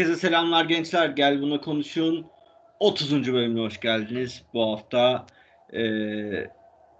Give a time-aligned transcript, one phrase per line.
[0.00, 1.08] Herkese selamlar gençler.
[1.08, 2.26] Gel buna konuşun.
[2.78, 3.32] 30.
[3.32, 4.42] bölümüne hoş geldiniz.
[4.54, 5.26] Bu hafta
[5.72, 5.82] e,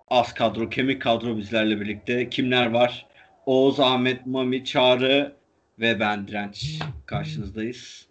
[0.08, 2.28] az kadro, kemik kadro bizlerle birlikte.
[2.28, 3.06] Kimler var?
[3.46, 5.32] Oğuz, Ahmet, Mami, Çağrı
[5.78, 8.06] ve ben Direnç karşınızdayız.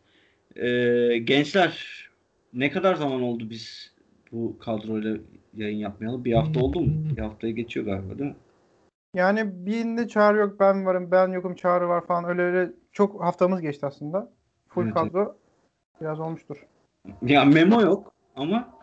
[0.55, 0.67] E,
[1.17, 1.85] gençler
[2.53, 3.93] ne kadar zaman oldu biz
[4.31, 5.17] bu kadroyla
[5.53, 6.25] yayın yapmayalım?
[6.25, 7.15] Bir hafta oldu mu?
[7.17, 8.37] Bir haftaya geçiyor galiba değil mi?
[9.13, 13.61] Yani birinde çağrı yok ben varım ben yokum çağrı var falan öyle öyle çok haftamız
[13.61, 14.38] geçti aslında.
[14.69, 15.37] Full Evet, kadro
[16.01, 16.57] biraz olmuştur.
[17.21, 18.79] Ya memo yok ama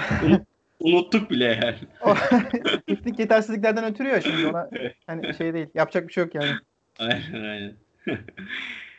[0.80, 1.78] unuttuk bile yani.
[2.86, 4.70] Teknik yetersizliklerden ötürü ya şimdi ona
[5.06, 6.50] hani şey değil yapacak bir şey yok yani.
[6.98, 7.76] Aynen aynen.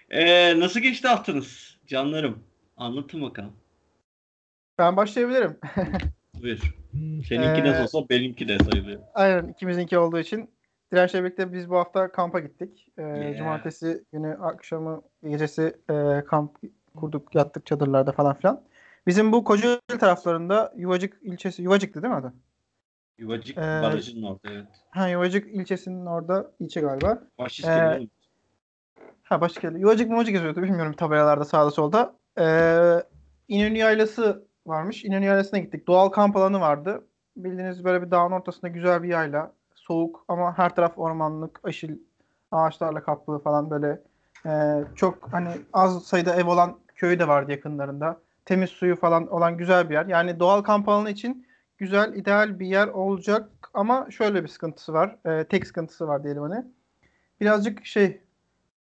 [0.10, 2.44] Ee, nasıl geçti haftanız canlarım?
[2.78, 3.54] Anlatın bakalım.
[4.80, 5.60] Ben başlayabilirim.
[6.42, 6.76] Buyur.
[7.28, 9.02] Seninki Ee, olsa benimki de sayılıyor.
[9.14, 10.50] Aynen ikimizinki olduğu için
[10.94, 12.88] Direnç'le birlikte biz bu hafta kampa gittik.
[12.98, 13.38] Ee, Yeah.
[13.38, 16.58] Cumartesi günü akşamı gecesi e, kamp
[16.96, 18.62] kurduk yattık çadırlarda falan filan.
[19.08, 22.34] Bizim bu Kocaeli taraflarında Yuvacık ilçesi Yuvacık'tı değil mi adı?
[23.18, 24.68] Yuvacık Ee, barajının orada evet.
[24.90, 27.24] Ha Yuvacık ilçesinin orada ilçe galiba.
[27.40, 28.08] Baş ee,
[29.24, 29.80] Ha başka yerde.
[29.80, 32.16] Yuvacık mumacık yazıyordu bilmiyorum tabelalarda sağda solda.
[32.40, 33.04] Ee,
[33.48, 35.06] İnönü Yaylası varmış.
[35.06, 35.88] İnönü Yaylası'na gittik.
[35.88, 37.08] Doğal kamp alanı vardı.
[37.38, 39.54] Bildiğiniz böyle bir dağın ortasında güzel bir yayla.
[39.88, 41.98] Soğuk ama her taraf ormanlık, aşil
[42.52, 44.02] ağaçlarla kaplı falan böyle
[44.46, 48.20] ee, çok hani az sayıda ev olan köy de vardı yakınlarında.
[48.46, 50.06] Temiz suyu falan olan güzel bir yer.
[50.06, 55.16] Yani doğal kamp alanı için güzel, ideal bir yer olacak ama şöyle bir sıkıntısı var.
[55.26, 56.66] Ee, tek sıkıntısı var diyelim hani.
[57.42, 58.22] Birazcık şey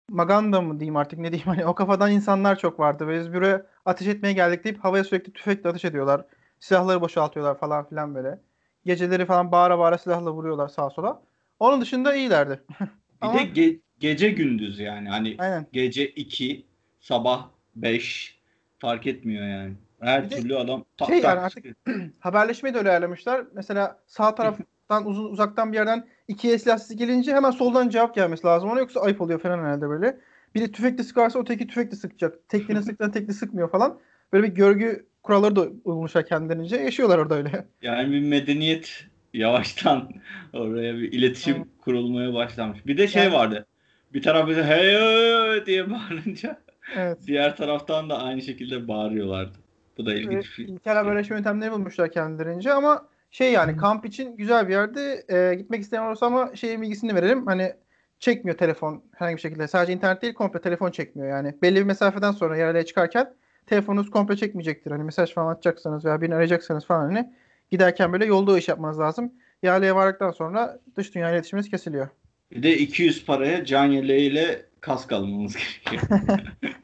[0.09, 3.07] maganda mı diyeyim artık ne diyeyim hani o kafadan insanlar çok vardı.
[3.07, 6.25] Ve biz buraya ateş etmeye geldik deyip havaya sürekli tüfekle ateş ediyorlar.
[6.59, 8.39] Silahları boşaltıyorlar falan filan böyle.
[8.85, 11.21] Geceleri falan bağıra bağıra silahla vuruyorlar sağa sola.
[11.59, 12.61] Onun dışında iyilerdi.
[12.79, 15.09] Bir Ama- de ge- gece gündüz yani.
[15.09, 15.65] Hani Aynen.
[15.73, 16.65] gece 2,
[16.99, 18.39] sabah 5
[18.79, 19.73] fark etmiyor yani.
[19.99, 21.77] Her de türlü adam tak şey tak yani artık-.
[22.19, 23.45] Haberleşmeyi de öyle ayarlamışlar.
[23.53, 28.47] Mesela sağ taraftan uzun uzaktan bir yerden ikiye silah sesi gelince hemen soldan cevap gelmesi
[28.47, 28.69] lazım.
[28.69, 30.17] Ona yoksa ayıp oluyor falan herhalde böyle.
[30.55, 32.49] Biri tüfekle sıkarsa öteki tüfekle sıkacak.
[32.49, 33.99] Tekline sıktan tekli sıkmıyor falan.
[34.33, 36.75] Böyle bir görgü kuralları da uymuşlar kendilerince.
[36.75, 37.49] Yaşıyorlar orada öyle.
[37.81, 40.09] Yani bir medeniyet yavaştan
[40.53, 41.67] oraya bir iletişim Aynen.
[41.81, 42.85] kurulmaya başlamış.
[42.85, 43.65] Bir de şey Yani- vardı.
[44.13, 46.59] Bir taraf bize hey diye bağırınca
[46.95, 47.17] Evet.
[47.27, 49.57] diğer taraftan da aynı şekilde bağırıyorlardı.
[49.97, 50.65] Bu da ilginç Evet, bir şey.
[50.65, 55.81] İlkel haberleşme yöntemleri bulmuşlar kendilerince ama şey yani kamp için güzel bir yerde e, gitmek
[55.81, 57.45] isteyen olursa ama şeyin bilgisini verelim.
[57.45, 57.73] Hani
[58.19, 59.67] çekmiyor telefon herhangi bir şekilde.
[59.67, 61.55] Sadece internet değil komple telefon çekmiyor yani.
[61.61, 63.33] Belli bir mesafeden sonra yerlere çıkarken
[63.65, 64.91] telefonunuz komple çekmeyecektir.
[64.91, 67.33] Hani mesaj falan atacaksanız veya birini arayacaksanız falan hani
[67.71, 69.33] giderken böyle yolda o iş yapmanız lazım.
[69.63, 72.07] Yerliğe vardıktan sonra dış dünya iletişiminiz kesiliyor.
[72.51, 75.55] Bir de 200 paraya can yeleğiyle kask almamız
[75.91, 76.19] gerekiyor.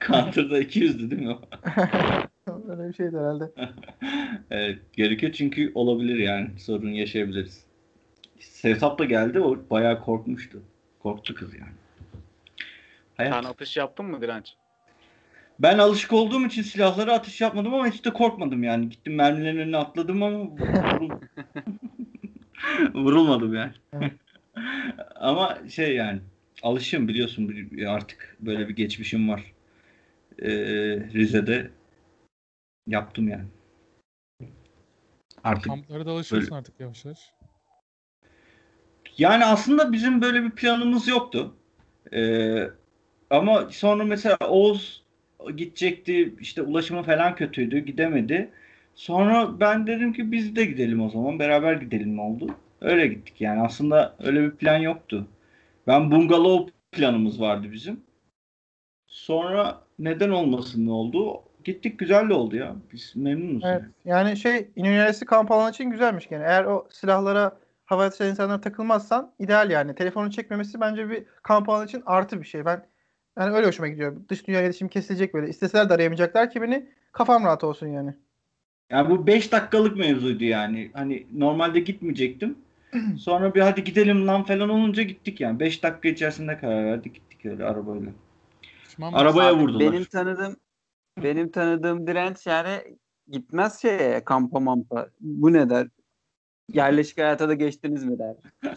[0.07, 1.29] Counter'da 200'dü değil mi?
[1.29, 1.41] o?
[2.69, 3.51] Öyle bir şeydi herhalde.
[4.51, 6.59] evet, gerekiyor çünkü olabilir yani.
[6.59, 7.65] Sorun yaşayabiliriz.
[8.39, 9.39] Sevtap da geldi.
[9.39, 10.61] O bayağı korkmuştu.
[10.99, 11.71] Korktu kız yani.
[13.17, 13.33] Hayat.
[13.33, 14.55] Sen atış yaptın mı direnç?
[15.61, 18.89] Ben alışık olduğum için silahlara atış yapmadım ama hiç de korkmadım yani.
[18.89, 21.19] Gittim mermilerin önüne atladım ama vurul-
[22.93, 23.73] vurulmadım yani.
[25.15, 26.21] Ama şey yani
[26.63, 29.53] alışığım biliyorsun artık böyle bir geçmişim var.
[30.39, 30.49] Ee,
[31.13, 31.71] Rize'de
[32.87, 33.45] yaptım yani.
[35.43, 37.19] Artık Kamplara da alışıyorsun artık yavaş yavaş.
[39.17, 41.55] Yani aslında bizim böyle bir planımız yoktu.
[42.13, 42.69] Ee,
[43.29, 45.00] ama sonra mesela Oğuz
[45.57, 48.49] gidecekti işte ulaşımı falan kötüydü gidemedi.
[48.95, 52.55] Sonra ben dedim ki biz de gidelim o zaman beraber gidelim oldu.
[52.81, 55.27] Öyle gittik yani aslında öyle bir plan yoktu.
[55.87, 57.99] Ben bungalov planımız vardı bizim.
[59.07, 61.41] Sonra neden olmasın ne oldu?
[61.63, 62.75] Gittik güzel de oldu ya.
[62.93, 63.63] Biz memnunuz.
[63.65, 63.81] Evet.
[63.81, 63.91] yani.
[64.05, 66.43] Yani şey İnönü kamp alanı için güzelmiş gene.
[66.43, 69.95] Eğer o silahlara hava ateşi insanlara takılmazsan ideal yani.
[69.95, 72.65] Telefonun çekmemesi bence bir kamp alanı için artı bir şey.
[72.65, 72.85] Ben
[73.39, 74.17] yani öyle hoşuma gidiyor.
[74.29, 75.49] Dış dünya iletişim kesilecek böyle.
[75.49, 76.89] İsteseler de arayamayacaklar ki beni.
[77.11, 78.13] Kafam rahat olsun yani.
[78.89, 80.91] Yani bu 5 dakikalık mevzuydu yani.
[80.93, 82.57] Hani normalde gitmeyecektim.
[83.19, 85.59] Sonra bir hadi gidelim lan falan olunca gittik yani.
[85.59, 88.11] 5 dakika içerisinde karar verdik gittik öyle arabayla.
[88.83, 89.79] Pişman Arabaya vurdular.
[89.79, 90.55] Benim tanıdığım
[91.23, 92.97] benim tanıdığım direnç yani
[93.27, 95.09] gitmez şeye kampa mampa.
[95.19, 95.87] Bu ne der?
[96.73, 98.35] Yerleşik hayata da geçtiniz mi der.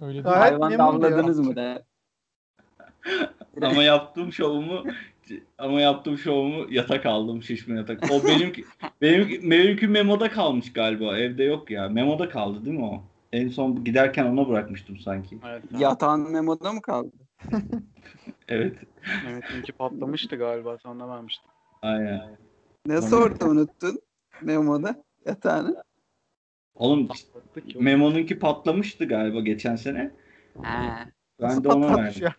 [0.00, 0.24] Öyle değil.
[0.24, 1.82] Hayvan davladınız mı der.
[3.62, 4.84] ama yaptığım şovumu
[5.58, 8.10] ama yaptığım şovumu yatak aldım şişme yatak.
[8.10, 8.64] O benimki
[9.02, 11.18] benimki, benimki memoda kalmış galiba.
[11.18, 11.88] Evde yok ya.
[11.88, 13.02] Memoda kaldı değil mi o?
[13.32, 15.38] En son giderken ona bırakmıştım sanki.
[15.48, 15.62] Evet.
[15.78, 17.12] Yatağın memoda mı kaldı?
[18.48, 18.76] Evet.
[19.24, 21.50] Mehmet'inki patlamıştı galiba sana vermiştim.
[21.82, 22.20] Aynen.
[22.86, 24.00] Nasıl orada unuttun?
[24.42, 25.84] Memo'da yatağını.
[26.74, 27.08] Oğlum.
[27.74, 30.10] Memo'nunki patlamıştı galiba geçen sene.
[30.62, 31.04] Ha.
[31.40, 32.22] Ben Nasıl de ona verdim.
[32.22, 32.34] ya?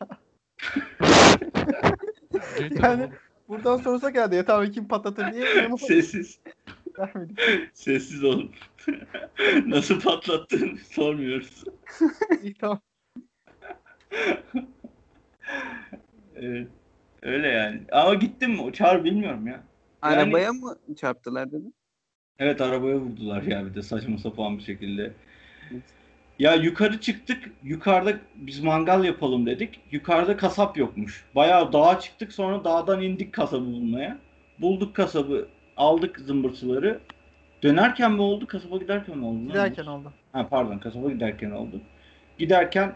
[2.82, 3.10] Yani-
[3.48, 5.46] Buradan sorsa geldi yatağı kim patlatır diye.
[5.78, 6.40] Sessiz.
[7.00, 7.40] vermedik.
[7.74, 8.52] Sessiz olun.
[9.66, 11.64] Nasıl patlattığını sormuyoruz.
[12.44, 12.80] İyi tamam.
[16.36, 16.68] Evet.
[17.22, 17.82] Öyle yani.
[17.92, 18.62] Ama gittim mi?
[18.62, 19.64] Uçar bilmiyorum ya.
[20.04, 21.76] Yani- Arabaya mı çarptılar dedin?
[22.40, 25.14] Evet arabaya vurdular ya bir de saçma sapan bir şekilde.
[26.40, 27.52] Ya yukarı çıktık.
[27.64, 29.80] Yukarıda biz mangal yapalım dedik.
[29.92, 31.26] Yukarıda kasap yokmuş.
[31.36, 34.18] Bayağı dağa çıktık sonra dağdan indik kasabı bulmaya.
[34.60, 35.48] Bulduk kasabı.
[35.78, 37.00] Aldık zımbırtıları.
[37.64, 38.48] Dönerken mi oldu?
[38.48, 39.48] Kasaba giderken mi oldu?
[39.48, 40.12] Giderken oldu.
[40.32, 41.82] Ha pardon kasaba giderken oldu.
[42.38, 42.94] Giderken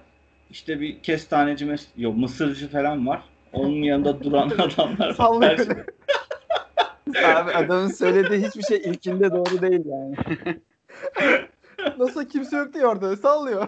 [0.49, 3.21] işte bir kestaneci mes yok mısırcı falan var.
[3.53, 5.13] Onun yanında duran adamlar var.
[5.13, 5.85] Sallıyor.
[7.25, 10.15] Abi adamın söylediği hiçbir şey ilkinde doğru değil yani.
[11.97, 13.67] Nasıl kimse yok diye orada sallıyor.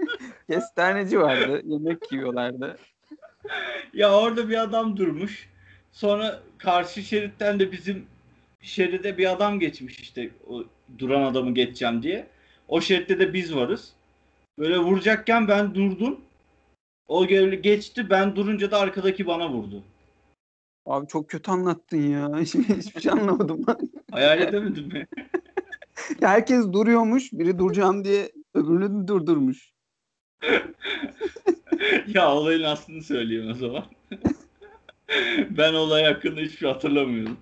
[0.50, 1.62] Kestaneci vardı.
[1.64, 2.76] Yemek yiyorlardı.
[3.92, 5.48] Ya orada bir adam durmuş.
[5.92, 8.06] Sonra karşı şeritten de bizim
[8.60, 10.64] şeride bir adam geçmiş işte o
[10.98, 12.26] duran adamı geçeceğim diye.
[12.68, 13.92] O şeritte de biz varız.
[14.58, 16.20] Böyle vuracakken ben durdum.
[17.08, 18.10] O görevli geçti.
[18.10, 19.82] Ben durunca da arkadaki bana vurdu.
[20.86, 22.40] Abi çok kötü anlattın ya.
[22.40, 23.76] Hiçbir, hiçbir şey anlamadım ben.
[24.10, 25.06] Hayal edemedim mi?
[26.20, 27.32] Ya Herkes duruyormuş.
[27.32, 29.72] Biri duracağım diye öbürünü durdurmuş.
[32.06, 33.84] ya olayın aslını söyleyeyim o zaman.
[35.50, 37.36] ben olay hakkında hiçbir şey hatırlamıyorum.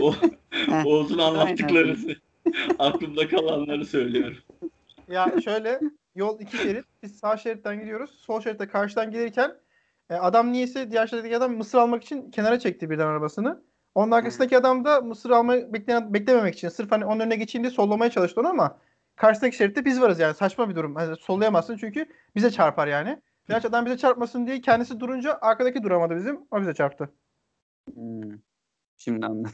[0.00, 0.14] O,
[0.84, 2.16] Oğuz'un anlattıklarını,
[2.78, 4.38] aklımda kalanları söylüyorum.
[5.08, 5.80] Ya şöyle
[6.14, 6.84] yol iki şerit.
[7.02, 8.10] Biz sağ şeritten gidiyoruz.
[8.10, 9.54] Sol şeritte karşıdan gelirken
[10.10, 13.62] e, adam niyeyse diğer şeritteki adam mısır almak için kenara çekti birden arabasını.
[13.96, 17.70] Onun arkasındaki adam da mısır almayı bekleyen, beklememek için sırf hani onun önüne geçeyim diye
[17.70, 18.78] sollamaya çalıştı onu ama
[19.16, 20.94] karşıdaki şeritte biz varız yani saçma bir durum.
[20.94, 23.22] Hani sollayamazsın çünkü bize çarpar yani.
[23.48, 26.40] Diğer adam bize çarpmasın diye kendisi durunca arkadaki duramadı bizim.
[26.50, 27.10] O bize çarptı.
[27.94, 28.38] Hmm.
[28.96, 29.52] Şimdi anladım.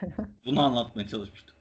[0.44, 1.56] Bunu anlatmaya çalışmıştım.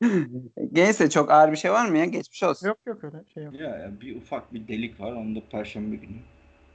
[0.72, 2.04] Neyse çok ağır bir şey var mı ya?
[2.04, 2.68] Geçmiş olsun.
[2.68, 3.60] Yok yok öyle şey yok.
[3.60, 5.12] Ya, ya bir ufak bir delik var.
[5.12, 6.18] Onu da perşembe günü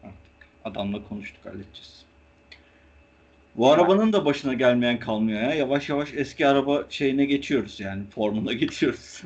[0.03, 2.04] artık adamla konuştuk halledeceğiz.
[3.57, 5.53] Bu arabanın da başına gelmeyen kalmıyor ya.
[5.53, 8.03] Yavaş yavaş eski araba şeyine geçiyoruz yani.
[8.09, 9.21] Formuna geçiyoruz.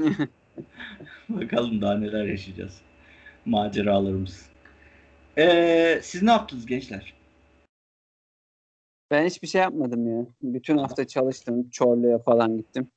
[1.30, 2.82] Bakalım daha neler yaşayacağız.
[3.46, 4.50] Maceralarımız.
[5.38, 7.14] Ee, siz ne yaptınız gençler?
[9.12, 10.26] Ben hiçbir şey yapmadım ya.
[10.42, 11.70] Bütün hafta çalıştım.
[11.70, 12.88] Çorlu'ya falan gittim.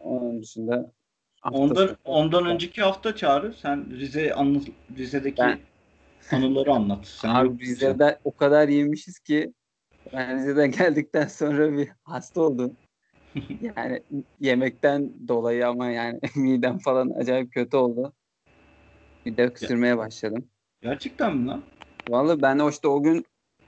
[0.00, 0.90] Onun dışında
[1.52, 4.60] Ondan sonu- ondan önceki hafta çağrı sen Rize anı,
[4.98, 5.58] Rize'deki Ben-
[6.32, 7.06] anıları anlat.
[7.06, 7.58] Sen Abi.
[7.58, 9.52] Rize'de o kadar yemişiz ki
[10.12, 12.76] ben Rize'den geldikten sonra bir hasta oldum.
[13.60, 14.02] Yani
[14.40, 18.12] yemekten dolayı ama yani midem falan acayip kötü oldu.
[19.26, 20.44] Bir de öksürmeye başladım.
[20.82, 21.62] Gerçekten mi lan?
[22.08, 23.24] Vallahi ben o işte o gün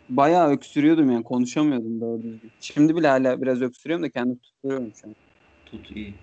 [0.09, 2.53] bayağı öksürüyordum yani konuşamıyordum doğru düzgün.
[2.61, 5.15] Şimdi bile hala biraz öksürüyorum da kendimi tutuyorum şu an.
[5.67, 6.15] Tut iyi.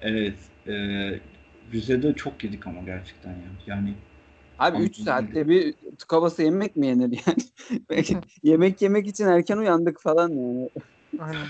[0.00, 0.38] evet.
[0.66, 0.74] E,
[1.72, 3.48] Rize'de çok yedik ama gerçekten ya.
[3.66, 3.94] Yani
[4.58, 5.04] Abi 3 Anladım.
[5.04, 8.22] saatte bir tıka basa yemek mi yenir yani?
[8.42, 10.68] Yemek yemek için erken uyandık falan yani.
[11.18, 11.48] Aynen.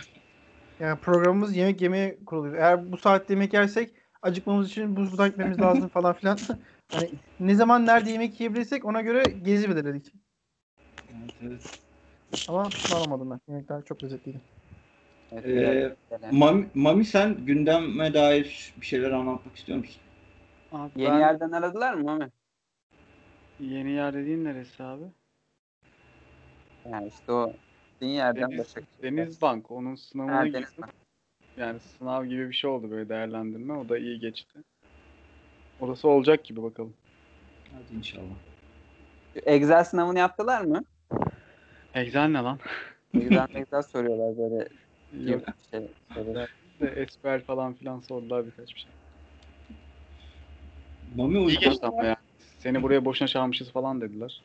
[0.81, 2.55] Yani programımız yemek yemeye kuruluyor.
[2.55, 6.39] Eğer bu saatte yemek yersek acıkmamız için buzluğa gitmemiz lazım falan filan.
[6.93, 7.11] Hani
[7.41, 10.13] ne zaman nerede yemek yiyebilirsek ona göre gezi belirledik.
[11.11, 11.63] evet, evet.
[12.49, 13.41] Ama pişman ben.
[13.49, 14.41] Yemekler çok lezzetliydi.
[15.33, 16.39] Evet, Ee, biraz- yani.
[16.39, 20.03] Mami, Mami sen gündeme dair bir şeyler anlatmak istiyor musun?
[20.73, 22.31] Abi Yeni ben- yerden aradılar mı Mami?
[23.61, 25.05] Yeni yer dediğin neresi abi?
[26.93, 27.53] Yani işte o
[27.97, 28.81] dediğin yerden Deniz, başka.
[29.03, 29.71] Deniz Bank.
[29.71, 30.85] Onun sınavına Ha, girdim.
[31.57, 33.73] Yani sınav gibi bir şey oldu böyle değerlendirme.
[33.73, 34.59] O da iyi geçti.
[35.81, 36.95] Orası olacak gibi bakalım.
[37.73, 38.35] Hadi inşallah.
[39.35, 40.85] Excel sınavını yaptılar mı?
[41.95, 42.59] Excel ne lan?
[43.15, 44.69] Excel Excel soruyorlar böyle
[45.33, 45.45] Yok.
[45.71, 46.51] şey sorular.
[46.81, 48.91] De SQL falan filan sordular birkaç bir şey.
[51.17, 52.17] Mami İyi geçti ama yani.
[52.59, 54.43] Seni buraya boşuna çağırmışız falan dediler.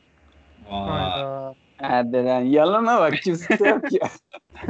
[0.69, 0.89] Vay.
[0.89, 1.55] Hayda.
[1.79, 4.09] Erdelen yalana bak kimse yok ya.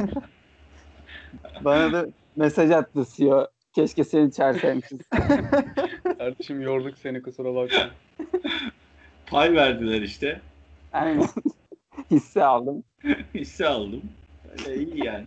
[1.60, 3.46] Bana da mesaj attı CEO.
[3.72, 4.98] Keşke seni çağırsaymışız.
[6.18, 7.90] Kardeşim yorduk seni kusura bakma.
[9.26, 10.40] Pay verdiler işte.
[10.92, 11.28] Aynen.
[12.10, 12.84] Hisse aldım.
[13.34, 14.02] Hisse aldım.
[14.58, 15.24] Öyle iyi yani.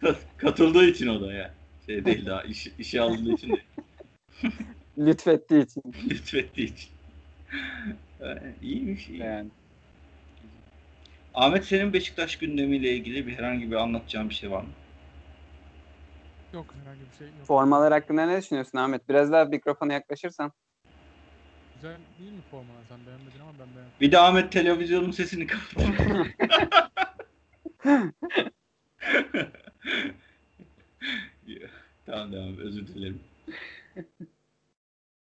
[0.00, 1.54] Kat- Katıldığı için o da ya.
[1.86, 3.64] Şey değil daha iş, işe alındığı için değil.
[4.98, 5.82] Lütfettiği için.
[6.10, 6.90] Lütfettiği için.
[8.20, 9.18] Ee, İyiymiş iyi.
[9.18, 9.48] Yani.
[11.34, 14.68] Ahmet senin Beşiktaş gündemiyle ilgili bir herhangi bir anlatacağın bir şey var mı?
[16.52, 17.46] Yok herhangi bir şey yok.
[17.46, 19.08] Formalar hakkında ne düşünüyorsun Ahmet?
[19.08, 20.52] Biraz daha mikrofona yaklaşırsan.
[21.74, 22.84] Güzel değil mi formalar?
[22.88, 23.92] Sen beğenmedin ama ben beğendim.
[24.00, 25.84] Bir de Ahmet televizyonun sesini kapat.
[25.86, 25.94] Ya,
[32.06, 33.20] tamam devam özür dilerim.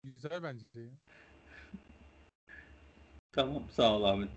[0.05, 0.65] Güzel bence.
[3.35, 4.29] Tamam sağ ol Ahmet.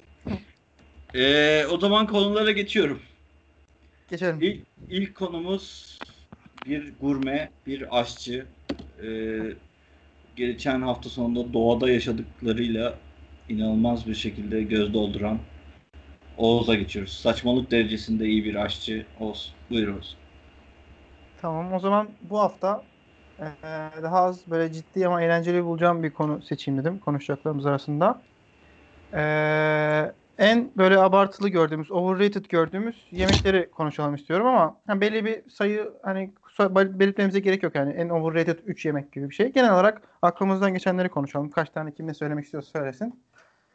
[1.15, 2.99] Ee, o zaman konulara geçiyorum.
[4.09, 4.39] Geçelim.
[4.41, 5.97] İlk, ilk konumuz
[6.67, 8.45] bir gurme, bir aşçı.
[9.03, 9.39] Ee,
[10.35, 12.95] geçen hafta sonunda doğada yaşadıklarıyla
[13.49, 15.37] inanılmaz bir şekilde göz dolduran
[16.37, 17.13] Oğuz'a geçiyoruz.
[17.13, 19.53] Saçmalık derecesinde iyi bir aşçı Oğuz.
[19.69, 20.15] Buyur Oğuz.
[21.41, 22.83] Tamam o zaman bu hafta
[23.39, 23.47] eee,
[24.03, 28.26] daha az böyle ciddi ama eğlenceli bulacağım bir konu seçeyim dedim konuşacaklarımız arasında.
[29.13, 35.93] Eee, en böyle abartılı gördüğümüz, overrated gördüğümüz yemekleri konuşalım istiyorum ama hani belli bir sayı
[36.03, 36.33] hani
[36.69, 39.51] belirtmemize gerek yok yani en overrated 3 yemek gibi bir şey.
[39.51, 41.49] Genel olarak aklımızdan geçenleri konuşalım.
[41.51, 43.23] Kaç tane kim ne söylemek istiyorsa söylesin.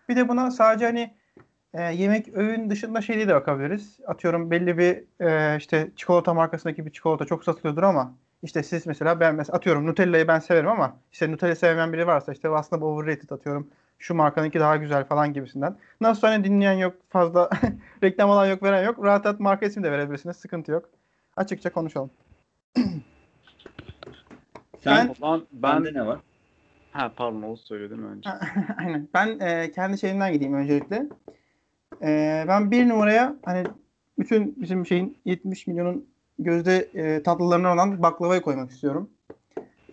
[0.09, 1.15] Bir de buna sadece hani
[1.75, 4.01] e, yemek öğün dışında şeyliğe de bakabiliriz.
[4.07, 5.05] Atıyorum belli bir
[5.55, 9.87] e, işte çikolata markasındaki bir çikolata çok satılıyordur ama işte siz mesela ben mesela atıyorum
[9.87, 13.71] Nutella'yı ben severim ama işte Nutella sevmeyen biri varsa işte aslında bu overrated atıyorum.
[14.03, 15.77] Şu markanınki daha güzel falan gibisinden.
[16.01, 17.51] Nasıl hani dinleyen yok fazla
[18.03, 19.05] reklam alan yok veren yok.
[19.05, 20.37] Rahat rahat marka ismi de verebilirsiniz.
[20.37, 20.91] Sıkıntı yok.
[21.37, 22.11] Açıkça konuşalım.
[24.81, 25.85] Sen, O zaman ben...
[25.85, 26.19] bende ne var?
[26.93, 28.31] Ha pardon Oğuz söyledi mi önce?
[28.79, 29.09] Aynen.
[29.15, 31.07] Ben e, kendi şeyimden gideyim öncelikle.
[32.03, 33.67] E, ben bir numaraya hani
[34.19, 36.07] bütün bizim şeyin 70 milyonun
[36.39, 39.11] gözde e, tatlılarından olan baklavayı koymak istiyorum.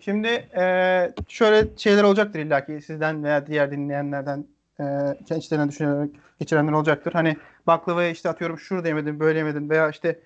[0.00, 4.44] Şimdi e, şöyle şeyler olacaktır illaki sizden veya diğer dinleyenlerden
[4.80, 4.84] e,
[5.28, 7.12] kendi içlerinden düşünerek geçirenler olacaktır.
[7.12, 10.20] Hani baklavayı işte atıyorum şurada yemedim, böyle yemedim veya işte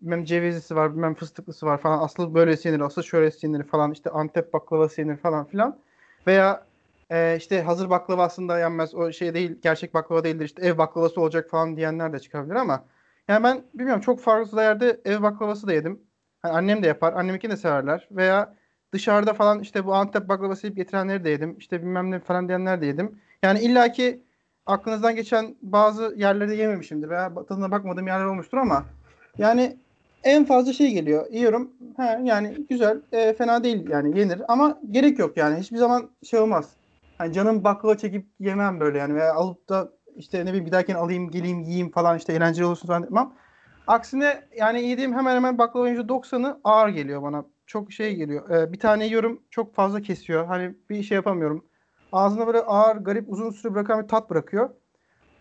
[0.00, 1.98] bilmem cevizlisi var, bilmem fıstıklısı var falan.
[1.98, 3.92] Aslı böyle yenir, aslı şöyle yenir falan.
[3.92, 5.78] İşte Antep baklavası yenir falan filan.
[6.26, 6.64] Veya
[7.10, 8.94] e, işte hazır baklava aslında yenmez.
[8.94, 10.44] O şey değil, gerçek baklava değildir.
[10.44, 12.84] İşte ev baklavası olacak falan diyenler de çıkabilir ama
[13.28, 16.00] yani ben bilmiyorum çok fazla yerde ev baklavası da yedim.
[16.42, 17.12] Hani annem de yapar.
[17.12, 18.08] Annemiki de severler.
[18.10, 18.54] Veya
[18.92, 21.56] dışarıda falan işte bu Antep baklavası yiyip getirenleri de yedim.
[21.58, 23.18] İşte bilmem ne falan diyenler de yedim.
[23.42, 24.22] Yani illaki
[24.66, 28.84] aklınızdan geçen bazı yerlerde yememişimdir veya tadına bakmadığım yerler olmuştur ama
[29.38, 29.76] yani
[30.24, 31.26] en fazla şey geliyor.
[31.30, 31.70] Yiyorum.
[31.96, 33.00] He, yani güzel.
[33.12, 35.60] e, fena değil yani yenir ama gerek yok yani.
[35.60, 36.70] Hiçbir zaman şey olmaz.
[37.18, 41.30] Hani canım baklava çekip yemem böyle yani veya alıp da işte ne bileyim giderken alayım
[41.30, 43.32] geleyim yiyeyim falan işte eğlenceli olsun falan demem.
[43.86, 47.44] Aksine yani yediğim hemen hemen baklavanın %90'ı ağır geliyor bana.
[47.68, 48.50] Çok şey geliyor.
[48.50, 50.46] Ee, bir tane yiyorum çok fazla kesiyor.
[50.46, 51.64] Hani bir şey yapamıyorum.
[52.12, 54.70] Ağzına böyle ağır, garip, uzun süre bırakan bir tat bırakıyor.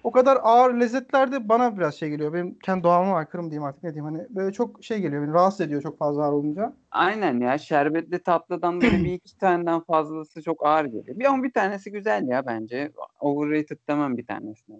[0.04, 2.34] O kadar ağır lezzetler de bana biraz şey geliyor.
[2.34, 4.16] Benim kendi doğama aykırı mı diyeyim artık ne diyeyim.
[4.16, 5.24] Hani böyle çok şey geliyor.
[5.24, 6.74] Beni rahatsız ediyor çok fazla ağır olunca.
[6.92, 11.20] Aynen ya şerbetli tatlıdan böyle bir iki taneden fazlası çok ağır geliyor.
[11.20, 12.92] Bir ama bir tanesi güzel ya bence.
[13.20, 14.76] Overrated demem bir tanesine.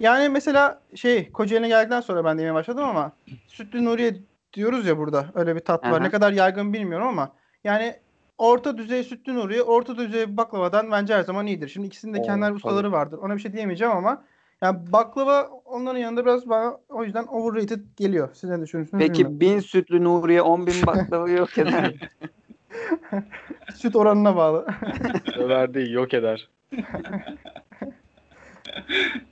[0.00, 3.12] Yani mesela şey Kocaeli'ne geldikten sonra ben de yemeye başladım ama
[3.46, 4.14] sütlü Nuriye
[4.54, 5.26] diyoruz ya burada.
[5.34, 5.90] Öyle bir tat var.
[5.90, 5.98] Aha.
[5.98, 7.32] Ne kadar yaygın bilmiyorum ama
[7.64, 7.94] yani
[8.38, 11.68] orta düzey sütlü Nuriye, orta düzey baklavadan bence her zaman iyidir.
[11.68, 13.18] Şimdi ikisinin de kendi ustaları vardır.
[13.18, 14.24] Ona bir şey diyemeyeceğim ama
[14.62, 18.28] yani baklava onların yanında biraz bana o yüzden overrated geliyor.
[18.34, 19.38] Siz ne düşünüyorsunuz bilmiyorum.
[19.38, 21.94] Peki bin sütlü Nuriye 10 bin baklava yok eder.
[23.74, 24.66] Süt oranına bağlı.
[25.38, 26.48] Över değil yok eder.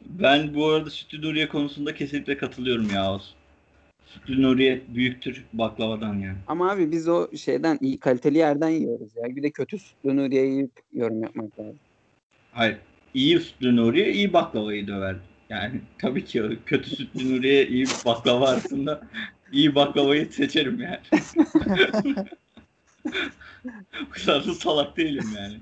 [0.05, 3.35] Ben bu arada Sütlü Nuriye konusunda kesinlikle katılıyorum ya Oğuz.
[4.13, 6.37] Sütlü Nuriye büyüktür baklavadan yani.
[6.47, 9.37] Ama abi biz o şeyden iyi kaliteli yerden yiyoruz ya.
[9.37, 11.79] Bir de kötü sütlü Nuriye yiyip yorum yapmak lazım.
[12.53, 12.77] Hayır.
[13.15, 15.17] İyi Sütlü Nuriye iyi baklavayı döver.
[15.49, 19.03] Yani tabii ki o kötü Sütlü Nuriye iyi baklava arasında
[19.53, 20.99] iyi baklavayı seçerim yani.
[24.07, 25.57] o kadar da salak değilim yani.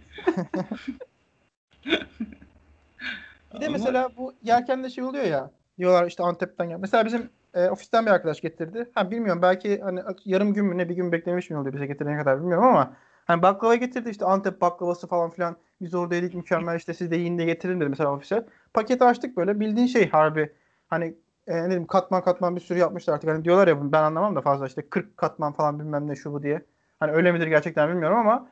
[3.55, 5.51] Bir de Ama- mesela bu yerken de şey oluyor ya.
[5.79, 6.79] Diyorlar işte Antep'ten gel.
[6.81, 8.91] Mesela bizim e, ofisten bir arkadaş getirdi.
[8.95, 12.19] Ha bilmiyorum belki hani yarım gün mü ne bir gün beklemiş mi oluyor bize getirene
[12.19, 15.57] kadar bilmiyorum ama hani baklava getirdi işte Antep baklavası falan filan.
[15.81, 18.47] Biz orada yedik mükemmel işte siz de yiyin de getirin dedi mesela ofise.
[18.75, 20.53] Paketi açtık böyle bildiğin şey harbi.
[20.89, 21.15] Hani
[21.47, 23.31] e, ne diyeyim katman katman bir sürü yapmışlar artık.
[23.31, 26.43] Hani diyorlar ya ben anlamam da fazla işte 40 katman falan bilmem ne şu bu
[26.43, 26.63] diye.
[27.01, 28.49] Hani öyle midir gerçekten bilmiyorum ama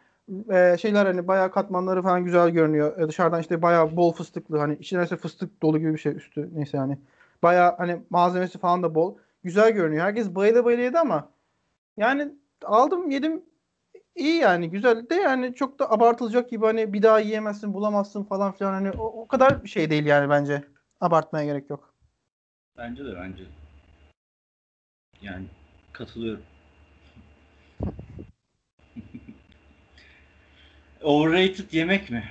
[0.51, 2.99] e, şeyler hani bayağı katmanları falan güzel görünüyor.
[2.99, 6.77] E, dışarıdan işte bayağı bol fıstıklı hani içine fıstık dolu gibi bir şey üstü neyse
[6.77, 6.99] yani.
[7.43, 9.19] Bayağı hani malzemesi falan da bol.
[9.43, 10.05] Güzel görünüyor.
[10.05, 11.33] Herkes bayıla bayıla ama
[11.97, 12.33] yani
[12.65, 13.45] aldım yedim
[14.15, 18.53] iyi yani güzel de yani çok da abartılacak gibi hani bir daha yiyemezsin bulamazsın falan
[18.53, 20.65] filan hani o, o kadar şey değil yani bence.
[21.01, 21.95] Abartmaya gerek yok.
[22.79, 23.43] Bence de bence.
[25.23, 25.47] Yani
[25.93, 26.45] katılıyorum.
[31.03, 32.25] Overrated yemek mi?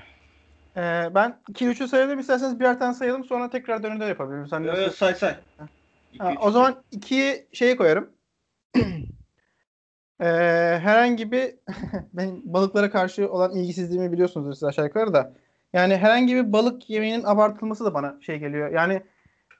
[0.78, 4.48] Ee, ben 2-3'ü sayalım isterseniz birer tane sayalım sonra tekrar dönünde yapabilirim.
[4.48, 4.64] Sen?
[4.64, 5.36] Ee, say say.
[6.14, 8.10] İki, Ha, üç, o zaman 2'yi şeye koyarım.
[10.20, 10.26] Ee,
[10.82, 11.56] herhangi bir
[12.14, 15.34] benim balıklara karşı olan ilgisizliğimi biliyorsunuzdur siz aşağı yukarı da.
[15.74, 18.72] Yani herhangi bir balık yemeğinin abartılması da bana şey geliyor.
[18.72, 18.94] Yani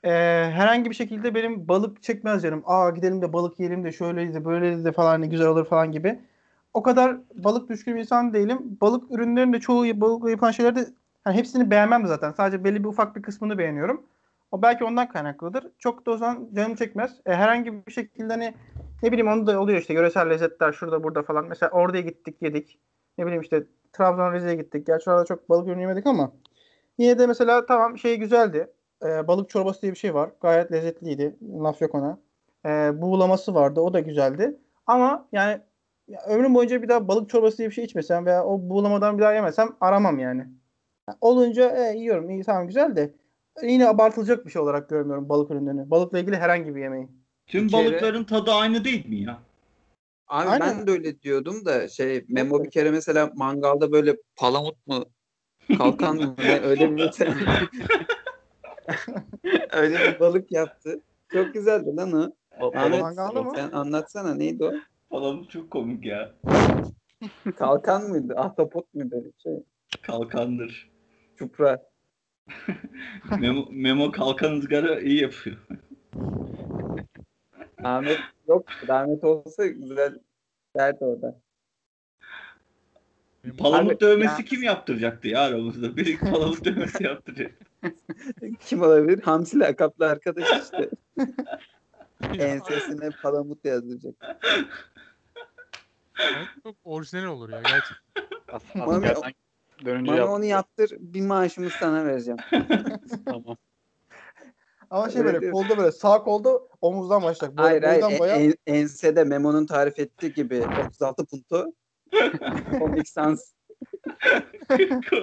[0.04, 0.10] e,
[0.52, 2.62] herhangi bir şekilde benim balık çekmez canım.
[2.66, 5.92] Aa gidelim de balık yiyelim de şöyle de böyle de falan ne güzel olur falan
[5.92, 6.20] gibi.
[6.74, 8.78] O kadar balık düşkün bir insan değilim.
[8.80, 10.86] Balık ürünlerinin de çoğu balıkla yapılan şeyleri de
[11.28, 12.32] hani hepsini beğenmem zaten.
[12.32, 14.06] Sadece belli bir ufak bir kısmını beğeniyorum.
[14.52, 15.66] O belki ondan kaynaklıdır.
[15.78, 17.20] Çok da o zaman canım çekmez.
[17.26, 18.54] E, herhangi bir şekilde hani
[19.02, 21.46] ne bileyim onu da oluyor işte yöresel lezzetler şurada burada falan.
[21.48, 22.78] Mesela oraya gittik yedik.
[23.18, 24.86] Ne bileyim işte Trabzon Rize'ye gittik.
[24.86, 26.32] Gerçi orada çok balık ürünü yemedik ama
[26.98, 28.72] yine de mesela tamam şey güzeldi.
[29.04, 30.30] E, balık çorbası diye bir şey var.
[30.40, 31.36] Gayet lezzetliydi.
[31.62, 32.18] Laf yok ona.
[32.66, 33.80] E, buğulaması vardı.
[33.80, 34.58] O da güzeldi.
[34.86, 35.60] Ama yani
[36.08, 39.22] ya ömrüm boyunca bir daha balık çorbası diye bir şey içmesem veya o buğulamadan bir
[39.22, 40.46] daha yemesem aramam yani.
[41.20, 42.30] Olunca e, yiyorum.
[42.30, 43.14] iyi tamam güzel de
[43.62, 45.90] yine abartılacak bir şey olarak görmüyorum balık ürünlerini.
[45.90, 47.08] Balıkla ilgili herhangi bir yemeği.
[47.46, 49.38] Tüm Bir kere- balıkların tadı aynı değil mi ya?
[50.28, 50.60] Abi Aynen.
[50.78, 55.04] ben de öyle diyordum da şey Memo bir kere mesela mangalda böyle palamut mu
[55.78, 57.10] kalkan mı öyle bir
[59.72, 61.00] öyle bir balık yaptı.
[61.32, 62.30] Çok güzeldi lan o.
[62.74, 63.52] Ahmet Mangalda mı?
[63.54, 64.72] sen anlatsana neydi o?
[65.10, 66.32] Falan çok komik ya.
[67.56, 68.34] Kalkan mıydı?
[68.36, 69.24] Ahtapot muydu?
[69.42, 69.52] Şey,
[70.02, 70.90] Kalkandır.
[71.38, 71.82] Çupra.
[73.40, 75.56] Memo, Memo kalkan ızgara iyi yapıyor.
[77.84, 78.66] Ahmet yok.
[78.88, 80.18] Ahmet olsa güzel
[80.76, 81.40] derdi orada.
[83.58, 85.96] Palamut Abi, dövmesi ya- kim yaptıracaktı ya aramızda?
[85.96, 87.52] Biri palamut dövmesi yaptıracak.
[88.60, 89.22] Kim olabilir?
[89.22, 90.90] Hamsi lakaplı arkadaş işte.
[92.44, 94.14] Ensesine palamut yazdıracak.
[96.62, 97.98] Çok orijinal olur ya gerçekten.
[98.74, 99.32] Mami-
[99.84, 100.28] dönünce Bana yap.
[100.28, 100.90] onu yaptır.
[100.98, 102.38] Bir maaşımı sana vereceğim.
[103.24, 103.56] Tamam.
[104.90, 105.52] Ama şey Öyle böyle değil.
[105.52, 107.58] kolda böyle sağ kolda omuzdan başlayacak.
[107.58, 108.02] Boy- Hayır hayır.
[108.10, 108.34] En- boya.
[108.36, 111.72] en- ensede Memo'nun tarif ettiği gibi 36 punto.
[112.78, 113.52] Comic Sans.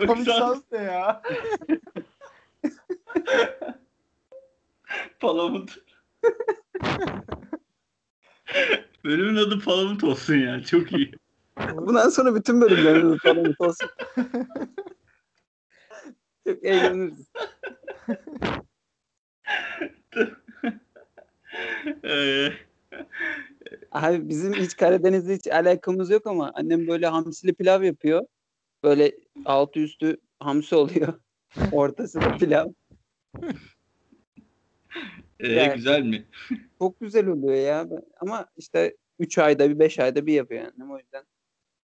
[0.08, 1.22] Komik sans ne ya?
[5.20, 5.78] Palamut.
[9.04, 10.64] Bölümün adı Palamut olsun ya.
[10.64, 11.12] Çok iyi.
[11.78, 13.90] Bundan sonra bütün bölümlerimiz Palamut olsun.
[16.48, 17.28] Çok eğleniriz.
[22.04, 22.50] Ee,
[23.92, 28.26] Abi bizim hiç Karadeniz'le hiç alakamız yok ama annem böyle hamsili pilav yapıyor.
[28.84, 29.12] Böyle
[29.46, 31.14] altı üstü hamsi oluyor.
[31.72, 32.68] Ortası da pilav.
[35.40, 36.26] e, Yani- güzel mi?
[36.80, 37.88] Çok güzel oluyor ya.
[38.20, 41.24] Ama işte 3 ayda bir 5 ayda bir yapıyor annem o yüzden.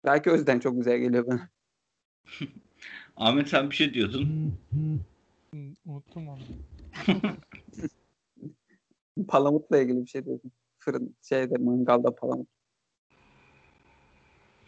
[0.05, 1.49] Belki o yüzden çok güzel geliyor bana.
[3.15, 4.53] Ahmet sen bir şey diyordun.
[5.85, 6.41] Unuttum onu.
[9.27, 10.51] Palamutla ilgili bir şey diyordum.
[10.79, 12.47] Fırın şeyde mangalda palamut.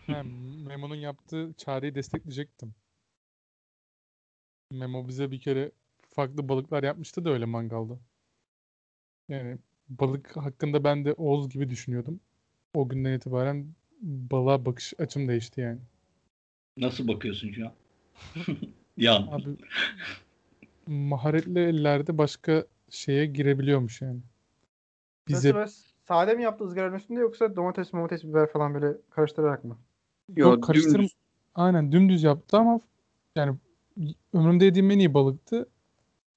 [0.08, 0.24] Ha,
[0.68, 2.74] Memo'nun yaptığı çareyi destekleyecektim.
[4.72, 5.72] Memo bize bir kere
[6.10, 8.00] farklı balıklar yapmıştı da öyle mangalda.
[9.30, 9.58] Yani
[9.90, 12.20] balık hakkında ben de Oğuz gibi düşünüyordum.
[12.74, 13.68] O günden itibaren
[14.02, 15.80] balığa bakış açım değişti yani.
[16.78, 17.74] Nasıl bakıyorsun şu an?
[18.98, 19.28] Yan.
[19.32, 19.46] Abi
[20.88, 24.20] maharetli ellerde başka şeye girebiliyormuş yani.
[25.30, 25.70] Nasıl Bize böyle
[26.08, 29.78] sade mi yaptı ızgaranın üstünde yoksa domates, domates, biber falan böyle karıştırarak mı?
[30.36, 31.12] Yo, Yok, karıştırma- dümdüz.
[31.56, 32.82] aynen dümdüz yaptı ama
[33.36, 33.58] yani
[34.34, 35.70] ömrümde yediğim en iyi balıktı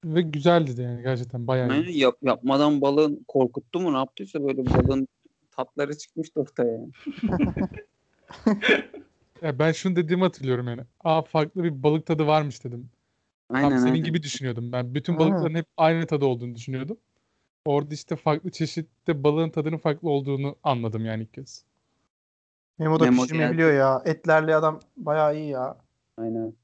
[0.05, 1.71] ve güzeldi de yani gerçekten bayağı.
[1.71, 5.09] Aynen, yap, yapmadan balığın korkuttu mu ne yaptıysa böyle balığın
[5.57, 6.73] tatları çıkmıştı ortaya.
[6.73, 6.91] yani.
[9.43, 10.81] Ya ben şunu dediğimi hatırlıyorum yani.
[11.05, 12.91] Aa farklı bir balık tadı varmış dedim.
[13.51, 14.05] Aynen Tam senin aynen.
[14.05, 14.73] gibi düşünüyordum.
[14.73, 16.97] Ben bütün balıkların hep aynı tadı olduğunu düşünüyordum.
[17.65, 21.65] Orada işte farklı çeşitte balığın tadının farklı olduğunu anladım yani ilk kez.
[22.79, 23.53] Memo da Memo pişirmeyi geldi.
[23.55, 24.03] biliyor ya.
[24.05, 25.77] Etlerli adam bayağı iyi ya.
[26.19, 26.55] Aynen.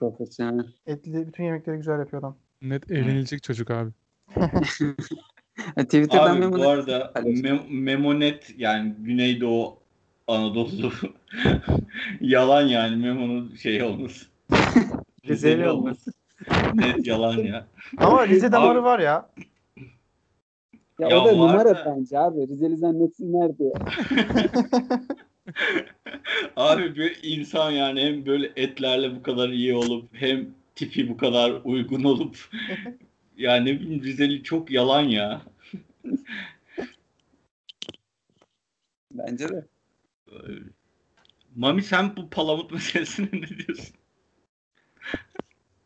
[0.00, 0.66] Profesyonel.
[0.86, 2.36] Etli bütün yemekleri güzel yapıyor adam.
[2.62, 3.90] Net eğlenilecek çocuk abi.
[5.76, 7.12] Twitter'dan Abi Memo'nun bu arada.
[7.16, 9.76] Mem- Memonet yani Güneydoğu
[10.26, 10.92] Anadolu
[12.20, 14.26] yalan yani Memo'nun şey olması.
[15.28, 16.12] Rizeli olması.
[16.74, 17.66] Net yalan ya.
[17.98, 19.28] Ama Rize damarı var ya.
[21.00, 22.48] Ya, Ya o da numara da- bence abi.
[22.48, 23.72] Rizeli zannetsinler diye.
[26.56, 31.52] Abi bir insan yani hem böyle etlerle bu kadar iyi olup hem tipi bu kadar
[31.64, 32.48] uygun olup
[33.36, 35.42] yani ne bileyim Rizeli çok yalan ya.
[39.12, 39.66] Bence de.
[41.56, 43.96] Mami sen bu palamut meselesine ne diyorsun?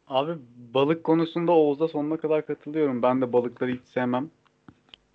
[0.07, 0.33] Abi
[0.75, 3.03] balık konusunda Oğuz'a sonuna kadar katılıyorum.
[3.03, 4.31] Ben de balıkları hiç sevmem.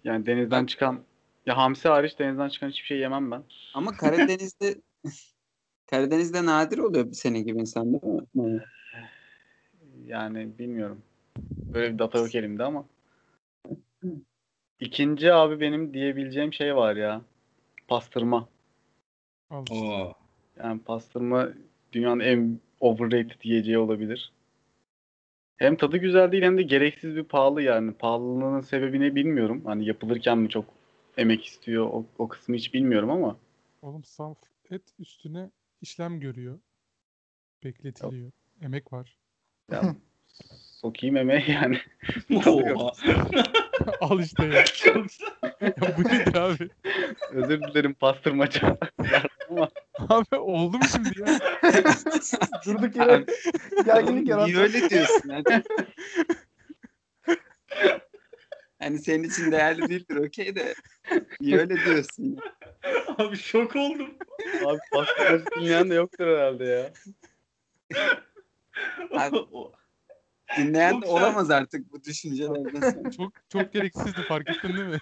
[0.04, 1.04] Yani denizden çıkan
[1.46, 3.44] ya hamsi hariç denizden çıkan hiçbir şey yemem ben.
[3.74, 4.76] Ama Karadeniz'de
[5.88, 8.64] Karadeniz'de nadir oluyor senin gibi insan değil mi?
[10.06, 11.02] Yani bilmiyorum.
[11.74, 12.86] Böyle bir data yok elimde ama.
[14.80, 17.22] İkinci abi benim diyebileceğim şey var ya.
[17.88, 18.50] Pastırma.
[19.50, 20.14] Oo.
[20.58, 21.50] Yani pastırma
[21.94, 24.32] dünyanın en overrated yiyeceği olabilir.
[25.58, 27.94] Hem tadı güzel değil hem de gereksiz bir pahalı yani.
[27.94, 29.62] Pahalılığının sebebini bilmiyorum.
[29.66, 30.66] Hani yapılırken mi çok
[31.18, 33.38] emek istiyor o, o kısmı hiç bilmiyorum ama.
[33.82, 34.38] Oğlum saf
[34.72, 36.60] et üstüne işlem görüyor.
[37.64, 38.32] Bekletiliyor.
[38.62, 39.18] Emek var.
[39.72, 39.96] Ya,
[40.86, 41.80] sokayım emeği yani.
[44.02, 44.66] Al işte ya.
[44.74, 45.06] Çok
[45.62, 46.70] ya bu nedir abi?
[47.32, 48.62] Özür dilerim pastırmacı.
[49.50, 49.70] ama
[50.10, 51.40] Abi oldu mu şimdi ya?
[52.66, 53.26] Durduk yere
[53.86, 54.60] gerginlik Niye yarattı.
[54.60, 55.30] öyle diyorsun?
[55.30, 55.64] Hadi.
[58.80, 60.74] Hani senin için değerli değildir okey de.
[61.42, 62.38] Niye öyle diyorsun?
[63.18, 64.10] Abi şok oldum.
[64.66, 66.92] abi pastırmacı dinleyen de yoktur herhalde ya.
[69.12, 69.46] Abi-
[70.58, 73.12] Dinleyen de olamaz artık bu düşüncelerden sonra.
[73.12, 75.00] Çok çok gereksizdi fark ettin değil mi?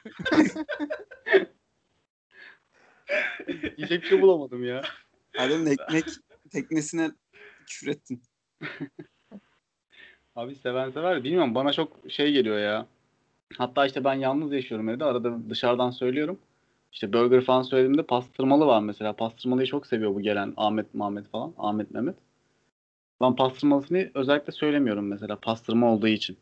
[3.78, 4.82] Yiyecek bir şey bulamadım ya.
[5.38, 6.06] Adamın ekmek
[6.52, 7.12] teknesine
[7.68, 8.24] küfür ettin.
[10.36, 11.24] Abi seven sever.
[11.24, 12.88] Bilmiyorum bana çok şey geliyor ya.
[13.58, 15.06] Hatta işte ben yalnız yaşıyorum evde.
[15.06, 16.40] Arada dışarıdan söylüyorum.
[16.92, 19.14] İşte burger falan söylediğimde pastırmalı var mesela.
[19.14, 21.54] Pastırmalıyı çok seviyor bu gelen Ahmet Mahmet falan.
[21.58, 22.16] Ahmet Mehmet.
[23.24, 25.40] Ben pastırmalısını özellikle söylemiyorum mesela.
[25.40, 26.38] Pastırma olduğu için.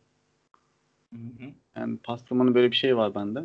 [1.14, 1.52] Hı hı.
[1.76, 3.44] Yani pastırmanın böyle bir şey var bende.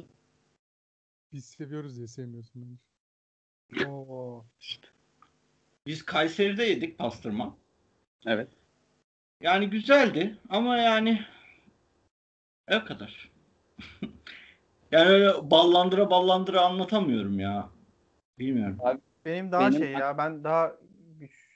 [1.32, 3.86] Biz seviyoruz diye sevmiyorsun bence.
[3.90, 4.44] Oo.
[4.60, 4.88] İşte.
[5.86, 7.56] Biz Kayseri'de yedik pastırma.
[8.26, 8.48] Evet.
[9.40, 11.20] Yani güzeldi ama yani
[12.72, 13.30] o kadar.
[14.92, 17.68] yani öyle ballandıra ballandıra anlatamıyorum ya.
[18.38, 18.78] Bilmiyorum.
[19.24, 20.72] Benim daha Benim- şey ya ben daha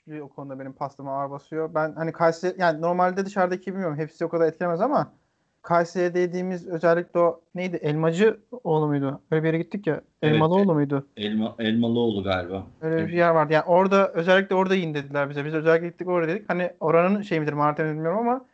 [0.07, 1.75] güçlü o konuda benim pastama ağır basıyor.
[1.75, 5.13] Ben hani Kayseri yani normalde dışarıdaki bilmiyorum hepsi o kadar etkilemez ama
[5.61, 9.21] Kayseri'de yediğimiz özellikle o neydi elmacı oğlu muydu?
[9.31, 10.01] Öyle bir yere gittik ya.
[10.21, 10.33] Evet.
[10.33, 11.07] Elmalıoğlu muydu?
[11.17, 12.63] Elma, Elmalıoğlu galiba.
[12.81, 13.07] Öyle Evet.
[13.07, 13.53] bir yer vardı.
[13.53, 15.45] Yani orada özellikle orada yiyin dediler bize.
[15.45, 16.49] Biz özellikle gittik orada dedik.
[16.49, 18.45] Hani oranın şey midir Mardin bilmiyorum ama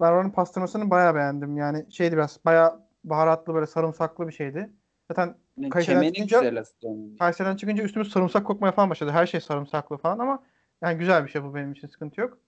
[0.00, 1.56] ben oranın pastırmasını bayağı beğendim.
[1.56, 4.70] Yani şeydi biraz bayağı baharatlı böyle sarımsaklı bir şeydi.
[5.08, 5.34] Zaten
[5.70, 6.64] Kayseri'den çıkınca-.
[7.18, 9.10] Kayseri'den çıkınca üstümüz sarımsak kokmaya falan başladı.
[9.10, 10.42] Her şey sarımsaklı falan ama
[10.82, 12.38] yani güzel bir şey bu benim için sıkıntı yok.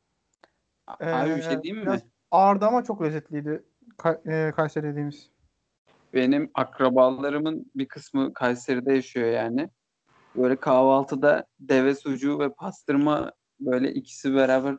[0.87, 2.01] Abi bir Ee, şey diyeyim mi?
[2.31, 3.65] Ağırdı ama çok lezzetliydi
[3.99, 5.31] Ka- e, Kayseri dediğimiz.
[6.15, 9.71] Benim akrabalarımın bir kısmı Kayseri'de yaşıyor yani.
[10.37, 14.77] Böyle kahvaltıda deve sucuğu ve pastırma böyle ikisi beraber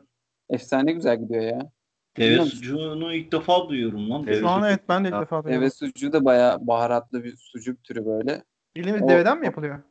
[0.48, 1.70] efsane güzel gidiyor ya.
[2.16, 4.26] Deve sucuğunu ilk defa duyuyorum lan.
[4.26, 5.60] Deve Şu an evet ben de ilk Ya, defa duydum.
[5.60, 8.44] Deve sucuğu da bayağı baharatlı bir sucuk türü böyle.
[8.76, 9.82] Bildiğimiz O- deveden mi yapılıyor?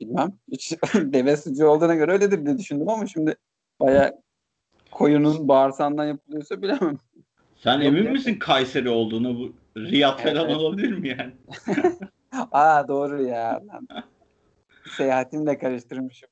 [0.00, 0.32] Bilmem.
[0.52, 3.36] Hiç deve sucuğu olduğuna göre öyledir diye düşündüm ama şimdi
[3.80, 4.12] bayağı
[4.90, 6.98] koyunun bağırsağından yapılıyorsa bilemem.
[7.56, 8.10] Sen Yok emin ya.
[8.12, 9.38] misin Kayseri olduğunu?
[9.38, 11.32] Bu Riyad Evet, falan olabilir mi yani?
[12.52, 13.62] Aa doğru ya.
[13.66, 13.88] Lan.
[14.96, 16.28] Seyahatimle karıştırmışım.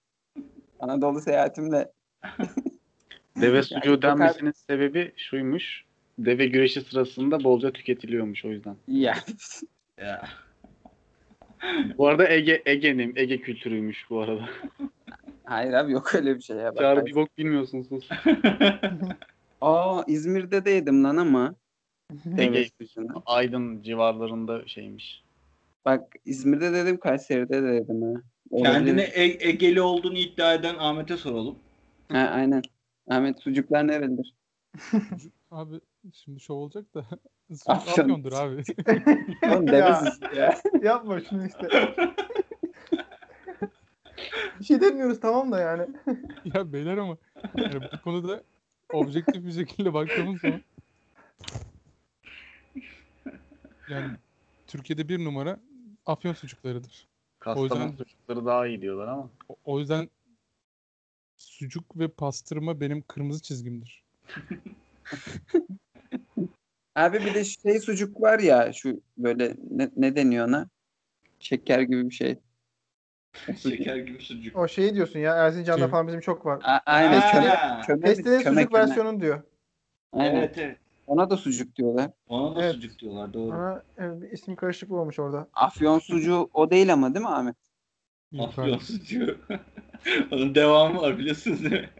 [0.80, 1.92] Anadolu seyahatimle
[3.40, 5.84] Deve Yani sucuğu kadar- denmesinin sebebi şuymuş.
[6.18, 8.76] Deve güreşi sırasında bolca tüketiliyormuş o yüzden.
[8.88, 9.14] ya
[9.98, 10.28] Ya.
[11.98, 14.48] Bu arada Ege Ege'nin Ege kültürüymüş bu arada.
[15.44, 16.70] hayır abi yok öyle bir şey ya.
[16.72, 18.08] Bak, Çağrı bir bok bilmiyorsun sus.
[19.60, 21.54] Aa İzmir'de de yedim lan ama.
[22.38, 22.68] Ege.
[23.26, 25.24] Aydın civarlarında şeymiş.
[25.84, 28.20] Bak İzmir'de dedim Kayseri'de de dedim ha.
[28.50, 28.74] Olabilir.
[28.74, 31.58] Kendine E- Egeli olduğunu iddia eden Ahmet'e soralım.
[32.12, 32.62] Ha, aynen.
[33.10, 34.34] Ahmet sucuklar nerelidir?
[35.50, 35.80] Abi
[36.12, 37.06] şimdi şov olacak da.
[37.66, 38.62] Afyon'dur abi.
[39.52, 40.02] Oğlum deve Ya.
[40.36, 40.60] ya.
[40.82, 41.68] Yapma şunu işte.
[44.60, 45.86] bir şey demiyoruz tamam da yani.
[46.54, 47.16] ya beyler ama
[47.56, 48.42] yani bu konuda
[48.92, 50.60] objektif bir şekilde baktığımız zaman
[53.88, 54.16] yani
[54.66, 55.60] Türkiye'de bir numara
[56.06, 57.08] Afyon sucuklarıdır.
[57.38, 59.30] Kastamonu yüzden- sucukları daha iyi diyorlar ama.
[59.48, 60.08] O, o yüzden
[61.36, 64.02] sucuk ve pastırma benim kırmızı çizgimdir.
[66.94, 70.68] Abi bir de şey sucuk var ya şu böyle ne, ne deniyor ona?
[71.38, 72.38] Şeker gibi bir şey.
[73.62, 74.56] Şeker gibi sucuk.
[74.56, 76.60] O şeyi diyorsun ya Erzincan'da falan bizim çok var.
[76.64, 77.30] A- aynen Ha.
[77.32, 77.50] köme,
[77.86, 78.82] köme, Pestil'in köme, sucuk köme.
[78.82, 79.42] versiyonu diyor.
[80.12, 80.34] Aynen.
[80.36, 80.78] Evet evet.
[81.06, 82.10] Ona da sucuk diyorlar.
[82.28, 82.74] Ona da Evet.
[82.74, 83.52] sucuk diyorlar doğru.
[83.52, 85.48] Ama e, bir isim karışıklığı olmuş orada.
[85.54, 87.56] Afyon sucuğu o değil ama değil mi Ahmet?
[88.38, 89.38] Afyon sucuğu.
[90.32, 91.90] Onun devamı var biliyorsunuz değil mi?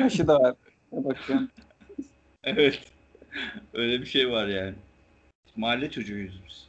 [0.00, 0.54] Başı da var.
[0.92, 1.48] Bakıyorum.
[2.44, 2.80] Evet.
[3.74, 4.74] Öyle bir şey var yani.
[5.56, 6.68] Mahalle çocuğuyuz biz.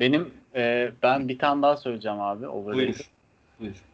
[0.00, 2.48] Benim e, ben bir tane daha söyleyeceğim abi.
[2.48, 2.86] Overrated.
[2.86, 3.10] Buyur.
[3.60, 3.84] Buyur.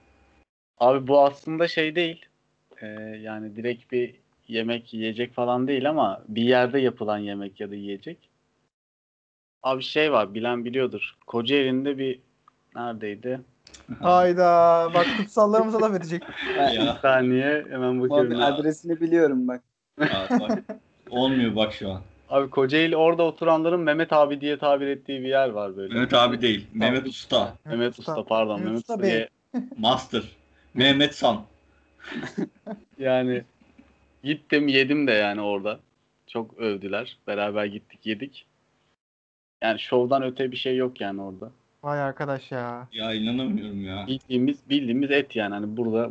[0.79, 2.27] Abi bu aslında şey değil.
[2.81, 2.87] E,
[3.21, 4.15] yani direkt bir
[4.49, 8.19] yemek yiyecek falan değil ama bir yerde yapılan yemek ya da yiyecek.
[9.63, 11.15] Abi şey var bilen biliyordur.
[11.27, 12.21] Kocaeli'nde bir
[12.75, 13.41] neredeydi?
[14.03, 16.23] Hayda bak kutsallarımıza laf edecek.
[16.57, 16.99] Ben Bir Ya.
[17.03, 18.33] saniye hemen bakıyorum.
[18.33, 19.63] Abi adresini biliyorum bak.
[20.01, 20.59] Aa, bak.
[21.11, 22.01] Olmuyor bak şu an.
[22.29, 25.95] Abi Kocaeli orada oturanların Mehmet abi diye tabir ettiği bir yer var böyle.
[25.95, 26.67] Mehmet abi değil.
[26.75, 27.55] Mehmet Usta.
[27.65, 28.61] Mehmet Usta pardon.
[28.61, 29.11] Mehmet Mehmet Usta Usta Bey.
[29.11, 29.29] diye
[29.79, 30.23] Master.
[30.75, 31.43] Mehmet San.
[32.99, 33.43] Yani
[34.25, 35.81] gittim yedim de yani orada.
[36.27, 37.17] Çok övdüler.
[37.27, 38.47] Beraber gittik yedik.
[39.63, 41.51] Yani şovdan öte bir şey yok yani orada.
[41.83, 42.89] Vay arkadaş ya.
[42.93, 44.05] Ya inanamıyorum ya.
[44.07, 45.55] Bildiğimiz bildiğimiz et yani.
[45.55, 46.11] Hani burada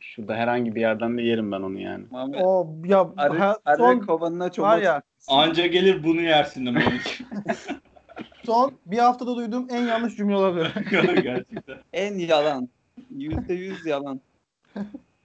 [0.00, 2.04] şurada herhangi bir yerden de yerim ben onu yani.
[2.12, 6.66] Ahmet, O ya arı, ha- arı son kovanına çok var ya Anca gelir bunu yersin
[6.66, 6.70] de
[8.46, 10.72] son bir haftada duyduğum en yanlış cümle olabilir.
[11.22, 11.78] Gerçekten.
[11.92, 12.68] En yalan.
[13.10, 14.20] Yüzde yüz yalan.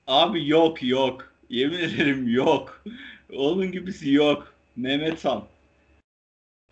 [0.07, 1.33] Abi yok yok.
[1.49, 2.83] Yemin ederim yok.
[3.37, 4.53] Onun gibisi yok.
[4.75, 5.43] Mehmet San.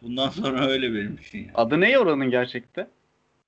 [0.01, 1.51] Bundan sonra öyle benim için ya.
[1.55, 2.87] Adı ne oranın gerçekte?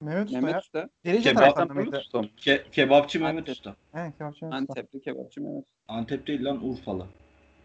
[0.03, 0.41] Mehmet Usta ya.
[0.41, 0.89] Mehmet Usta.
[1.05, 1.97] Delice Kebap- tarafında Mehmet mıydı?
[1.99, 2.27] Usta mı?
[2.37, 3.55] Ke- kebapçı Mehmet Antep.
[3.55, 3.75] Usta.
[3.93, 4.73] Evet kebapçı Mehmet Usta.
[4.81, 7.07] Antepli kebapçı Mehmet Antep değil lan Urfalı.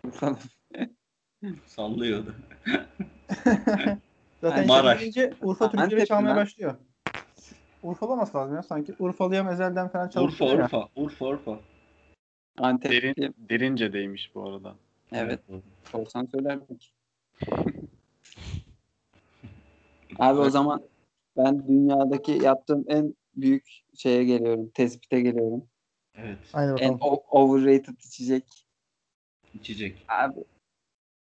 [0.09, 0.37] Usta.
[1.66, 2.35] Sallıyordu.
[4.40, 4.85] Zaten Maraş.
[4.85, 5.01] Maraş.
[5.01, 6.37] deyince Urfa Antep türküleri çalmaya lan.
[6.37, 6.74] başlıyor.
[7.83, 8.94] Urfalı olması lazım ya sanki.
[8.98, 10.64] Urfalıya mezelden falan Urfa çalışıyor ya.
[10.64, 10.88] Urfa.
[10.96, 11.61] Urfa Urfa.
[12.59, 13.03] Antepli.
[13.16, 14.74] Derin, derince'deymiş bu arada.
[15.12, 15.40] Evet.
[15.85, 16.92] Sorsan söylerdik.
[20.18, 20.83] Abi o zaman
[21.38, 24.70] ben dünyadaki yaptığım en büyük şeye geliyorum.
[24.74, 25.64] Tespite geliyorum.
[26.14, 26.38] Evet.
[26.53, 26.98] Aynen En
[27.31, 28.66] overrated içecek.
[29.55, 30.07] İçecek.
[30.09, 30.44] Abi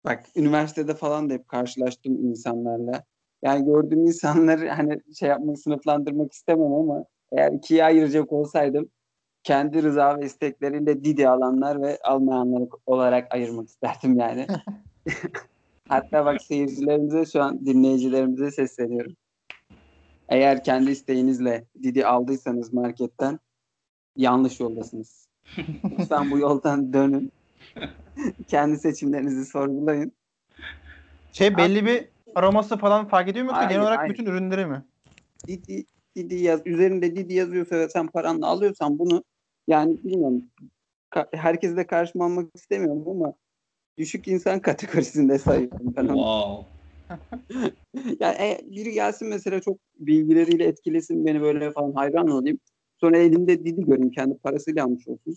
[0.04, 3.04] bak üniversitede falan da hep karşılaştığım insanlarla.
[3.42, 8.90] Yani gördüğüm insanları hani şey yapmak, sınıflandırmak istemem ama eğer ikiye ayıracak olsaydım
[9.42, 14.46] kendi rıza ve istekleriyle Didi alanlar ve almayanlar olarak ayırmak isterdim yani.
[15.88, 19.16] Hatta bak seyircilerimize şu an dinleyicilerimize sesleniyorum.
[20.28, 23.38] Eğer kendi isteğinizle Didi aldıysanız marketten
[24.16, 25.28] yanlış yoldasınız.
[25.98, 27.32] Lütfen bu yoldan dönün.
[28.48, 30.12] kendi seçimlerinizi sorgulayın.
[31.32, 34.12] Şey belli bir aroması falan fark ediyor mu yoksa genel olarak hayır.
[34.12, 34.84] bütün ürünleri mi?
[35.48, 35.84] Didi,
[36.16, 39.24] Didi yaz, üzerinde Didi yazıyorsa ve sen paranla alıyorsan bunu
[39.68, 40.44] yani bilmiyorum
[41.10, 43.34] ka- herkese de karşıma almak istemiyorum ama
[43.98, 46.16] düşük insan kategorisinde sayıyorum ben onu.
[46.16, 46.73] Wow.
[48.20, 52.58] Yani e, biri gelsin mesela çok bilgileriyle etkilesin beni böyle falan hayran olayım.
[53.00, 55.36] Sonra elimde Didi göreyim kendi parasıyla almış olsun.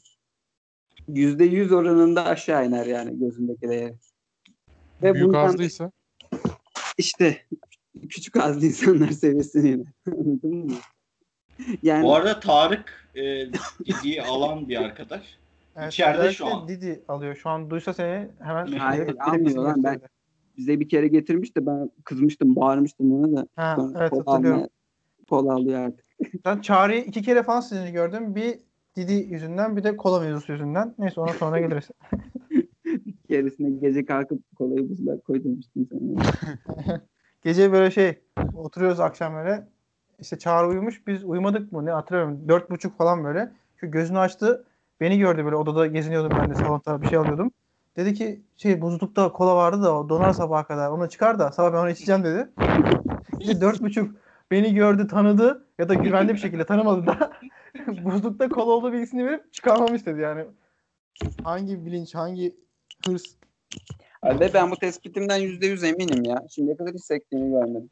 [1.08, 3.96] Yüzde yüz oranında aşağı iner yani gözümdeki değeri.
[5.04, 5.92] Ve Büyük bundan- ağızlıysa
[6.98, 7.46] işte
[8.10, 9.86] küçük ağızlı insanlar seviyesine iner.
[10.08, 10.74] Anladın mı?
[11.84, 13.22] Yani Bu arada Tarık e,
[13.86, 15.38] Didi'yi alan bir arkadaş.
[15.88, 16.68] İçeride özellikle şu an.
[16.68, 17.36] Didi alıyor.
[17.36, 20.02] Şu an duysa seni hemen Hayır, almıyor lan, ben-.
[20.58, 23.48] Bize bir kere getirmiş de ben kızmıştım, bağırmıştım ona da.
[23.56, 24.60] Ha, Sonra evet kola hatırlıyorum.
[24.60, 24.70] almaya-
[25.30, 26.06] Kola alıyor artık.
[26.46, 28.36] Ben Çağrı'yı iki kere falan sizini gördüm.
[28.36, 28.60] Bir
[28.96, 30.96] Didi yüzünden bir de kola mevzusu yüzünden.
[31.00, 31.90] Neyse ona sonra geliriz.
[33.30, 36.24] Gerisine gece kalkıp kolayı buzluğa koy demiştim sana.
[37.44, 38.20] Gece böyle şey
[38.56, 39.68] oturuyoruz akşam böyle.
[40.20, 41.08] İşte Çağrı uyumuş.
[41.08, 42.50] Biz uyumadık mı ne hatırlamıyorum.
[42.50, 43.52] Dört buçuk falan böyle.
[43.76, 44.66] Şu gözünü açtı.
[45.00, 47.52] Beni gördü böyle odada geziniyordum ben de salonda bir şey alıyordum.
[47.98, 50.90] Dedi ki şey buzlukta kola vardı da o donar sabaha kadar.
[50.90, 52.50] Onu çıkar da sabah ben onu içeceğim dedi.
[53.40, 54.16] İşte dört buçuk
[54.52, 57.32] beni gördü tanıdı ya da güvenli bir şekilde tanımadı da
[58.04, 60.46] buzlukta kola olduğu bilgisini verip çıkarmamı istedi yani.
[61.44, 62.56] Hangi bilinç, hangi
[63.06, 63.24] hırs
[64.26, 66.44] Ve ben bu tespitimden yüzde yüz eminim ya.
[66.50, 67.90] Şimdiye kadar hiç sektiğini görmedim.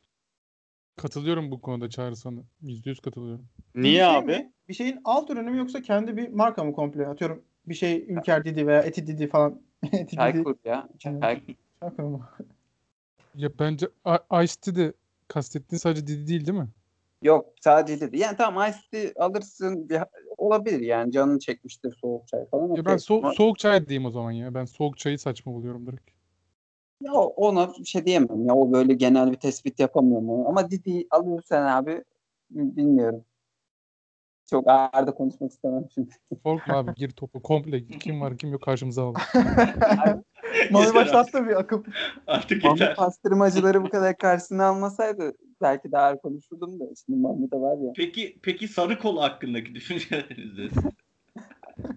[0.98, 2.39] katılıyorum bu konuda Çağrı sana.
[2.63, 3.46] %100 katılıyorum.
[3.76, 4.26] Niye Bir şey abi?
[4.26, 4.54] mi?
[4.70, 7.08] Bir şeyin alt ürünü mü yoksa kendi bir marka mı komple?
[7.08, 9.62] Atıyorum bir şey Ülker Didi veya Eti Didi falan.
[9.91, 10.08] Didi.
[10.15, 10.89] Çaykur ya.
[11.00, 11.54] Çaykur.
[11.80, 12.21] Çaykur mu?
[13.36, 13.88] Ya bence
[14.43, 14.93] Ice de
[15.28, 16.67] kastettiğin sadece Didi değil değil mi?
[17.21, 18.17] Yok sadece dedi.
[18.19, 18.80] Yani tamam Ice
[19.13, 20.02] Tea alırsın bir-
[20.38, 22.76] olabilir yani canın çekmiştir soğuk çay falan.
[22.76, 24.54] Ya ben so- soğuk çay diyeyim o zaman ya.
[24.54, 26.10] Ben soğuk çayı saçma buluyorum direkt.
[27.02, 28.56] Ya ona bir şey diyemem ya.
[28.56, 30.48] O böyle genel bir tespit yapamıyorum.
[30.48, 32.04] Ama Didi alıyorsan abi
[32.52, 33.26] bilmiyorum.
[34.50, 36.10] Çok ağır da konuşmak istemem şimdi.
[36.44, 39.16] Korkma abi gir topu komple kim var kim yok karşımıza al.
[40.64, 41.84] Yeter başlattı bir akım.
[42.28, 42.96] Artık Mahmut yeter.
[42.96, 46.86] pastırmacıları bu kadar karşısına almasaydı belki daha ağır konuşurdum da.
[47.06, 47.92] Şimdi Mahmut'a var ya.
[47.96, 50.74] Peki peki sarı kol hakkındaki düşünceleriniz.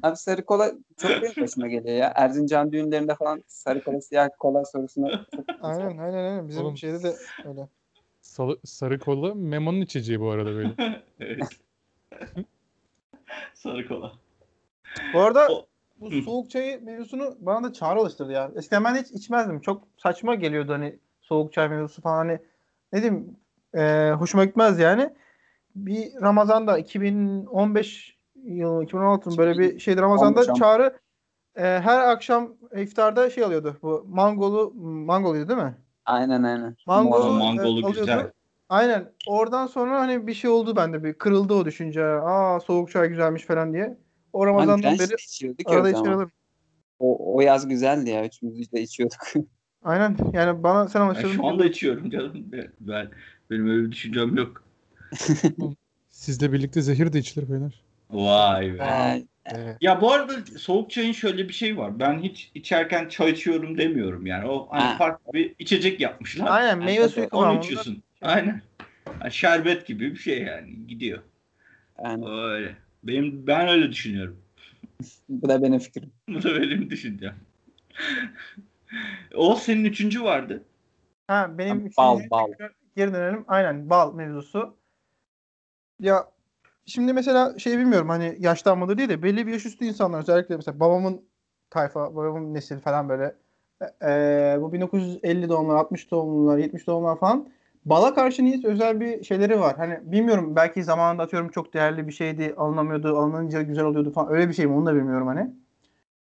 [0.03, 2.13] Abi sarı kola çok benim başıma geliyor ya.
[2.17, 5.25] Erzincan düğünlerinde falan sarı kola siyah kola sorusuna
[5.61, 6.49] Aynen aynen aynen.
[6.49, 6.77] Bizim Oğlum.
[6.77, 7.69] şeyde de öyle.
[8.65, 10.75] Sarı kola Memo'nun içeceği bu arada böyle.
[11.21, 11.49] evet.
[13.55, 14.13] sarı kola.
[15.15, 15.67] Bu arada O-
[16.01, 16.23] bu Hı.
[16.23, 18.51] soğuk çayı mevzusunu bana da Çağrı alıştırdı ya.
[18.57, 19.61] Eskiden ben hiç içmezdim.
[19.61, 22.39] Çok saçma geliyordu hani soğuk çay mevzusu falan hani
[22.93, 23.37] ne diyeyim
[23.75, 25.11] e, hoşuma gitmez yani.
[25.75, 30.99] Bir Ramazan'da 2015 yılı 2016'nın böyle bir şeydi Ramazan'da 15 am- Çağrı
[31.57, 33.77] e, her akşam iftarda şey alıyordu.
[33.83, 35.77] Bu mangolu mangoluydu değil mi?
[36.05, 36.77] Aynen aynen.
[36.87, 38.01] Mangolu, e, mangolu alıyordu.
[38.01, 38.31] güzel.
[38.69, 39.13] Aynen.
[39.27, 42.05] Oradan sonra hani bir şey oldu bende bir kırıldı o düşünce.
[42.05, 43.99] Aa soğuk çay güzelmiş falan diye.
[44.33, 46.29] O Hani Ramazan'dan Prens beri de içiyorduk arada o.
[46.99, 48.27] O, o yaz güzeldi ya.
[48.27, 49.19] Üçümüz de içiyorduk.
[49.83, 50.17] Aynen.
[50.33, 51.33] Yani bana sen Ben alıştırdın.
[51.37, 52.33] şu anda içiyorum canım.
[52.53, 53.11] Ben, ben-
[53.51, 54.65] benim öyle bir düşüncem yok.
[56.11, 57.83] Sizle birlikte zehir de içilir beyler.
[58.11, 58.85] Vay be.
[58.85, 59.77] Ee, Evet.
[59.81, 61.99] Ya bu arada soğuk çayın şöyle bir şey var.
[61.99, 64.49] Ben hiç içerken çay içiyorum demiyorum yani.
[64.51, 64.97] O hani Ha.
[64.99, 66.47] farklı bir içecek yapmışlar.
[66.51, 67.07] Aynen meyve Aynen.
[67.09, 67.61] suyu Onu kıvamında.
[67.65, 68.03] içiyorsun.
[68.23, 68.63] Aynen.
[69.23, 70.87] Yani şerbet gibi bir şey yani.
[70.87, 71.19] Gidiyor.
[72.05, 72.77] yani Öyle.
[73.03, 74.39] Benim ben öyle düşünüyorum.
[75.29, 76.13] bu da benim fikrim.
[76.29, 77.35] Bu da benim düşüncem.
[79.35, 80.63] o senin üçüncü vardı.
[81.27, 82.53] Ha benim Ha, bal, üçüncü- bal.
[82.97, 83.45] Geri dönelim.
[83.49, 84.77] Aynen bal mevzusu.
[86.01, 86.31] Ya
[86.87, 90.57] şimdi mesela şey bilmiyorum hani yaştan mıdır diye de belli bir yaş üstü insanlar özellikle
[90.57, 91.25] mesela babamın
[91.71, 93.35] tayfa, babamın nesil falan böyle
[93.81, 97.49] e, e, bu 1950 doğumlular, 60 doğumlular, 70 doğumlular falan
[97.89, 99.77] bala karşı niyet özel bir şeyleri var.
[99.77, 104.33] Hani bilmiyorum belki zamanında atıyorum çok değerli bir şeydi, alınamıyordu, alınınca güzel oluyordu falan.
[104.33, 105.51] Öyle bir şey mi onu da bilmiyorum hani.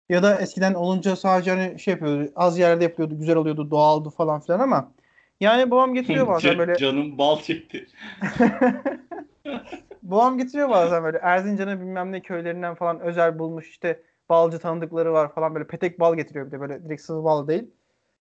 [0.08, 4.40] Ya da eskiden olunca sadece hani şey yapıyordu, az yerde yapıyordu, güzel oluyordu, doğaldı falan
[4.40, 4.92] filan ama
[5.40, 7.86] yani babam getiriyor bazen böyle Canım bal çekti.
[10.02, 15.34] Babam getiriyor bazen böyle Erzincan'ın bilmem ne köylerinden falan özel bulmuş işte balcı tanıdıkları var
[15.34, 17.70] falan böyle petek bal getiriyor bir de böyle direkt sıvı bal değil.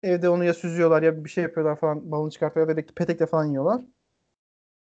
[0.03, 3.45] Evde onu ya süzüyorlar ya bir şey yapıyorlar falan balını çıkartıyorlar ya da petekle falan
[3.45, 3.81] yiyorlar.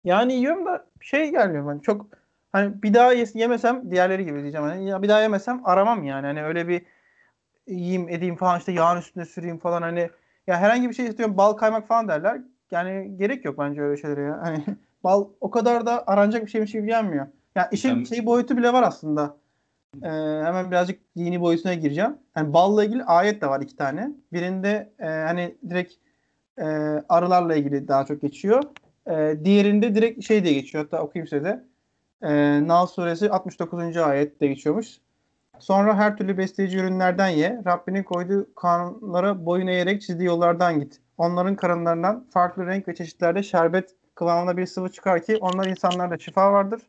[0.05, 2.07] Yani yiyorum da şey gelmiyor ben çok
[2.53, 6.45] hani bir daha yemesem diğerleri gibi diyeceğim hani ya bir daha yemesem aramam yani hani
[6.45, 6.83] öyle bir
[7.67, 10.11] yiyeyim edeyim falan işte yağın üstüne süreyim falan hani
[10.47, 12.41] ya herhangi bir şey istiyorum bal kaymak falan derler.
[12.71, 14.39] Yani gerek yok bence öyle şeylere ya.
[14.43, 14.65] Hani
[15.05, 17.27] bal o kadar da aranacak bir şeymiş gibi gelmiyor.
[17.55, 19.37] Yani işin Sen- şey boyutu bile var aslında.
[20.03, 20.09] Ee,
[20.45, 22.19] hemen birazcık dini boyutuna gireceğim.
[22.37, 24.11] Yani balla ilgili ayet de var iki tane.
[24.33, 25.95] Birinde e, hani direkt
[26.59, 26.65] e,
[27.09, 28.63] arılarla ilgili daha çok geçiyor.
[29.07, 30.85] E, diğerinde direkt şey diye geçiyor.
[30.85, 31.65] Hatta okuyayım size de.
[32.23, 32.31] E,
[32.69, 33.97] Nal suresi 69.
[33.97, 34.99] ayette geçiyormuş.
[35.59, 37.63] Sonra her türlü besleyici ürünlerden ye.
[37.67, 41.01] Rabbinin koyduğu kanunlara boyun eğerek çizdiği yollardan git.
[41.19, 46.53] Onların karınlarından farklı renk ve çeşitlerde şerbet kıvamında bir sıvı çıkar ki onlar insanlarda şifa
[46.53, 46.83] vardır.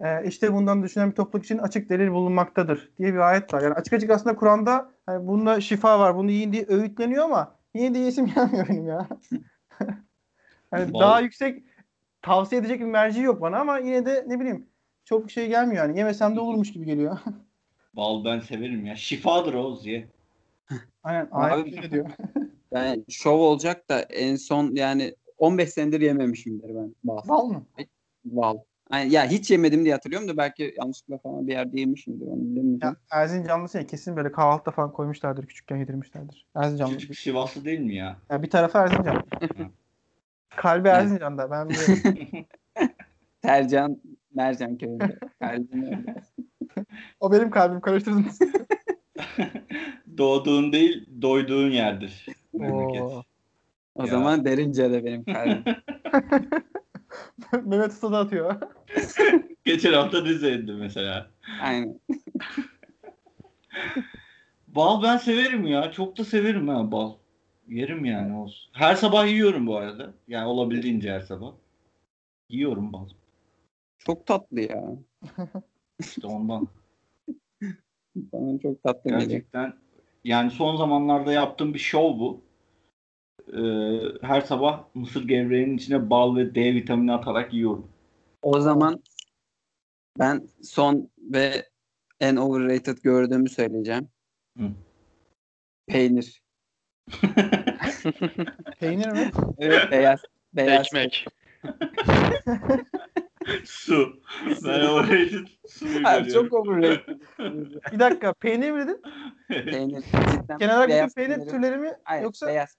[0.00, 3.62] Ee, işte bundan düşünen bir topluluk için açık delil bulunmaktadır diye bir ayet var.
[3.62, 7.94] Yani açık açık aslında Kur'an'da hani bunda şifa var, bunu yiyin diye öğütleniyor ama yine
[7.94, 9.08] de yesim gelmiyor benim ya.
[10.70, 11.64] hani Bal- daha yüksek
[12.22, 14.66] tavsiye edecek bir merci yok bana ama yine de ne bileyim
[15.04, 15.98] çok şey gelmiyor yani.
[15.98, 17.18] Yemesem de olurmuş gibi geliyor.
[17.96, 18.96] Bal ben severim ya.
[18.96, 20.08] Şifadır o Ziye.
[21.02, 22.10] Aynen Abi- diyor.
[22.72, 27.28] Ben şov olacak da en son yani 15 senedir yememişimdir ben bal.
[27.28, 27.66] Bal mı?
[28.24, 28.58] Bal.
[28.92, 32.78] Yani ya hiç yemedim diye hatırlıyorum da belki yanlışlıkla falan bir yerde yemişimdir onu bilemiyorum.
[32.82, 36.46] Ya Erzincanlısı ya kesin böyle kahvaltıda falan koymuşlardır, küçükken yedirmişlerdir.
[36.54, 36.92] Erzincanlı.
[36.96, 38.16] Küçük Sivaslı değil mi ya?
[38.30, 39.24] Ya bir tarafı Erzincan.
[40.56, 41.50] Kalbi Erzincan'da.
[41.50, 42.02] Ben biliyorum.
[43.42, 44.00] Tercan
[44.34, 45.18] Mercan köyünde.
[47.20, 48.38] O benim kalbim karıştırdınız.
[50.18, 52.26] Doğduğun değil, doyduğun yerdir.
[52.58, 53.22] Oo.
[53.94, 54.10] O Ya.
[54.10, 55.64] zaman derince de benim kalbim.
[57.64, 58.56] Mehmet Usta da atıyor.
[59.64, 61.30] Geçen hafta Rize'ydi mesela.
[61.62, 62.00] Aynen.
[64.68, 65.92] Bal ben severim ya.
[65.92, 67.12] Çok da severim ha bal.
[67.68, 68.70] Yerim yani olsun.
[68.72, 70.14] Her sabah yiyorum bu arada.
[70.28, 71.52] Yani olabildiğince her sabah.
[72.48, 73.08] Yiyorum bal.
[73.98, 74.84] Çok tatlı ya.
[76.00, 76.68] İşte ondan.
[78.16, 79.30] Bana çok tatlı geliyor.
[79.30, 79.74] Gerçekten
[80.24, 82.40] yani son zamanlarda yaptığım bir şov bu.
[83.52, 87.88] Ee, her sabah mısır gevreğinin içine bal ve D vitamini atarak yiyorum.
[88.42, 89.02] O zaman
[90.18, 91.68] ben son ve
[92.20, 94.08] en overrated gördüğümü söyleyeceğim.
[94.58, 94.70] Hı.
[95.86, 96.42] Peynir.
[98.80, 99.30] Peynir mi?
[99.58, 100.22] Evet beyaz.
[100.52, 100.86] Beyaz.
[100.86, 101.26] Ekmek.
[103.64, 104.22] Su.
[104.64, 106.48] Ben overrated suyu Abi görüyorum.
[106.48, 107.20] çok overrated.
[107.92, 109.02] Bir dakika peynir mi dedin?
[109.48, 110.02] peynir.
[110.32, 112.78] Cidden Genel olarak bütün beyaz peynir türleri mi Hayır, yoksa beyaz.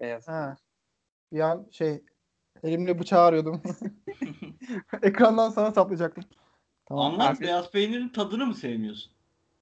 [0.00, 0.28] Beyaz.
[0.28, 0.56] Ha.
[1.32, 2.02] Bir an şey
[2.62, 3.62] elimle bıçağı arıyordum.
[5.02, 6.24] Ekrandan sana saplayacaktım.
[6.86, 7.12] Tamam.
[7.12, 9.12] Anlar Abi- beyaz peynirin tadını mı sevmiyorsun?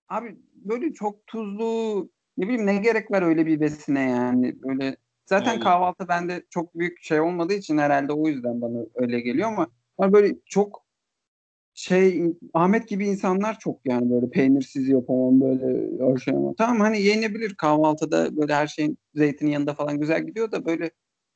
[0.09, 5.51] Abi böyle çok tuzlu ne bileyim ne gerek var öyle bir besine yani böyle zaten
[5.51, 5.62] Aynen.
[5.62, 9.66] kahvaltı bende çok büyük şey olmadığı için herhalde o yüzden bana öyle geliyor ama
[10.12, 10.84] böyle çok
[11.75, 12.22] şey
[12.55, 17.55] Ahmet gibi insanlar çok yani böyle peynirsiz yapamam böyle her şey ama tamam hani yenebilir
[17.55, 20.91] kahvaltıda böyle her şeyin zeytinin yanında falan güzel gidiyor da böyle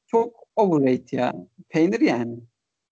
[0.07, 1.34] çok overrated ya.
[1.68, 2.39] Peynir yani.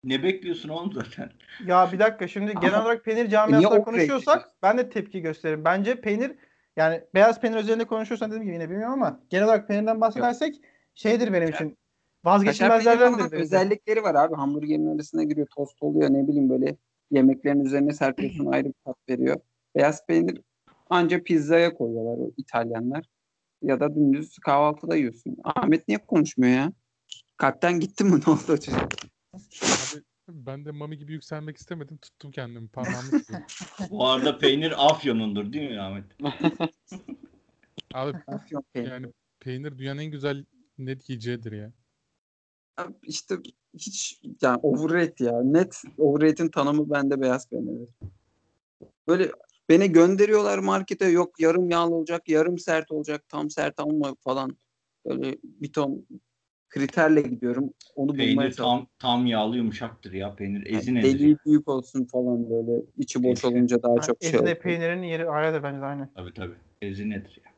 [0.04, 1.30] Ne bekliyorsun oğlum zaten?
[1.66, 5.64] Ya bir dakika şimdi genel Ama- olarak peynir o konuşuyorsak ben de tepki gösteririm.
[5.64, 6.32] Bence peynir
[6.76, 10.60] yani beyaz peynir üzerinde konuşuyorsan dediğim gibi yine bilmiyorum ama genel olarak peynirden bahsedersek
[10.94, 11.52] şeydir benim için.
[11.54, 13.36] Kaşar peyniri Vazgeçilmezlerdendir için.
[13.36, 14.34] özellikleri var abi.
[14.34, 16.76] Hamburgerin arasına giriyor, tost oluyor ne bileyim böyle
[17.10, 19.40] yemeklerin üzerine serpiyorsun ayrı bir tat veriyor.
[19.76, 20.40] Beyaz peynir
[20.90, 23.04] anca pizzaya koyuyorlar o İtalyanlar.
[23.62, 25.36] Ya da dümdüz kahvaltıda yiyorsun.
[25.44, 26.72] Ahmet niye konuşmuyor ya?
[27.36, 28.74] Kalpten gitti mi ne oldu çocuk?
[29.34, 31.96] Abi ben de Mami gibi yükselmek istemedim.
[31.98, 32.68] Tuttum kendimi.
[32.68, 33.10] Parmağımı.
[33.90, 36.04] Bu arada peynir Afyon'undur değil mi Ahmet?
[37.94, 38.90] Abi Afyon peyniri.
[38.90, 39.06] yani
[39.40, 40.44] peynir dünyanın en güzel
[40.78, 41.72] net yiyeceğidir ya.
[43.02, 43.34] İşte
[43.74, 45.42] hiç yani overrated ya.
[45.42, 47.88] Net overrated'in tanımı bende beyaz peynir.
[49.08, 49.30] Böyle
[49.68, 54.56] beni gönderiyorlar markete yok yarım yağlı olacak, yarım sert olacak, tam sert ama falan.
[55.06, 56.06] Böyle bir ton
[56.68, 57.70] kriterle gidiyorum.
[57.94, 58.78] Onu bulmaya Peynir çalışıyorum.
[58.78, 60.34] tam tam yağlı yumuşaktır ya.
[60.34, 61.18] Peynir Yani ezi nedir?
[61.18, 62.82] deliği büyük olsun falan böyle.
[62.96, 63.46] içi boş Ezi.
[63.46, 66.08] olunca daha çok şey Ezine peynirin yeri ayrıdır bence de aynı.
[66.14, 66.54] Tabii tabii.
[66.82, 67.49] Ezi nedir ya?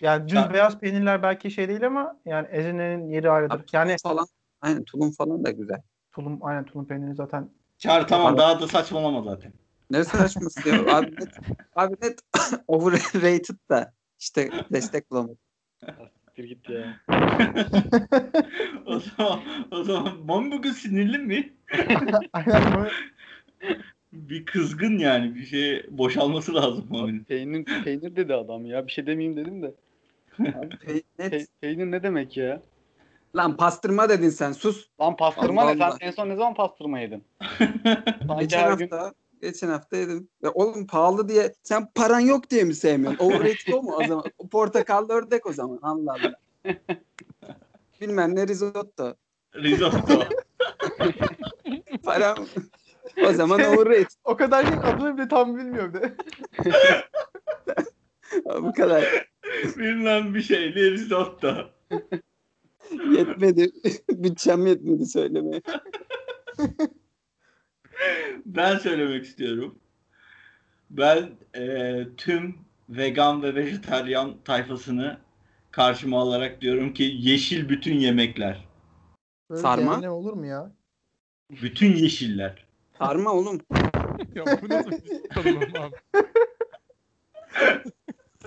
[0.00, 3.54] Yani düz Ya- beyaz peynirler belki şey değil ama yani ezinenin yeri ayrıdır.
[3.54, 4.26] Abi, Yani tulum falan
[4.60, 5.82] aynen tulum falan da güzel.
[6.12, 9.52] tulum aynen tulum peyniri zaten Çağrı tamam Abi- daha da saçmalama zaten.
[9.90, 10.74] Ne saçması ya.
[10.96, 11.28] Abi net,
[11.76, 12.20] abi net
[12.68, 15.38] overrated da işte destek bulamadım.
[16.36, 17.00] Bir git ya.
[18.86, 19.40] o zaman
[19.70, 21.54] o zaman Mami bugün sinirli mi?
[22.32, 22.90] aynen
[24.14, 25.34] Bir kızgın yani.
[25.34, 27.24] Bir şey boşalması lazım Mami'nin.
[27.24, 28.86] Peynir, peynir dedi adam ya.
[28.86, 29.74] Bir şey demeyeyim dedim de.
[30.40, 30.74] Abi,
[31.18, 32.62] pe- peynir ne demek ya?
[33.36, 34.88] Lan pastırma dedin sen sus.
[35.00, 35.78] Lan pastırma Allah ne?
[35.78, 35.96] Sen Allah.
[36.00, 37.24] en son ne zaman pastırma yedin?
[38.40, 40.28] Geçen her gün hafta geçen hafta yedim.
[40.42, 43.24] Ya oğlum pahalı diye sen paran yok diye mi sevmiyorsun?
[43.24, 44.24] Overrated o mu o zaman?
[44.50, 45.78] Portakallı ördek o zaman.
[45.82, 46.34] Allah Allah.
[48.00, 49.14] Bilmem ne risotto.
[49.54, 50.24] Risotto.
[52.04, 52.36] Param
[53.26, 54.10] o zaman overrated.
[54.24, 56.16] o kadar şey adını bile tam bilmiyorum de.
[58.62, 59.04] Bu kadar.
[59.76, 61.70] Bilmem bir şeyli risotto.
[63.16, 63.70] Yetmedi.
[64.10, 65.62] Bütçem yetmedi söylemeye.
[68.46, 69.78] Ben söylemek istiyorum.
[70.90, 72.54] Ben e, tüm
[72.88, 75.18] vegan ve vejetaryen tayfasını
[75.70, 78.68] karşıma alarak diyorum ki yeşil bütün yemekler.
[79.50, 79.92] Böyle Sarma?
[79.92, 80.72] cehennem olur mu ya?
[81.50, 82.66] Bütün yeşiller.
[82.98, 83.60] Sarma oğlum.
[84.34, 85.96] ya bu nasıl bir tanımım abi?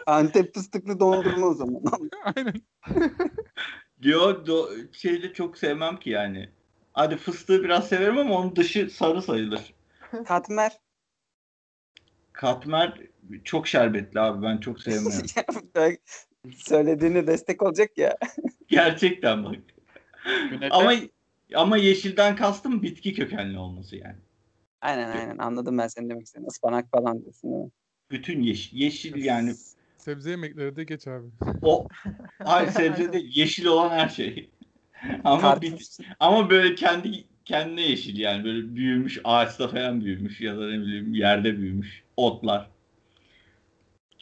[0.06, 1.82] Antep fıstıklı dondurma o zaman.
[2.36, 2.62] Aynen.
[4.02, 6.50] Diyor do, şeyde çok sevmem ki yani.
[6.94, 9.74] Hadi fıstığı biraz severim ama onun dışı sarı sayılır.
[10.26, 10.72] Katmer.
[12.34, 13.02] Katmer
[13.44, 15.26] çok şerbetli abi ben çok sevmiyorum.
[16.56, 18.18] Söylediğine destek olacak ya.
[18.68, 19.56] Gerçekten bak.
[20.50, 20.94] Güneşe, Ama
[21.56, 24.18] ama yeşilden kastım bitki kökenli olması yani.
[24.82, 26.48] Aynen aynen anladım ben senin demek istediğini.
[26.48, 27.72] Ispanak falan diyorsun değil mi?
[28.12, 28.78] Bütün yeşil.
[28.78, 29.54] Yeşil yani
[29.98, 31.28] Sebze yemekleri de geç abi.
[31.62, 31.88] o
[32.44, 34.50] hayır sebze değil yeşil olan her şey.
[35.24, 35.98] ama bit, Karpuz.
[36.20, 41.14] ama böyle kendi kendine yeşil yani böyle büyümüş ağaçta falan büyümüş ya da ne bileyim
[41.14, 42.70] yerde büyümüş otlar.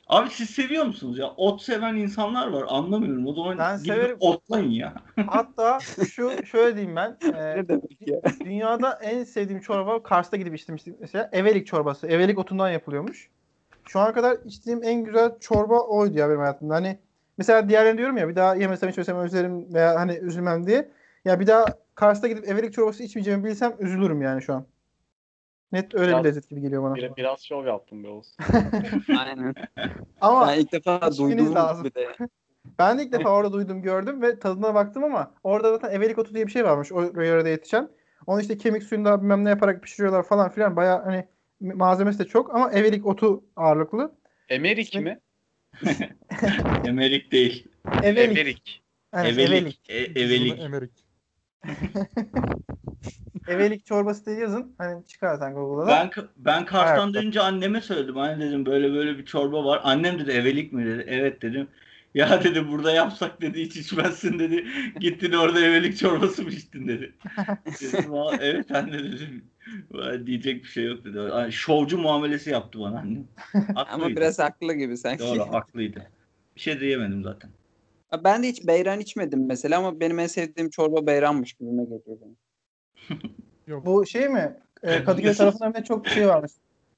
[0.07, 1.27] Abi siz seviyor musunuz ya?
[1.27, 2.63] Ot seven insanlar var.
[2.67, 3.27] Anlamıyorum.
[3.27, 4.17] O zaman Ben gidip severim.
[4.19, 4.93] otlayın ya.
[5.27, 5.79] Hatta
[6.13, 7.17] şu şöyle diyeyim ben.
[7.33, 8.21] e, Ne demek ya?
[8.45, 11.29] dünyada en sevdiğim çorba Kars'ta gidip içmiştim mesela.
[11.31, 12.07] Evelik çorbası.
[12.07, 13.29] Evelik otundan yapılıyormuş.
[13.87, 16.73] Şu ana kadar içtiğim en güzel çorba oydu ya benim hayatımda.
[16.75, 16.97] Hani
[17.37, 20.89] mesela diğerlerini diyorum ya bir daha yemesem içmesem özlerim veya hani üzülmem diye.
[21.25, 24.65] Ya bir daha Kars'ta gidip Evelik çorbası içmeyeceğimi bilsem üzülürüm yani şu an.
[25.72, 26.95] Net öyle Biraz- bir lezzet gibi geliyor bana.
[26.95, 28.36] bir, biraz şov yaptım be Oğuz.
[29.20, 29.53] Aynen.
[30.22, 31.84] Ama Ben ilk defa duydum lazım.
[31.86, 32.16] bir de.
[32.80, 36.36] Ben de ilk defa orada duydum gördüm ve tadına baktım ama orada zaten evelik otu
[36.36, 37.89] diye bir şey varmış o yörede yetişen.
[38.28, 40.76] Onu işte kemik suyunda bilmem ne yaparak pişiriyorlar falan filan.
[40.76, 41.28] Baya hani
[41.61, 44.16] malzemesi de çok ama evelik otu ağırlıklı.
[44.49, 45.20] Emerik İsmi- mi?
[46.86, 47.68] Emerik değil.
[48.03, 48.84] Evelik.
[49.13, 49.49] Yani evelik.
[49.51, 49.80] evelik.
[49.89, 50.22] E-
[50.66, 51.05] evelik.
[53.47, 54.75] Evelik çorbası diye yazın.
[54.77, 56.09] Hani çıkar sen Google'da da.
[56.15, 57.13] Ben ben Kars'tan Ayakta.
[57.13, 58.17] dönünce anneme söyledim.
[58.17, 59.81] Anne dedim böyle böyle bir çorba var.
[59.83, 61.05] Annem dedi evelik mi dedi.
[61.07, 61.67] Evet dedim.
[62.15, 64.65] Ya dedi burada yapsak dedi hiç içmezsin dedi.
[64.99, 67.13] Gittin orada evelik çorbası mı içtin dedi.
[67.81, 69.43] Dedim "Aa, evet anne dedim.
[69.91, 71.17] "Vay, Diyecek bir şey yok dedi.
[71.17, 73.27] Yani şovcu muamelesi yaptı bana annem.
[73.53, 73.89] Haklıydı.
[73.89, 75.23] Ama biraz haklı gibi sanki.
[75.23, 76.11] Doğru haklıydı.
[76.55, 77.49] Bir şey diyemedim zaten.
[78.23, 82.37] Ben de hiç beyran içmedim mesela ama benim en sevdiğim çorba beyranmış gibime geliyor benim.
[83.67, 83.85] Yok.
[83.85, 84.59] Bu şey mi?
[84.83, 86.51] Ee, Kadıköy tarafında bir de çok şey varmış.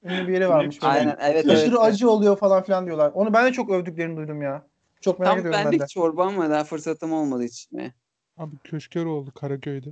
[0.04, 0.82] Ünlü bir yeri varmış.
[0.82, 0.94] Böyle.
[0.94, 1.50] Aynen evet.
[1.50, 1.82] Aşırı evet.
[1.82, 3.12] acı oluyor falan filan diyorlar.
[3.14, 4.68] Onu ben de çok övdüklerini duydum ya.
[5.02, 5.78] Çok merak Tam ediyorum ben de.
[5.78, 7.94] benlik çorba ama daha fırsatım olmadı içmeye.
[8.38, 9.90] Abi Köşkeroğlu Karaköy'de.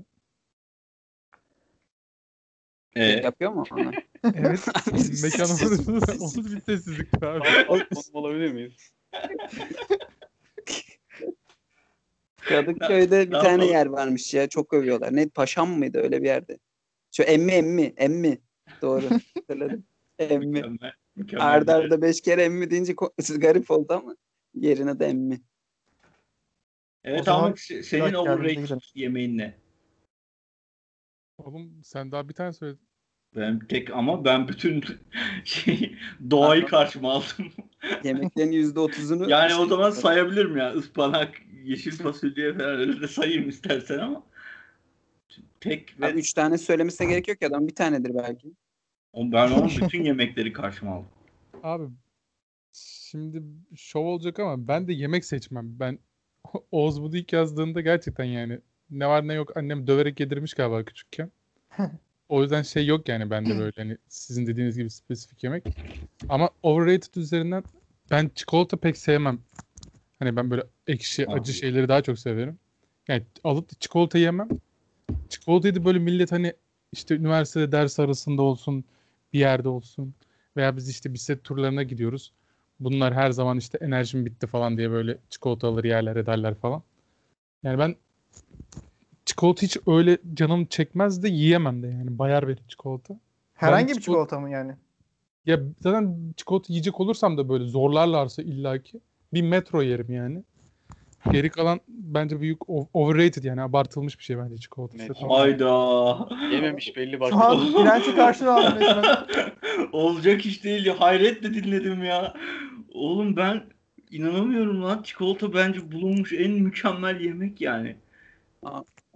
[2.96, 3.92] Ee, Yapıyor mu onu?
[4.24, 4.68] Evet.
[5.24, 5.90] Mekanımız
[6.22, 7.68] oldu bir sessizlik abi.
[7.68, 8.74] Konum olabilir miyiz?
[12.46, 14.50] Kadıköy'de bir Ne tane yer varmış ya.
[14.50, 15.16] Çok övüyorlar.
[15.16, 16.60] Ne Paşam mıydı öyle bir yerde?
[17.12, 18.42] Şu emmi emmi emmi.
[18.82, 19.10] Doğru.
[19.38, 19.86] Hatırladım.
[20.20, 20.46] Emmi.
[20.46, 20.94] mükemmel.
[21.16, 22.96] mükemmel Arda arda beş kere emmi deyince
[23.40, 24.16] garip oldu ama
[24.54, 25.42] yerine de emmi.
[27.04, 29.56] Evet se- senin overrated yemeğin ne?
[31.38, 32.88] Oğlum sen daha bir tane söyledin.
[33.36, 34.84] Ben tek ama ben bütün
[35.44, 35.96] şey
[36.30, 37.52] doğayı karşıma aldım.
[38.04, 40.74] Yemeklerin yüzde otuzunu Yani o zaman sayabilirim ya.
[40.74, 44.24] Ispanak, yeşil fasulye falan öyle de sayayım istersen ama
[45.62, 48.48] tek ve Abi üç tane söylemesine gerek yok ya adam bir tanedir belki.
[49.14, 51.10] O- ben onun bütün yemekleri karşıma aldım.
[51.64, 51.90] Abi
[52.74, 53.44] şimdi
[53.76, 55.80] şov olacak ama ben de yemek seçmem.
[55.80, 56.00] Ben
[56.72, 58.60] Oğuz bunu ilk yazdığında gerçekten yani
[58.90, 61.32] ne var ne yok annem döverek yedirmiş galiba küçükken.
[62.30, 65.64] O yüzden şey yok yani bende böyle hani sizin dediğiniz gibi spesifik yemek.
[66.30, 67.64] Ama overrated üzerinden
[68.12, 69.40] ben çikolata pek sevmem.
[70.20, 72.60] Hani ben böyle ekşi, acı şeyleri daha çok severim.
[73.08, 74.50] Yani alıp da çikolata yemem.
[75.30, 76.54] Çikolatayı da böyle millet hani
[76.92, 78.86] işte üniversitede ders arasında olsun,
[79.34, 80.14] bir yerde olsun
[80.58, 82.32] veya biz işte bisiklet turlarına gidiyoruz.
[82.80, 86.84] Bunlar her zaman işte enerjim bitti falan diye böyle çikolata alır yerler ederler falan.
[87.64, 87.96] Yani ben
[89.26, 93.20] çikolata hiç öyle canım çekmez de yiyemem de yani bayar beni çikolata.
[93.54, 94.72] Herhangi Ben bir çikolata- çikolata mı yani?
[95.46, 99.00] Ya zaten çikolata yiyecek olursam da böyle zorlarlarsa illaki
[99.34, 100.44] bir metro yerim yani.
[101.32, 104.98] Geri kalan bence büyük overrated yani abartılmış bir şey bence çikolata.
[105.14, 105.38] Tamam.
[105.38, 106.30] Hayda.
[106.52, 107.30] Yememiş belli bak.
[107.30, 108.84] Şu an direnci karşına aldım.
[109.94, 111.00] Olacak iş değil ya.
[111.00, 112.34] Hayretle dinledim ya.
[112.94, 113.64] Oğlum ben
[114.12, 115.04] inanamıyorum lan.
[115.04, 117.96] Çikolata bence bulunmuş en mükemmel yemek yani.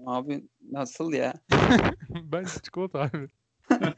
[0.06, 1.34] Abi nasıl ya?
[2.10, 3.28] bence çikolata abi.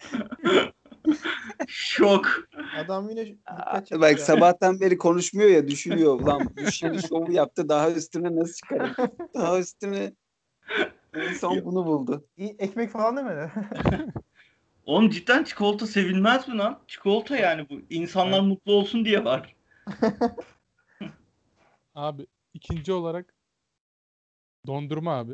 [1.67, 2.27] Şok.
[2.77, 3.91] Adam yine dikkat.
[3.91, 6.13] Bak sabahtan beri konuşmuyor ya düşünüyor.
[6.21, 8.91] Ulan bu şimdi şovu yaptı daha üstüne nasıl çıkarım?
[9.35, 10.13] Daha üstüne
[11.13, 12.27] en son bunu buldu.
[12.37, 13.51] İyi, Ekmek falan demedi.
[14.85, 16.79] Oğlum cidden çikolata sevilmez mi lan?
[16.87, 17.81] Çikolata yani bu.
[17.89, 19.55] İnsanlar mutlu olsun diye var.
[21.95, 23.33] Abi ikinci olarak
[24.67, 25.33] dondurma abi.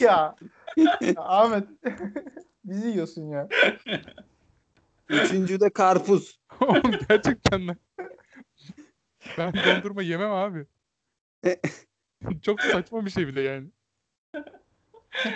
[0.00, 0.36] Ya.
[0.76, 1.68] ya Ahmet.
[2.64, 3.48] Bizi yiyorsun ya.
[5.08, 6.40] Üçüncü de karpuz.
[6.60, 7.76] Oğlum gerçekten ben.
[9.38, 10.66] Ben dondurma yemem abi.
[12.42, 13.68] Çok saçma bir şey bir de yani.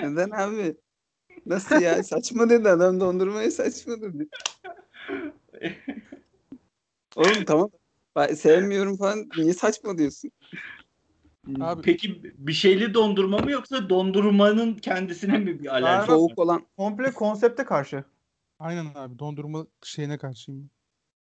[0.02, 0.76] Neden abi?
[1.46, 2.02] Nasıl ya?
[2.02, 4.28] Saçma dedi adam dondurmaya saçma dedi.
[7.16, 7.70] Oğlum tamam.
[8.16, 9.28] Ben sevmiyorum falan.
[9.36, 10.30] Niye saçma diyorsun?
[11.60, 16.06] Abi- Peki bir şeyli dondurma mı yoksa dondurmanın kendisine mi bir alerji?
[16.06, 16.66] Soğuk olan.
[16.76, 18.04] Komple konsepte karşı.
[18.58, 20.70] Aynen abi dondurma şeyine karşıyım.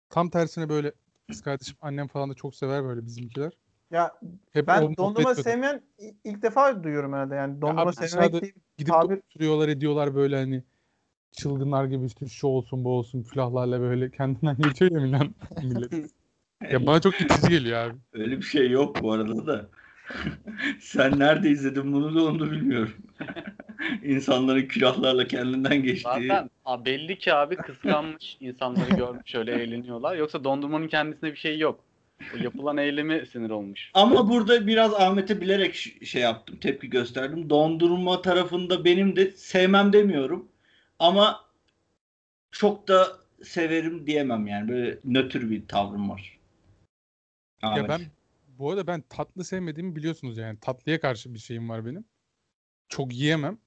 [0.10, 0.92] Tam tersine böyle
[1.30, 3.54] kız kardeşim annem falan da çok sever böyle bizimkiler.
[3.92, 4.12] Ya
[4.52, 5.82] Hep ben dondurma sevmeyen
[6.24, 7.62] ilk defa duyuyorum herhalde yani.
[7.62, 8.54] Dondurma abi sevmek değil.
[8.78, 10.64] Gidip Tabir- oturuyorlar ediyorlar böyle hani
[11.32, 15.22] çılgınlar gibi işte şu olsun bu olsun külahlarla böyle kendinden geçiyor ya millet.
[15.64, 16.12] millet.
[16.72, 17.98] Ya bana çok itici geliyor abi.
[18.14, 19.70] Öyle bir şey yok bu arada da.
[20.80, 22.94] Sen nerede izledin bunu da onu da bilmiyorum.
[24.04, 26.28] İnsanların külahlarla kendinden geçtiği.
[26.28, 30.16] Zaten a, belli ki abi kıskanmış insanları görmüş öyle eğleniyorlar.
[30.16, 31.84] Yoksa dondurmanın kendisinde bir şey yok.
[32.36, 33.92] O yapılan eylemi sinir olmuş.
[33.94, 37.50] Ama burada biraz Ahmet'e bilerek şey yaptım, tepki gösterdim.
[37.50, 40.48] Dondurma tarafında benim de sevmem demiyorum.
[41.00, 41.42] Ama
[42.52, 43.08] çok da
[43.44, 44.70] severim diyemem yani.
[44.70, 46.40] Böyle nötr bir tavrım var.
[47.62, 47.84] Ahmet.
[47.84, 48.02] Ya ben
[48.60, 50.60] bu arada ben tatlı sevmediğimi biliyorsunuz yani.
[50.60, 52.06] Tatlıya karşı bir şeyim var benim.
[52.90, 53.58] Çok yiyemem.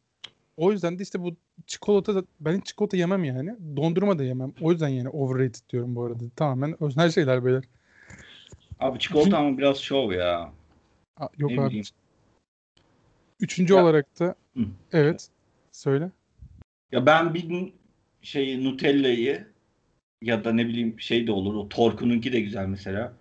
[0.57, 1.37] O yüzden de işte bu
[1.67, 3.77] çikolata da ben hiç çikolata yemem yani.
[3.77, 4.53] Dondurma da yemem.
[4.61, 6.25] O yüzden yani overrated diyorum bu arada.
[6.37, 7.65] Tamamen öznel şeyler beyler.
[8.81, 10.53] Abi çikolata ama biraz şov ya.
[11.17, 11.69] Aa, yok Ne abi.
[11.69, 11.85] bileyim.
[13.41, 14.63] Üçüncü Ya- olarak da Hı.
[14.93, 15.29] evet
[15.73, 16.11] söyle.
[16.93, 17.73] Ya ben bir
[18.23, 19.47] şeyi Nutella'yı
[20.23, 21.55] ya da ne bileyim şey de olur.
[21.55, 23.13] O Torku'nunki de güzel mesela.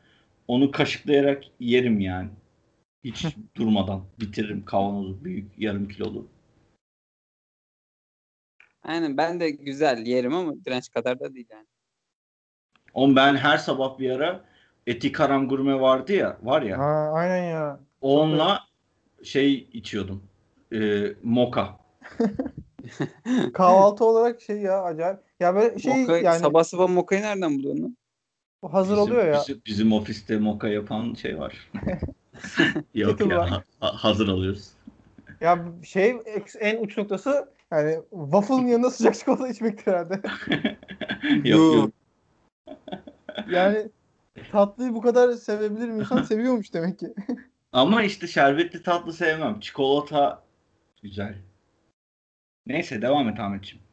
[0.50, 2.30] Onu kaşıklayarak yerim yani.
[3.04, 3.26] Hiç
[3.56, 6.28] durmadan bitiririm kavanozu büyük yarım kilolu.
[8.84, 11.68] Aynen ben de güzel yerim ama direnç kadar da değil yani.
[12.94, 14.46] Oğlum ben her sabah bir ara
[14.88, 16.78] Eti Karam Gurme vardı ya var ya.
[16.78, 17.80] Ha, aynen ya.
[18.02, 18.60] Onunla
[19.24, 20.24] şey içiyordum.
[20.74, 21.80] E, moka.
[23.54, 25.20] Kahvaltı olarak şey ya acayip.
[25.40, 27.98] Ya böyle şey Moka, yani Sabah sabah mokayı nereden buluyorsun
[28.64, 28.72] lan?
[28.72, 29.40] hazır Bizim- oluyor ya.
[29.40, 31.72] Bizim, bizim ofiste moka yapan şey var.
[32.94, 33.64] Yok ya var.
[33.80, 34.70] ha- hazır alıyoruz.
[35.42, 36.16] Ya şey
[36.60, 40.22] en uç noktası yani waffle'ın yanında sıcak çikolata içmektir herhalde.
[41.50, 41.92] yok yok.
[43.50, 43.90] Yani
[44.52, 46.24] tatlıyı bu kadar sevebilir mi insan?
[46.24, 47.14] Seviyormuş demek ki.
[47.72, 49.60] Ama işte şerbetli tatlı sevmem.
[49.60, 50.44] Çikolata
[51.02, 51.36] güzel.
[52.68, 53.84] Neyse devam et Ahmetciğim.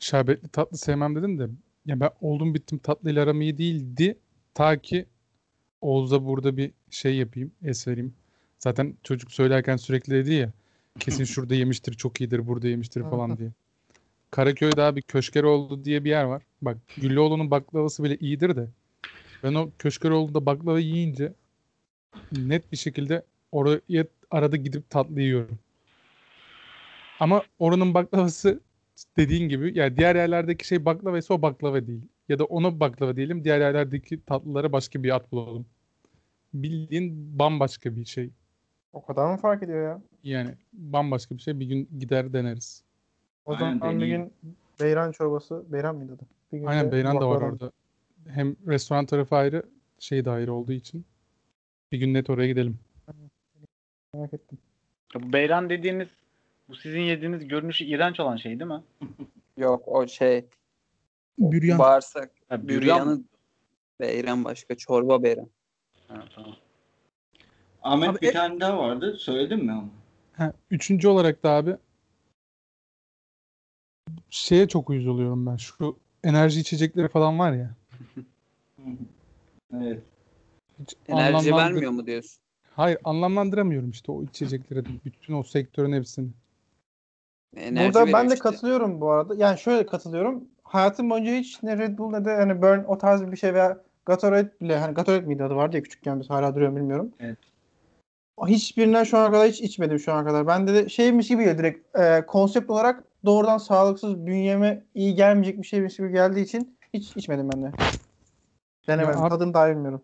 [0.00, 1.48] Şerbetli tatlı sevmem dedim de
[1.88, 4.18] ya ben oldum bittim tatlıyla aram iyi değildi.
[4.54, 5.06] Ta ki
[5.80, 8.14] Oğuz'a burada bir şey yapayım, es vereyim.
[8.58, 10.52] Zaten çocuk söylerken sürekli dedi ya
[11.00, 13.50] kesin şurada yemiştir, çok iyidir, burada yemiştir falan diye.
[14.30, 16.42] Karaköy'de abi Köşkeroğlu diye bir yer var.
[16.62, 18.68] Bak Güllüoğlu'nun baklavası bile iyidir de
[19.42, 21.32] ben o Köşkeroğlu'nda baklava yiyince
[22.32, 25.58] net bir şekilde oraya arada gidip tatlı yiyorum.
[27.20, 28.60] Ama oranın baklavası
[29.16, 32.02] dediğin gibi yani diğer yerlerdeki şey baklava ise o baklava değil.
[32.28, 35.66] Ya da ona baklava diyelim diğer yerlerdeki tatlılara başka bir ad bulalım.
[36.54, 38.30] Bildiğin bambaşka bir şey.
[38.92, 40.02] O kadar mı fark ediyor ya?
[40.22, 42.82] Yani bambaşka bir şey bir gün gider deneriz.
[43.44, 44.22] O Aynen, zaman bir deneyeyim.
[44.22, 44.32] gün
[44.80, 46.22] beyran çorbası, beyran mıydı adı?
[46.52, 47.72] Bir gün Aynen Beyran da var orada.
[48.28, 49.62] Hem restoran tarafı ayrı,
[49.98, 51.04] şey de ayrı olduğu için.
[51.92, 52.78] Bir gün net oraya gidelim.
[54.14, 54.58] Merak ettim.
[55.14, 56.08] Ya Bu beyran dediğiniz
[56.68, 58.82] bu sizin yediğiniz görünüşü iğrenç olan şey değil mi?
[59.56, 60.44] Yok o şey
[61.38, 61.78] Büryan.
[61.78, 63.24] bağırsak Ha, büryan büryanı
[64.00, 65.50] beyran başka çorba beyran.
[66.08, 66.56] Ha, tamam.
[67.82, 69.16] Ahmet Abi, bir e- tane daha vardı.
[69.18, 69.90] Söyledin mi onu?
[70.32, 71.76] Ha, üçüncü olarak da abi
[74.30, 75.56] şeye çok uyuz oluyorum ben.
[75.56, 77.74] Şu enerji içecekleri falan var ya.
[79.74, 80.02] Evet.
[80.80, 82.40] Hiç Enerji anlamlandır- vermiyor mu diyorsun?
[82.76, 84.84] Hayır anlamlandıramıyorum işte o içecekleri.
[85.04, 86.30] Bütün o sektörün hepsini.
[87.56, 88.42] Enerji Burada ben de işte.
[88.42, 89.34] katılıyorum bu arada.
[89.34, 90.44] Yani şöyle katılıyorum.
[90.62, 93.78] Hayatım boyunca hiç ne Red Bull ne de hani Burn o tarz bir şey veya
[94.06, 97.10] Gatorade bile hani Gatorade miydi adı vardı ya küçükken biz hala duruyor bilmiyorum.
[97.20, 97.38] Evet.
[98.46, 100.46] Hiçbirinden şu ana kadar hiç içmedim şu ana kadar.
[100.46, 105.62] Ben de, de şeymiş gibi geliyor direkt e, konsept olarak doğrudan sağlıksız bünyeme iyi gelmeyecek
[105.62, 107.72] bir şeymiş gibi geldiği için hiç içmedim ben de.
[108.88, 109.20] Denemedim.
[109.22, 110.02] Ya Tadını dahi bilmiyorum.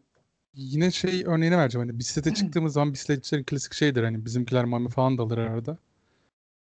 [0.55, 1.89] Yine şey örneğini vereceğim.
[1.89, 4.05] Hani bisiklete çıktığımız zaman bisikletçilerin klasik şeydir.
[4.05, 5.77] Hani bizimkiler mami falan da alır arada.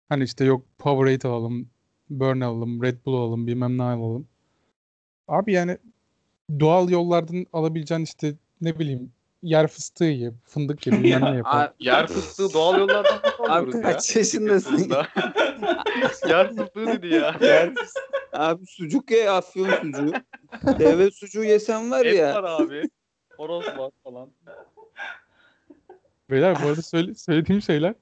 [0.10, 1.70] Hani işte yok Powerade alalım,
[2.10, 4.28] Burn alalım, Red Bull alalım, bilmem ne alalım.
[5.28, 5.78] Abi yani
[6.60, 9.12] doğal yollardan alabileceğin işte ne bileyim
[9.44, 11.46] yer fıstığı ye, fındık ye, bilmem ne yap.
[11.50, 13.82] Abi, Yer fıstığı doğal yollardan nasıl abi alıyoruz ya?
[13.82, 14.90] kaç yaşındasın?
[16.28, 17.36] Yer fıstığı dedi ya.
[18.34, 20.14] abi sucuk ye afyon sucuğu.
[20.80, 22.36] Deve sucuğu yesen var Et ya.
[22.36, 22.90] var abi.
[23.38, 24.30] Horoz var falan.
[26.30, 27.96] Beyler bu arada söyle- söylediğim şeyler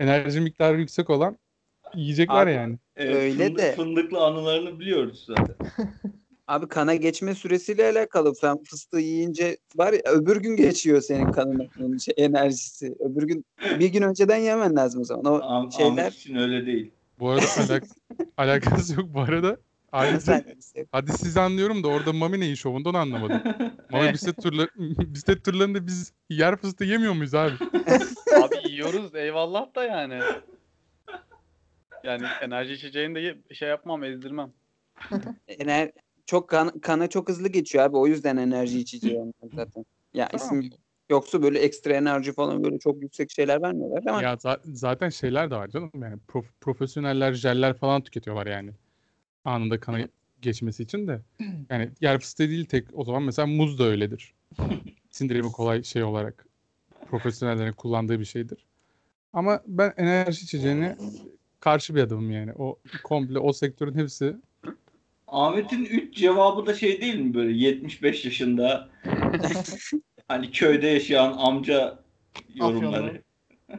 [0.00, 1.36] enerji miktarı yüksek olan
[1.94, 2.78] yiyecekler Abi, yani.
[2.96, 3.72] Evet, Öyle fındık- de.
[3.76, 5.56] Fındıklı anılarını biliyoruz zaten.
[6.46, 8.34] Abi kana geçme süresiyle alakalı.
[8.34, 12.94] Sen fıstığı yiyince var ya öbür gün geçiyor senin kanına onun şey, enerjisi.
[13.00, 13.44] Öbür gün
[13.80, 15.24] bir gün önceden yemen lazım o zaman.
[15.24, 16.90] O Ah- şeyler Ahmet için öyle değil.
[17.18, 17.84] Bu arada alak-
[18.36, 19.56] alakası yok bu arada.
[19.92, 20.44] Ayrıca
[20.92, 23.40] hadi sizi anlıyorum da orada Mami neyin şovunda onu anlamadım.
[23.90, 27.54] Mami bisiklet, turları, bisiklet turlarında biz yer fıstığı yemiyor muyuz abi?
[28.42, 30.20] Abi yiyoruz eyvallah da yani.
[32.04, 34.52] Yani enerji içeceğini de ye- şey yapmam ezdirmem.
[35.48, 35.90] ener
[36.26, 37.96] çok kan, kana çok hızlı geçiyor abi.
[37.96, 39.84] O yüzden enerji içeceği onlar zaten.
[40.14, 40.60] Ya Tamam.
[40.60, 40.70] isim
[41.10, 45.50] yoksa böyle ekstra enerji falan böyle çok yüksek şeyler vermiyorlar ama Ya za- zaten şeyler
[45.50, 45.90] de var canım.
[45.94, 48.70] Yani prof- profesyoneller jeller falan tüketiyorlar yani.
[49.44, 50.08] Anında kana
[50.42, 51.20] geçmesi için de.
[51.70, 52.84] Yani yer fıstığı değil tek.
[52.92, 54.34] O zaman mesela muz da öyledir.
[55.10, 56.46] Sindirimi kolay şey olarak.
[57.06, 58.66] Profesyonellerin kullandığı bir şeydir.
[59.32, 60.96] Ama ben enerji içeceğine
[61.60, 62.52] karşı bir adamım yani.
[62.58, 64.36] O komple o sektörün hepsi
[65.28, 68.88] Ahmet'in 3 cevabı da şey değil mi böyle 75 yaşında
[70.28, 71.98] hani köyde yaşayan amca
[72.54, 73.22] yorumları.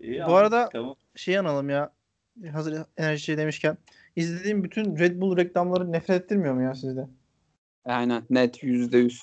[0.00, 0.94] İyi Bu Ahmet, arada- tamam.
[1.16, 1.92] Şey analım ya.
[2.52, 3.78] Hazır enerji şey demişken.
[4.16, 7.06] izlediğim bütün Red Bull reklamları nefret ettirmiyor mu ya sizde?
[7.84, 9.22] aynen net yüzde yüz.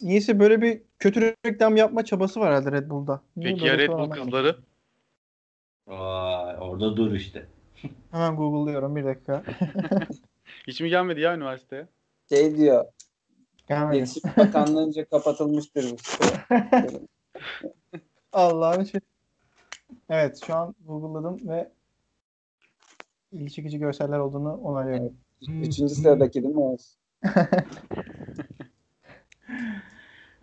[0.00, 3.22] Niyeyse böyle bir kötü reklam yapma çabası var herhalde Red Bull'da.
[3.36, 4.56] Niye Peki ya Red Bull kızları?
[5.90, 7.46] Vay, orada dur işte.
[8.10, 9.42] Hemen Google'lıyorum bir dakika.
[10.66, 11.86] Hiç mi gelmedi ya üniversiteye?
[12.28, 12.84] Şey diyor.
[13.68, 13.96] Gelmedi.
[13.96, 16.26] İletişim Bakanlığı'nca kapatılmıştır bu site.
[18.32, 19.00] Allah'ın şey.
[20.10, 21.68] Evet şu an Google'ladım ve
[23.32, 25.16] ilgi çekici görseller olduğunu onaylıyorum.
[25.48, 26.96] Üçüncü sıradaki değil mi Oğuz?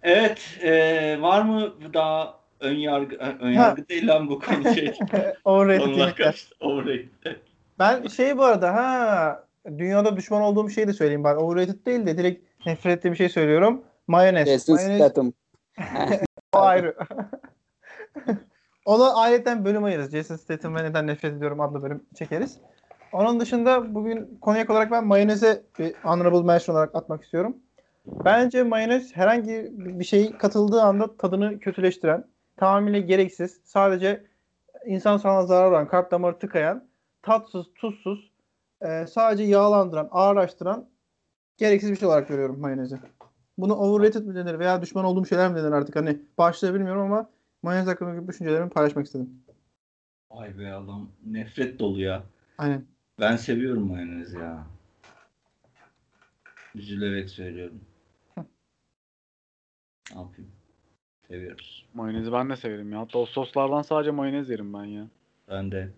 [0.04, 4.94] Evet, e, var mı daha ön yargı, ön yargı değil lan bu konu şey.
[5.46, 6.34] Overrated.
[6.60, 7.36] Overrated.
[7.80, 9.44] Ben şey bu arada ha
[9.78, 11.38] dünyada düşman olduğum şeyi de söyleyeyim bari.
[11.38, 13.82] Overrated değil de direkt nefret ettiğim bir şey söylüyorum.
[14.08, 14.48] Mayonez.
[14.48, 15.34] Jason Mayonez Statham.
[16.54, 16.96] o ayrı.
[18.86, 20.12] Ona ayetten bölüm ayırırız.
[20.12, 22.58] Jason Statham ve neden nefret ediyorum adlı bölüm çekeriz.
[23.12, 27.58] Onun dışında bugün konuyak olarak ben mayoneze bir honorable mention olarak atmak istiyorum.
[28.06, 32.24] Bence mayonez herhangi bir şey katıldığı anda tadını kötüleştiren,
[32.58, 34.24] tamamıyla gereksiz, sadece
[34.86, 36.88] insan sağlığına zarar veren, kalp damarı tıkayan,
[37.22, 38.32] tatsız, tuzsuz,
[38.82, 40.90] e, sadece yağlandıran, ağırlaştıran
[41.58, 42.98] gereksiz bir şey olarak görüyorum mayonezi.
[43.58, 47.30] Bunu overrated mi denir veya düşman olduğum şeyler mi denir artık hani başlığı bilmiyorum ama
[47.64, 49.30] mayonez hakkındaki düşüncelerimi paylaşmak istedim.
[50.32, 52.24] Vay be adam nefret dolu ya.
[52.58, 52.86] Aynen.
[53.20, 54.68] Ben seviyorum mayonez ya.
[56.76, 57.82] Üzülerek söylüyorum.
[58.38, 60.52] ne yapayım?
[61.28, 61.86] Seviyoruz.
[61.94, 63.00] Mayonezi ben de severim ya.
[63.00, 65.08] Hatta o soslardan sadece mayonez yerim ben ya.
[65.50, 65.90] Ben de.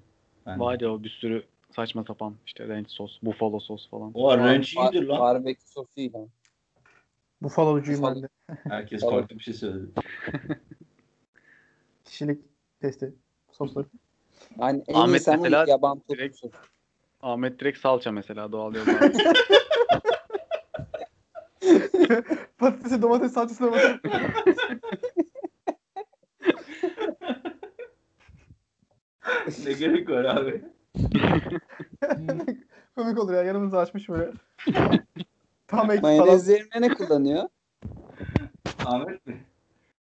[0.46, 0.64] Ben de.
[0.64, 1.44] Var ya o bir sürü
[1.76, 4.12] saçma sapan işte ranch sos, buffalo sos falan.
[4.14, 5.20] O ranch iyidir lan.
[5.20, 6.20] Barbekü sosuyla.
[7.42, 8.28] Buffalo'cuyum ben de.
[8.70, 9.92] Herkes farklı bir şey söyledi.
[12.06, 12.42] Kişilik
[12.82, 13.14] testi
[13.52, 13.86] sosları.
[14.60, 16.52] Yani en Ahmet ama mesela yaban direkt- turşusu.
[17.22, 19.12] Ahmet direkt salça mesela doğal yollarla.
[22.58, 24.06] Patatesi, domates, salçasına bakıp
[29.66, 30.62] ne gerek var abi?
[32.96, 33.44] komik olur ya.
[33.44, 34.32] Yanımızı açmış böyle.
[35.68, 37.50] Tam ek Mayonez yerine ne kullanıyor?
[38.86, 39.44] Ahmet mi?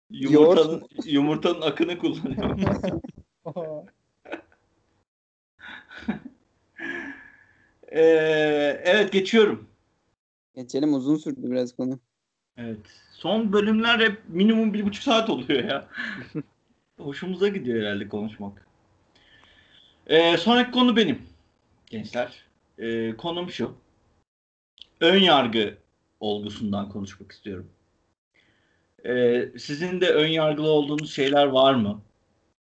[0.09, 2.57] Yumurtanın, yumurtanın akını kullanıyor.
[7.91, 9.67] Ee, evet geçiyorum.
[10.55, 11.99] Geçelim uzun sürdü biraz konu.
[12.57, 12.79] Evet.
[13.11, 15.87] Son bölümler hep minimum bir buçuk saat oluyor ya.
[16.99, 18.68] Hoşumuza gidiyor herhalde konuşmak.
[20.09, 21.21] Ee, sonraki konu benim.
[21.87, 22.45] Gençler.
[22.77, 23.75] Ee, konum şu.
[25.01, 25.77] Ön yargı
[26.19, 27.69] olgusundan konuşmak istiyorum.
[29.05, 32.01] Ee, sizin de ön yargılı olduğunuz şeyler var mı?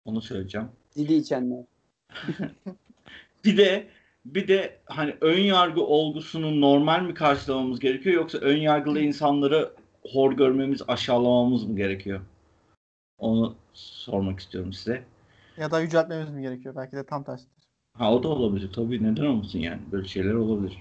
[0.05, 0.69] Onu söyleyeceğim.
[0.97, 1.65] Dili içenler.
[3.45, 3.89] Bir de
[4.25, 9.73] bir de hani ön yargı olgusunu normal mi karşılamamız gerekiyor yoksa ön yargılı insanları
[10.13, 12.21] hor görmemiz, aşağılamamız mı gerekiyor?
[13.19, 15.05] Onu sormak istiyorum size.
[15.63, 16.75] Ya da yüceltmemiz mi gerekiyor?
[16.77, 17.69] Belki de tam tersidir.
[17.99, 20.79] Ha o da olabilir tabii neden olmasın yani böyle şeyler olabilir.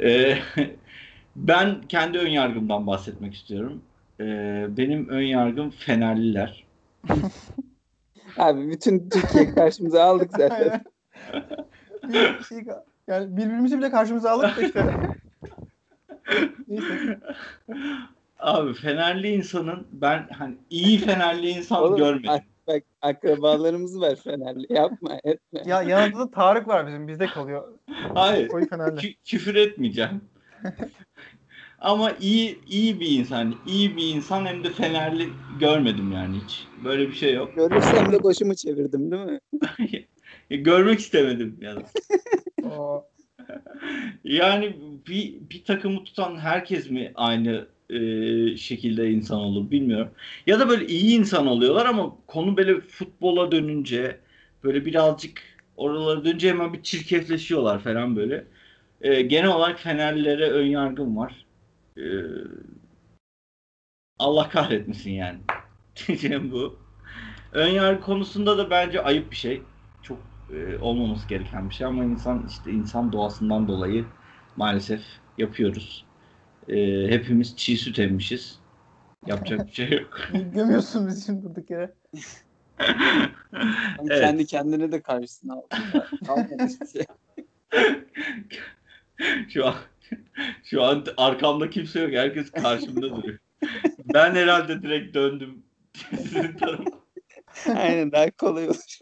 [0.00, 0.38] Ee,
[1.36, 3.82] ben kendi ön yargımdan bahsetmek istiyorum.
[4.20, 6.64] Ee, benim ön yargım Fenerliler.
[8.36, 10.84] Abi bütün Türkiye karşımıza aldık zaten.
[12.02, 12.58] Bir şey,
[13.06, 14.84] yani birbirimizi bile karşımıza aldık da işte.
[16.68, 17.20] Neyse.
[18.38, 22.42] Abi Fenerli insanın ben hani iyi Fenerli insan Oğlum, görmedim.
[22.68, 24.66] Bak, akrabalarımız var Fenerli.
[24.72, 25.62] Yapma etme.
[25.66, 27.78] Ya yanında da Tarık var bizim bizde kalıyor.
[28.14, 28.48] Hayır.
[28.48, 29.00] Koyu Fenerli.
[29.00, 30.20] Kü- küfür etmeyeceğim.
[31.78, 35.28] Ama iyi iyi bir insan, iyi bir insan hem de Fenerli
[35.60, 36.66] görmedim yani hiç.
[36.84, 37.54] Böyle bir şey yok.
[37.56, 39.40] Görürsem de başımı çevirdim değil mi?
[40.64, 41.76] Görmek istemedim ya.
[41.76, 41.82] da.
[42.76, 43.06] O,
[44.24, 44.76] Yani
[45.08, 50.10] bir bir takımı tutan herkes mi aynı e, şekilde insan olur bilmiyorum.
[50.46, 54.20] Ya da böyle iyi insan oluyorlar ama konu böyle futbola dönünce
[54.64, 55.42] böyle birazcık
[55.76, 58.44] oralara dönünce hemen bir çirkefleşiyorlar falan böyle.
[59.00, 61.46] E, genel olarak Fenerlilere ön yargım var.
[61.98, 62.04] E,
[64.18, 65.38] Allah kahretmesin yani.
[66.08, 66.76] Diyeceğim bu.
[67.52, 69.62] Ön yargı konusunda da bence ayıp bir şey.
[70.02, 70.18] Çok
[70.50, 74.04] e, olmaması gereken bir şey ama insan işte insan doğasından dolayı
[74.56, 75.02] maalesef
[75.38, 76.04] yapıyoruz.
[76.68, 78.58] E, hepimiz çiğ süt emmişiz.
[79.26, 80.20] Yapacak bir şey yok.
[80.54, 81.94] gömüyorsun bizi şimdi durduk yere.
[83.98, 84.20] Ama Evet.
[84.20, 85.66] Kendi kendine de karşısına aldı.
[86.26, 87.06] Kalmadı hiçbir şey.
[89.48, 89.74] şu an
[90.64, 92.12] şu an arkamda kimse yok.
[92.12, 93.38] Herkes karşımda duruyor.
[94.14, 95.62] Ben herhalde direkt döndüm.
[96.10, 96.90] Sizin tarafa.
[97.74, 98.98] Aynen daha kolay olur.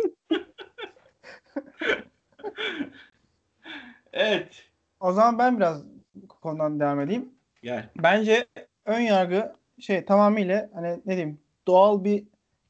[4.13, 4.71] Evet.
[5.01, 5.83] O zaman ben biraz
[6.29, 7.29] konudan devam edeyim.
[7.63, 7.89] Gel.
[8.03, 8.47] Bence
[8.87, 12.25] ön yargı şey tamamıyla hani ne diyeyim doğal bir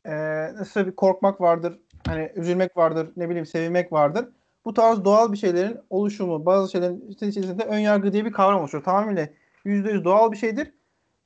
[0.04, 0.14] e,
[0.54, 1.78] nasıl bir korkmak vardır.
[2.06, 4.28] hani üzülmek vardır, ne bileyim sevinmek vardır.
[4.64, 8.84] Bu tarz doğal bir şeylerin oluşumu, bazı şeylerin içerisinde ön yargı diye bir kavram oluşuyor.
[8.84, 9.28] Tamamıyla
[9.64, 10.72] %100 doğal bir şeydir.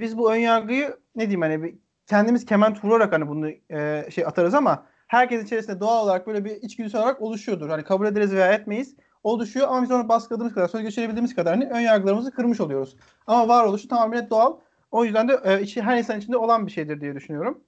[0.01, 1.75] Biz bu ön yargıyı ne diyeyim hani
[2.07, 6.51] kendimiz kement vurarak hani bunu e, şey atarız ama herkes içerisinde doğal olarak böyle bir
[6.51, 7.69] içgüdüsel olarak oluşuyordur.
[7.69, 8.97] Hani kabul ederiz veya etmeyiz.
[9.27, 12.97] Oluşuyor ama biz onu baskıladığımız kadar, söz geçirebildiğimiz kadar hani ön yargılarımızı kırmış oluyoruz.
[13.27, 14.57] Ama varoluşu tamamen doğal.
[14.91, 17.61] O yüzden de e, içi, her insan içinde olan bir şeydir diye düşünüyorum.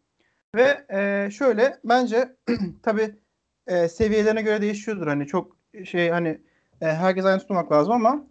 [0.54, 2.36] Ve e, şöyle bence
[2.82, 3.14] tabii
[3.66, 5.06] e, seviyelerine göre değişiyordur.
[5.06, 6.28] Hani çok şey hani
[6.80, 8.26] e, herkes aynı tutmak lazım ama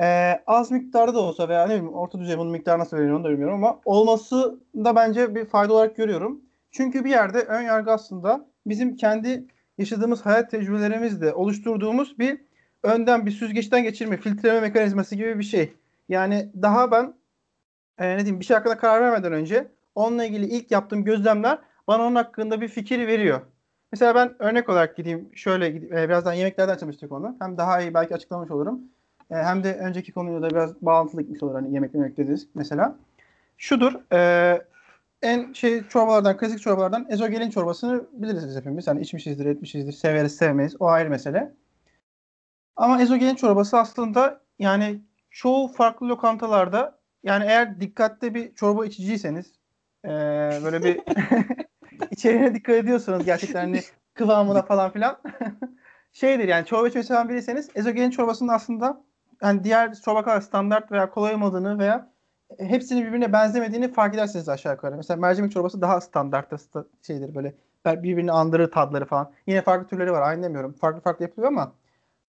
[0.00, 3.24] e, az miktarda da olsa veya ne bileyim orta düzey bunun miktarı nasıl veriliyor onu
[3.24, 6.40] da bilmiyorum ama olması da bence bir fayda olarak görüyorum.
[6.70, 9.46] Çünkü bir yerde ön yargı aslında bizim kendi
[9.78, 12.46] yaşadığımız hayat tecrübelerimizle oluşturduğumuz bir
[12.82, 15.72] önden bir süzgeçten geçirme, filtreleme mekanizması gibi bir şey.
[16.08, 17.14] Yani daha ben
[17.98, 21.58] e, ne diyeyim bir şey hakkında karar vermeden önce onunla ilgili ilk yaptığım gözlemler
[21.88, 23.40] bana onun hakkında bir fikir veriyor.
[23.92, 27.36] Mesela ben örnek olarak gideyim şöyle gideyim, e, birazdan yemeklerden çalıştık onu.
[27.40, 28.80] Hem daha iyi belki açıklamış olurum.
[29.30, 32.96] E, hem de önceki konuyla da biraz bağlantılı gitmiş olur hani yemek yemek dediniz mesela.
[33.58, 33.92] Şudur.
[34.12, 34.62] E,
[35.22, 38.86] en şey çorbalardan, klasik çorbalardan ezogelin çorbasını biliriz hepimiz.
[38.86, 40.76] Hani içmişizdir, etmişizdir, severiz, sevmeyiz.
[40.80, 41.52] O ayrı mesele.
[42.76, 45.00] Ama ezogelin çorbası aslında yani
[45.30, 49.52] çoğu farklı lokantalarda yani eğer dikkatli bir çorba içiciyseniz
[50.04, 50.08] e,
[50.64, 51.00] böyle bir
[52.10, 53.80] içeriğine dikkat ediyorsanız gerçekten hani
[54.14, 55.16] kıvamına falan filan
[56.12, 59.02] şeydir yani çorba içmeyi seven biriyseniz ezogelin çorbasının aslında
[59.42, 62.10] yani diğer çorba kadar standart veya kolay olmadığını veya
[62.58, 64.96] hepsinin birbirine benzemediğini fark edersiniz aşağı yukarı.
[64.96, 67.54] Mesela mercimek çorbası daha standart şeydir böyle
[67.86, 69.32] birbirini andırır tadları falan.
[69.46, 70.72] Yine farklı türleri var aynı demiyorum.
[70.72, 71.72] Farklı farklı yapılıyor ama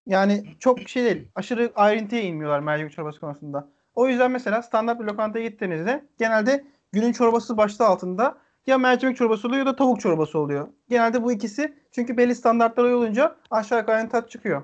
[0.08, 1.28] yani çok şey değil.
[1.36, 3.68] Aşırı ayrıntıya inmiyorlar mercimek çorbası konusunda.
[3.96, 8.38] O yüzden mesela standart bir lokantaya gittiğinizde genelde günün çorbası başta altında
[8.68, 10.68] ya mercimek çorbası oluyor ya da tavuk çorbası oluyor.
[10.90, 14.64] Genelde bu ikisi çünkü belli standartlara uyulunca aşağı yukarı aynı tat çıkıyor.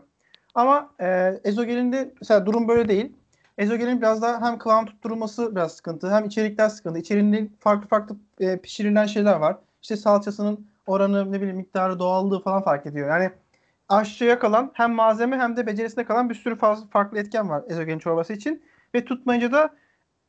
[0.55, 3.13] Ama e, ezogelinde mesela durum böyle değil.
[3.57, 6.99] Ezogelin biraz daha hem kıvam tutturulması biraz sıkıntı hem içerikler sıkıntı.
[6.99, 9.57] İçeriğinde farklı farklı e, pişirilen şeyler var.
[9.81, 13.09] İşte salçasının oranı ne bileyim miktarı doğallığı falan fark ediyor.
[13.09, 13.31] Yani
[13.89, 17.99] aşçıya kalan hem malzeme hem de becerisinde kalan bir sürü fazla farklı etken var ezogelin
[17.99, 18.63] çorbası için.
[18.95, 19.75] Ve tutmayınca da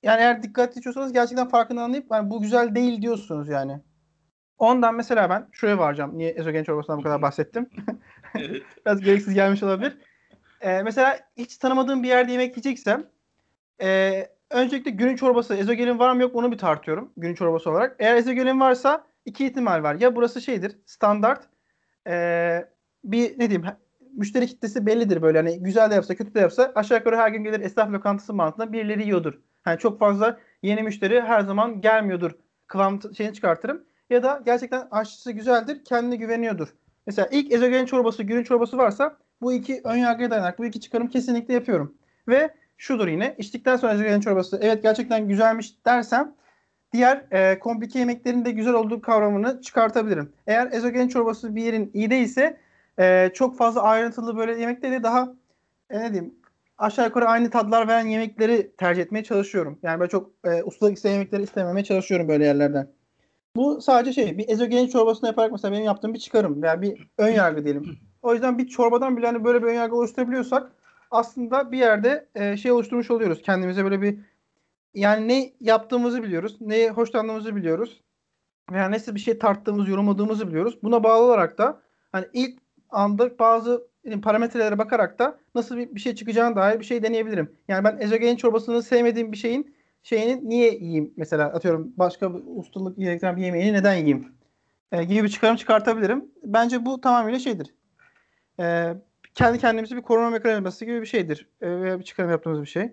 [0.03, 3.81] yani eğer dikkatli içiyorsanız gerçekten farkını anlayıp yani bu güzel değil diyorsunuz yani.
[4.59, 6.19] Ondan mesela ben şuraya varacağım.
[6.19, 7.71] Niye ezogelin çorbasından bu kadar bahsettim?
[8.35, 8.63] Evet.
[8.87, 9.99] Biraz gereksiz gelmiş olabilir.
[10.61, 13.07] Ee, mesela hiç tanımadığım bir yerde yemek yiyeceksem
[13.83, 17.97] e, öncelikle günün çorbası ezogelin var mı yok mu onu bir tartıyorum günün çorbası olarak.
[17.99, 19.95] Eğer ezogelin varsa iki ihtimal var.
[19.95, 21.49] Ya burası şeydir standart
[22.07, 22.74] e,
[23.05, 23.65] bir ne diyeyim
[24.17, 27.45] müşteri kitlesi bellidir böyle hani güzel de yapsa kötü de yapsa aşağı yukarı her gün
[27.45, 29.35] gelir esnaf lokantası mantığında birileri yiyordur.
[29.63, 32.33] Hani çok fazla yeni müşteri her zaman gelmiyordur.
[32.67, 33.85] Kıvam şeyini çıkartırım.
[34.11, 36.69] Ya da gerçekten aşçısı güzeldir, kendine güveniyordur.
[37.07, 41.09] Mesela ilk ezogelin çorbası, günün çorbası varsa bu iki ön yargıya dayanarak bu iki çıkarım
[41.09, 41.95] kesinlikle yapıyorum.
[42.29, 46.35] Ve şudur yine içtikten sonra ezogelin çorbası evet gerçekten güzelmiş dersem
[46.93, 50.33] diğer e, komplike yemeklerin de güzel olduğu kavramını çıkartabilirim.
[50.47, 52.57] Eğer ezogelin çorbası bir yerin iyi değilse
[52.99, 55.35] e, çok fazla ayrıntılı böyle yemekleri daha
[55.91, 56.35] e, ne diyeyim
[56.79, 59.79] aşağı yukarı aynı tadlar veren yemekleri tercih etmeye çalışıyorum.
[59.83, 62.89] Yani böyle çok e, ustalık isteyen yemekleri istememeye çalışıyorum böyle yerlerden.
[63.57, 67.33] Bu sadece şey bir ezogelin çorbasını yaparak mesela benim yaptığım bir çıkarım veya bir ön
[67.33, 67.99] yargı diyelim.
[68.23, 70.73] O yüzden bir çorbadan bile hani böyle bir ön yargı oluşturabiliyorsak
[71.11, 73.43] aslında bir yerde e, şey oluşturmuş oluyoruz.
[73.43, 74.19] Kendimize böyle bir
[74.95, 76.57] yani ne yaptığımızı biliyoruz.
[76.61, 78.01] Neye hoşlandığımızı biliyoruz.
[78.73, 80.79] Veya nasıl bir şey tarttığımızı, yorumladığımızı biliyoruz.
[80.83, 81.81] Buna bağlı olarak da
[82.13, 82.64] hani ilk
[82.95, 83.87] anda bazı
[84.23, 87.57] parametrelere bakarak da nasıl bir, bir şey çıkacağına dair bir şey deneyebilirim.
[87.69, 91.15] Yani ben ezogelin çorbasını sevmediğim bir şeyin şeyini niye yiyeyim?
[91.17, 94.33] Mesela atıyorum başka bir ustalık gerektiren bir yemeğini neden yiyeyim?
[94.93, 96.25] E, gibi bir çıkarım çıkartabilirim.
[96.45, 97.75] Bence bu tamamıyla şeydir.
[98.61, 98.95] E,
[99.35, 101.49] kendi kendimizi bir koruma mekanizması gibi bir şeydir.
[101.61, 102.93] E, veya bir çıkarım yaptığımız bir şey.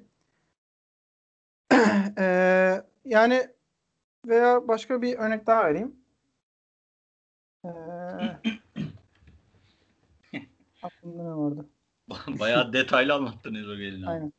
[2.18, 3.48] e, yani
[4.28, 5.96] veya başka bir örnek daha vereyim.
[7.66, 8.61] Eee
[10.84, 11.66] Aklımda ne vardı?
[12.40, 14.08] Bayağı detaylı anlattın Ezogelin'i.
[14.08, 14.34] Aynen.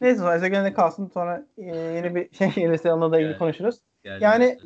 [0.00, 3.38] Neyse o Ezogelin'de kalsın sonra e, yeni bir şey gelirse onunla da ilgili Evet.
[3.38, 3.78] konuşuruz.
[4.04, 4.58] Yani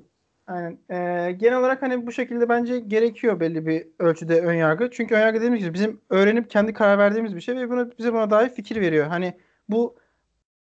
[0.47, 0.79] aynen.
[0.91, 4.91] E, genel olarak hani bu şekilde bence gerekiyor belli bir ölçüde ön yargı.
[4.91, 8.13] Çünkü ön yargı dediğimiz gibi bizim öğrenip kendi karar verdiğimiz bir şey ve bunu bize
[8.13, 9.07] buna dair fikir veriyor.
[9.07, 9.97] Hani bu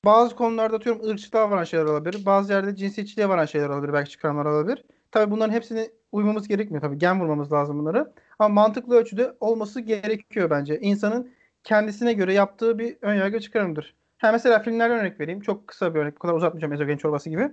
[0.04, 2.26] bazı konularda atıyorum ırkçılığa varan şeyler olabilir.
[2.26, 3.92] Bazı yerde cinsiyetçiliğe varan şeyler olabilir.
[3.92, 4.84] Belki çıkarımlar olabilir.
[5.10, 6.82] Tabii bunların hepsini uymamız gerekmiyor.
[6.82, 8.12] Tabii gen vurmamız lazım bunları.
[8.42, 10.80] Ama mantıklı ölçüde olması gerekiyor bence.
[10.80, 11.30] İnsanın
[11.64, 13.94] kendisine göre yaptığı bir önyargı çıkarımdır.
[14.18, 15.40] Ha mesela filmlerden örnek vereyim.
[15.40, 16.14] Çok kısa bir örnek.
[16.14, 17.52] Bu kadar uzatmayacağım ezogelin çorbası gibi.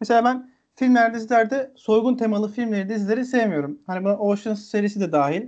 [0.00, 3.78] Mesela ben filmler, dizilerde soygun temalı filmleri, dizileri sevmiyorum.
[3.86, 5.42] Hani buna Ocean serisi de dahil.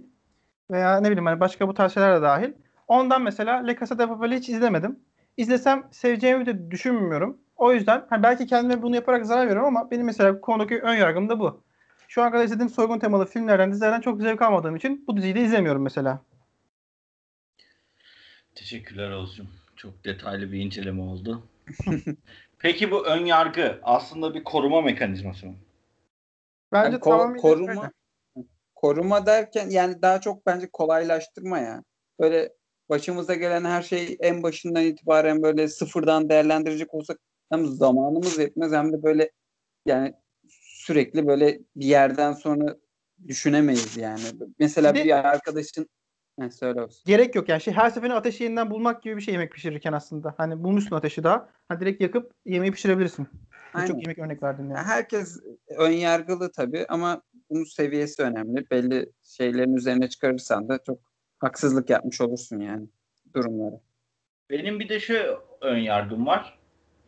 [0.70, 2.52] veya ne bileyim hani başka bu tarz şeyler de dahil.
[2.88, 5.00] Ondan mesela Le Casa de Papel'i hiç izlemedim.
[5.36, 7.38] İzlesem seveceğimi de düşünmüyorum.
[7.56, 11.28] O yüzden hani belki kendime bunu yaparak zarar veriyorum ama benim mesela konudaki ön yargım
[11.28, 11.62] da bu.
[12.12, 15.40] Şu an kadar izlediğim soygun temalı filmlerden, dizilerden çok zevk almadığım için bu diziyi de
[15.40, 16.22] izlemiyorum mesela.
[18.54, 19.48] Teşekkürler Oğuz'cum.
[19.76, 21.48] Çok detaylı bir inceleme oldu.
[22.58, 25.54] Peki bu ön yargı aslında bir koruma mekanizması mı?
[26.72, 27.92] Bence Yani ko- tamamıyla koruma
[28.74, 31.82] koruma derken yani daha çok bence kolaylaştırma ya.
[32.20, 32.52] Böyle
[32.88, 37.18] başımıza gelen her şey en başından itibaren böyle sıfırdan değerlendirecek olsak
[37.50, 39.30] hem zamanımız yetmez hem de böyle
[39.86, 40.14] yani
[40.82, 42.76] sürekli böyle bir yerden sonra
[43.28, 44.22] düşünemeyiz yani.
[44.58, 45.88] Mesela Bir bir arkadaşın
[46.40, 47.02] Heh, söyle olsun.
[47.06, 50.34] gerek yok yani şey her seferinde ateşi yeniden bulmak gibi bir şey yemek pişirirken aslında.
[50.36, 51.48] Hani bulmuşsun ateşi daha.
[51.68, 53.28] Hani direkt yakıp yemeği pişirebilirsin.
[53.74, 53.86] Aynen.
[53.86, 54.86] Çok yemek örnek verdim yani.
[54.86, 55.40] Herkes
[55.78, 58.70] ön yargılı tabii ama bunun seviyesi önemli.
[58.70, 60.98] Belli şeylerin üzerine çıkarırsan da çok
[61.38, 62.86] haksızlık yapmış olursun yani
[63.34, 63.80] durumlara.
[64.50, 66.58] Benim bir de şu ön yargım var.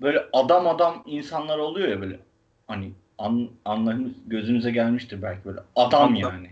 [0.01, 2.21] Böyle adam adam insanlar oluyor ya böyle.
[2.67, 5.61] Hani an, anlarınız gözünüze gelmiştir belki böyle.
[5.77, 6.51] Adam yani.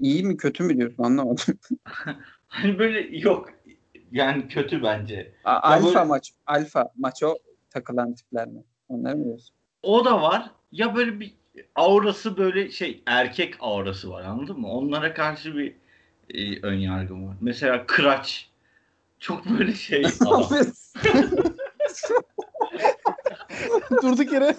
[0.00, 1.44] İyi mi kötü mü diyorsun anlamadım.
[2.48, 3.48] Hani böyle yok.
[4.12, 5.32] Yani kötü bence.
[5.44, 7.36] A- alfa böyle- maç, alfa maço
[7.70, 8.62] takılan tipler mi?
[8.88, 9.54] Onları mı diyorsun?
[9.82, 10.50] O da var.
[10.72, 11.34] Ya böyle bir
[11.74, 14.68] aurası böyle şey erkek aurası var anladın mı?
[14.68, 15.74] Onlara karşı bir
[16.30, 17.36] e, ön yargım var.
[17.40, 18.50] Mesela kıraç.
[19.18, 20.44] Çok böyle şey adam.
[24.02, 24.56] Durduk yere.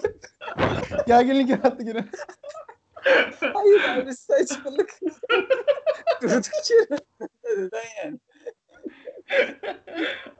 [1.06, 2.04] Gerginlik yarattı yine.
[3.54, 4.90] Hayır abi saçmalık.
[6.22, 6.98] Durduk yere.
[7.44, 8.18] Neden yani?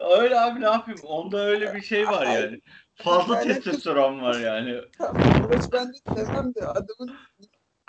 [0.01, 1.01] öyle abi ne yapayım?
[1.03, 2.61] Onda öyle bir şey var yani.
[2.95, 4.81] Fazla Yani- testosteron var yani.
[4.99, 7.17] Kıvaç ben de demem de adamın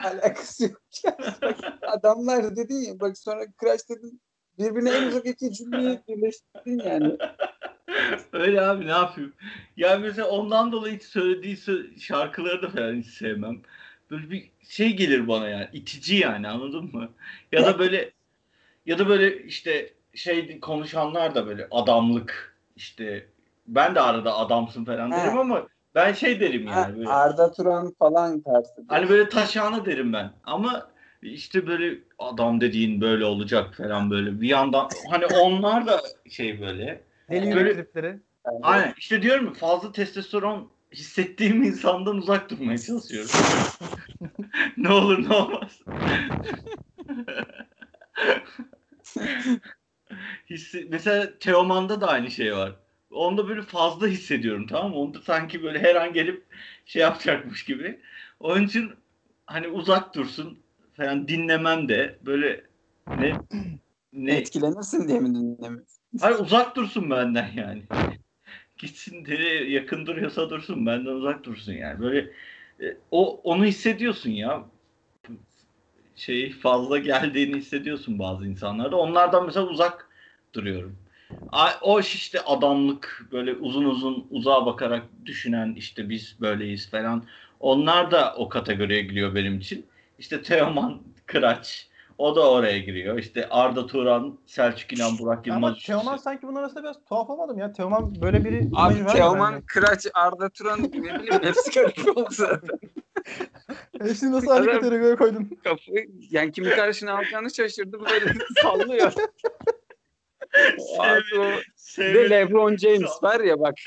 [0.04, 0.82] alakası yok.
[1.42, 4.22] Bak, adamlar dedin ya bak sonra Crash dedin
[4.60, 7.18] birbirine en uzak iki cümleyi birleştirdin yani.
[8.34, 9.34] Öyle abi ne yapayım?
[9.78, 13.62] Ya mesela ondan dolayı hiç söylediği sö- şarkıları da falan hiç sevmem.
[14.12, 15.68] Böyle bir şey gelir bana yani.
[15.74, 17.10] itici yani anladın mı?
[17.52, 18.12] Ya da böyle
[18.86, 23.26] ya da böyle işte şey konuşanlar da böyle adamlık işte
[23.68, 25.16] ben de arada adamsın falan He.
[25.16, 27.10] derim ama ben şey derim yani böyle.
[27.10, 28.86] Arda Turan falan tarzı.
[28.88, 30.32] Hani böyle taşağını derim ben.
[30.44, 30.88] Ama
[31.22, 34.42] işte böyle adam dediğin böyle olacak falan böyle.
[34.42, 37.04] Bir yandan hani onlar da şey böyle.
[37.30, 38.08] Deli Böyle- yürek tripleri.
[38.46, 43.30] Yani Aynen işte diyorum ya fazla testosteron hissettiğim insandan uzak durmaya çalışıyorum.
[44.78, 45.80] ne olur ne olmaz.
[50.50, 52.76] Hissi, mesela Teoman'da da aynı şey var.
[53.12, 54.98] Onda böyle fazla hissediyorum tamam mı?
[54.98, 56.46] Onda sanki böyle her an gelip
[56.86, 58.00] şey yapacakmış gibi.
[58.40, 58.92] Onun için
[59.46, 60.60] hani uzak dursun
[60.98, 62.66] falan dinlemem de böyle
[63.18, 63.34] ne
[64.14, 65.95] ne Etkilenirsin diye mi dinlemiyorsun?
[66.22, 67.84] Hayır uzak dursun benden yani.
[68.78, 72.00] Gitsin nereye yakın duruyorsa dursun benden uzak dursun yani.
[72.00, 72.20] Böyle
[72.82, 74.66] e, o onu hissediyorsun ya.
[76.16, 78.96] Şey fazla geldiğini hissediyorsun bazı insanlarda.
[78.96, 80.10] Onlardan mesela uzak
[80.54, 80.98] duruyorum.
[81.82, 87.24] O iş işte adamlık böyle uzun uzun uzağa bakarak düşünen işte biz böyleyiz falan.
[87.60, 89.86] Onlar da o kategoriye giriyor benim için.
[90.20, 91.88] İşte Teoman Kıraç
[92.18, 93.18] o da oraya giriyor.
[93.18, 95.64] İşte Arda Turan, Selçuk İnan, Burak Yılmaz.
[95.64, 95.78] Ama.
[95.86, 97.74] Teoman sanki bunun arasında biraz tuhaf olmadım ya.
[97.74, 99.62] Teoman böyle biri Abi Teoman.
[99.62, 102.80] Kıraç, Arda Turan ne bileyim hepsi karışık oldu zaten.
[104.02, 105.50] Hepsini nasıl aynı kategoriye koydun?
[105.64, 105.82] Kapı,
[106.30, 109.14] yani kimi karşına alacağını şaşırdı böyle sallıyor.
[109.14, 109.28] De
[111.76, 113.76] Sevmediğim, LeBron James var ya bak.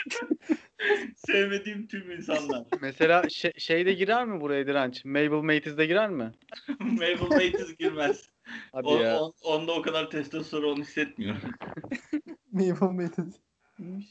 [1.16, 2.64] sevmediğim tüm insanlar.
[2.80, 5.04] Mesela şey, şey de girer mi buraya direnç?
[5.04, 6.32] Mabel Matiz'de girer mi?
[6.80, 8.30] Mabel Matez girmez.
[8.72, 9.20] Hadi O, ya.
[9.20, 11.40] on- onda o kadar testosteron hissetmiyorum.
[12.52, 13.32] Mated.
[13.78, 14.06] İyiymiş.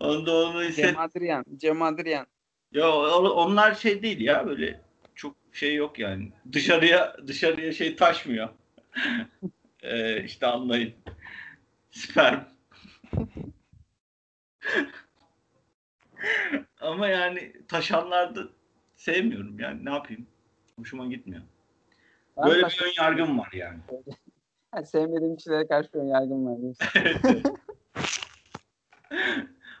[0.00, 0.84] Onda onu hisset.
[0.84, 1.44] Cem Adrian.
[1.56, 2.26] Cem Adrian.
[2.72, 4.80] Ya o- onlar şey değil ya böyle
[5.14, 6.32] çok şey yok yani.
[6.52, 8.48] Dışarıya dışarıya şey taşmıyor.
[9.82, 10.94] ee, işte anlayın.
[11.90, 12.40] Sperm.
[16.80, 18.40] Ama yani taşanlar da
[18.96, 20.26] sevmiyorum yani ne yapayım.
[20.78, 21.42] Hoşuma gitmiyor.
[22.36, 23.78] Ben Böyle başka- bir ön yargım var yani.
[24.74, 26.58] Ha, sevmediğim kişilere karşı ön yargım var.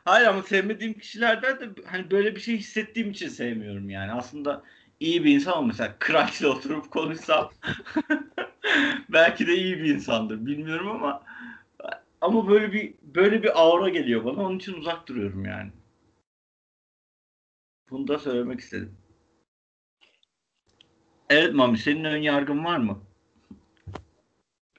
[0.04, 4.12] Hayır ama sevmediğim kişilerden de hani böyle bir şey hissettiğim için sevmiyorum yani.
[4.12, 4.62] Aslında
[5.00, 7.50] iyi bir insan ama mesela Kıraç'la oturup konuşsam
[9.08, 10.46] belki de iyi bir insandır.
[10.46, 11.22] Bilmiyorum ama
[12.20, 14.42] ama böyle bir böyle bir aura geliyor bana.
[14.46, 15.70] Onun için uzak duruyorum yani.
[17.92, 18.96] Bunu da söylemek istedim.
[21.30, 22.98] Evet Mami senin ön yargın var mı?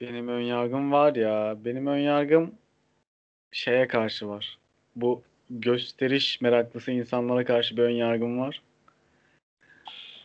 [0.00, 1.56] Benim ön yargım var ya.
[1.64, 2.54] Benim ön yargım
[3.52, 4.58] şeye karşı var.
[4.96, 8.62] Bu gösteriş meraklısı insanlara karşı bir ön yargım var.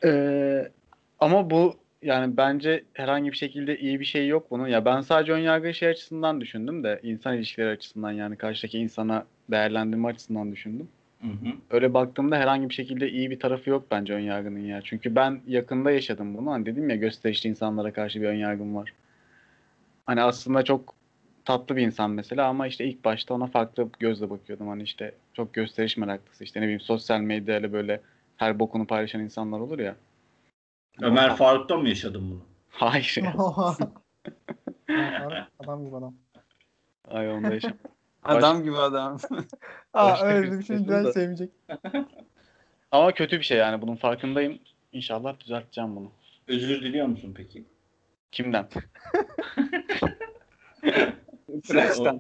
[0.04, 0.72] Ee,
[1.20, 4.68] ama bu yani bence herhangi bir şekilde iyi bir şey yok bunun.
[4.68, 9.26] Ya ben sadece ön yargı şey açısından düşündüm de insan ilişkileri açısından yani karşıdaki insana
[9.52, 10.90] değerlendirme açısından düşündüm.
[11.22, 11.54] Hı hı.
[11.70, 14.82] Öyle baktığımda herhangi bir şekilde iyi bir tarafı yok bence ön yargının ya.
[14.82, 16.52] Çünkü ben yakında yaşadım bunu.
[16.52, 18.94] Hani dedim ya gösterişli insanlara karşı bir ön yargım var.
[20.06, 20.96] Hani aslında çok
[21.46, 24.68] tatlı bir insan mesela ama işte ilk başta ona farklı gözle bakıyordum.
[24.68, 28.02] Hani işte çok gösteriş meraklısı işte ne bileyim sosyal medyayla böyle
[28.38, 29.96] her bokunu paylaşan insanlar olur ya.
[31.02, 32.42] Ömer Faruk'ta mı yaşadın bunu?
[32.70, 33.16] Hayır
[35.60, 36.16] adam gibi adam.
[37.08, 37.74] Ay onda yaşam.
[38.24, 39.18] Adam gibi adam.
[39.94, 41.50] Aa Başka öyle bir şey ben sevmeyecek.
[42.92, 44.60] Ama kötü bir şey yani bunun farkındayım.
[44.92, 46.12] İnşallah düzelteceğim bunu.
[46.48, 47.66] Özür diliyor musun peki?
[48.32, 48.68] Kimden?
[51.68, 52.18] Crash'tan.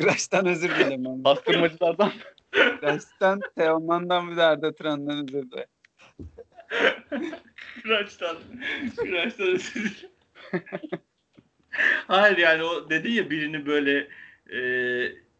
[0.00, 1.24] Crash'tan özür dilerim.
[1.24, 2.12] Bastırmacılardan.
[2.80, 5.68] Crash'tan Teoman'dan bir de Arda Turan'dan özür dilerim.
[7.82, 8.36] Kıraçtan.
[8.96, 10.10] Kıraçtan özür dilerim.
[12.06, 14.08] Hayır yani o dedi ya birini böyle
[14.52, 14.60] e,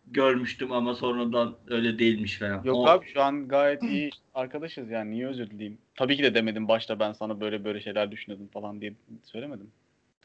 [0.07, 2.63] görmüştüm ama sonradan öyle değilmiş falan.
[2.65, 5.79] Yok O- abi şu an gayet iyi arkadaşız yani niye özür dileyim?
[5.95, 8.93] Tabii ki de demedim başta ben sana böyle böyle şeyler düşünüyordum falan diye
[9.25, 9.71] söylemedim.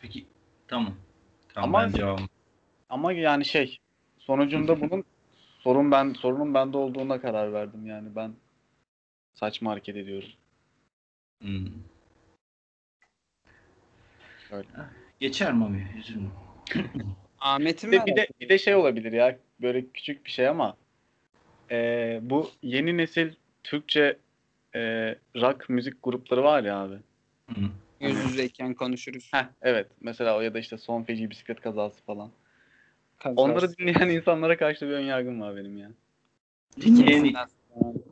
[0.02, 0.26] Peki
[0.68, 0.96] tamam.
[1.54, 2.30] Tamam Ama- ben cevabım.
[2.90, 3.80] Ama yani şey
[4.20, 5.04] sonucunda bunun
[5.60, 8.32] sorun ben sorunun bende olduğuna karar verdim yani ben
[9.34, 10.30] saçma hareket ediyorum.
[11.42, 11.68] Hmm.
[14.52, 14.68] Öyle.
[15.20, 16.30] Geçer Mami üzülme.
[17.40, 20.78] Ahmet'in Bir de, bir de bir de şey olabilir ya böyle küçük bir şey ama
[21.72, 24.18] eee, bu yeni nesil Türkçe
[24.76, 26.96] eee, rock müzik grupları var ya abi.
[27.54, 27.62] Hı.
[28.00, 29.30] yüz yüzeyken konuşuruz.
[29.34, 32.32] Heh, evet mesela o ya da işte son feci bisiklet kazası falan.
[33.20, 33.42] Kazası.
[33.42, 35.92] Onları dinleyen insanlara karşı bir ön yargım var benim ya.
[36.82, 37.36] Dinleyen,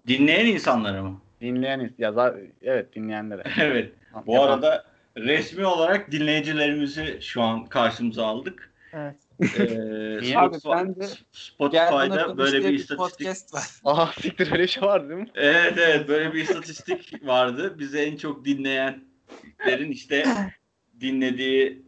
[0.08, 1.22] dinleyen insanlara mı?
[1.42, 3.44] Dinleyen ya evet dinleyenlere.
[3.60, 3.94] evet.
[4.26, 8.74] Bu arada resmi olarak dinleyicilerimizi şu an karşımıza aldık.
[8.94, 9.16] Evet.
[9.42, 9.46] Ee?
[10.38, 13.64] Abi Spotify- ben de Spotify'da böyle bir bir istatistik podcast var.
[13.92, 15.28] Aha siktir öyle şey var değil mi?
[15.36, 17.80] Evet evet böyle bir istatistik vardı.
[17.80, 20.26] Bize en çok dinleyenlerin işte
[21.02, 21.86] dinlediği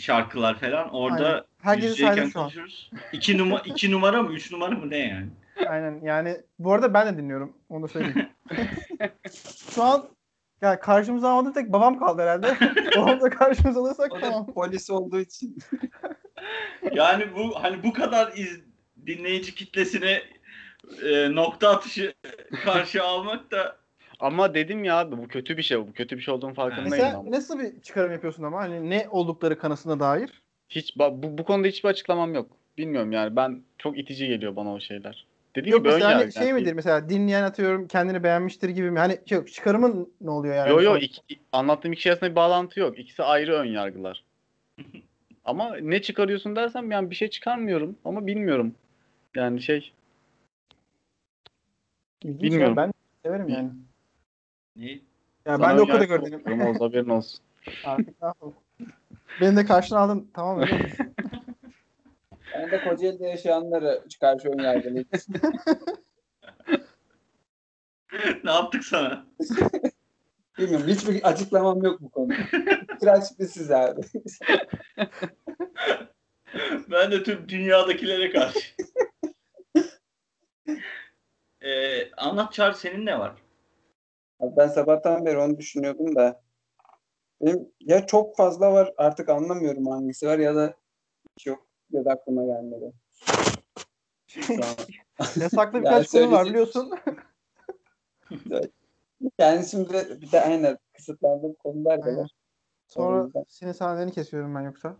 [0.00, 0.88] şarkılar falan.
[0.88, 1.44] Orada an.
[2.30, 2.90] konuşuruz.
[3.12, 4.32] İki, numa, iki numara mı?
[4.32, 5.26] Üç numara mı ne yani?
[5.68, 7.52] Aynen yani bu arada ben de dinliyorum.
[7.68, 8.28] Onu da söyleyeyim.
[9.74, 10.08] Şu an
[10.62, 12.56] ya karşımıza almadı tek babam kaldı herhalde.
[12.96, 14.46] babam da karşımıza alırsak O da tamam.
[14.46, 15.58] polis olduğu için.
[16.92, 18.60] Yani bu hani bu kadar iz,
[19.06, 20.22] dinleyici kitlesine
[21.02, 22.14] e, nokta atışı
[22.64, 23.76] karşı almak da
[24.20, 25.78] Ama dedim ya abi bu kötü bir şey.
[25.78, 26.90] Bu kötü bir şey olduğunu farkındayım.
[26.90, 27.30] Mesela ama.
[27.30, 30.42] nasıl bir çıkarım yapıyorsun ama hani ne oldukları kanısına dair?
[30.68, 32.50] Hiç bu, bu konuda hiçbir açıklamam yok.
[32.78, 35.26] Bilmiyorum yani ben çok itici geliyor bana o şeyler.
[35.56, 36.60] Dediğim Yok gibi mesela hani şey yani.
[36.60, 38.98] midir mesela dinleyen atıyorum kendini beğenmiştir gibi mi?
[38.98, 40.70] Hani yok çıkarımın ne oluyor yani?
[40.70, 42.98] Yo yo Son- iki- anlattığım iki şey arasında bir bağlantı yok.
[42.98, 44.24] İkisi ayrı ön yargılar.
[45.44, 48.74] ama ne çıkarıyorsun dersem yani bir şey çıkarmıyorum ama bilmiyorum.
[49.36, 49.92] Yani şey
[52.22, 52.76] İlginç bilmiyorum.
[52.76, 52.92] ya, Ben
[53.24, 53.70] severim yani.
[54.76, 54.90] ne?
[54.90, 55.00] Ya
[55.46, 56.60] sana ben de o kadar gördüm.
[56.60, 57.40] Oğuz, haberin olsun.
[57.84, 58.54] Artık ne yapalım?
[59.40, 60.30] Beni de karşına aldın.
[60.34, 60.66] Tamam mi?
[62.58, 65.08] Ben de Kocaeli'de yaşayanları karşı ön yargılıyım.
[68.44, 69.26] ne yaptık sana?
[70.58, 72.34] Bilmiyorum hiçbir açıklamam yok bu konuda.
[73.00, 74.00] Crash bir siz abi.
[76.90, 78.74] Ben de tüm dünyadakilere karşı.
[81.60, 83.42] ee, anlat Çağrı senin ne var?
[84.40, 86.42] Abi Ben sabahtan beri onu düşünüyordum da.
[87.40, 90.74] Benim ya çok fazla var artık anlamıyorum hangisi var ya da
[91.36, 92.92] hiç yok ya da aklıma gelmedi.
[95.40, 96.90] Yasaklı Yani birkaç konu var biliyorsun.
[99.38, 102.30] Yani şimdi bir de aynen kısıtlandığım konular da var.
[102.86, 103.44] Sonra yüzden.
[103.48, 104.96] senin sahnelerini kesiyorum ben yoksa.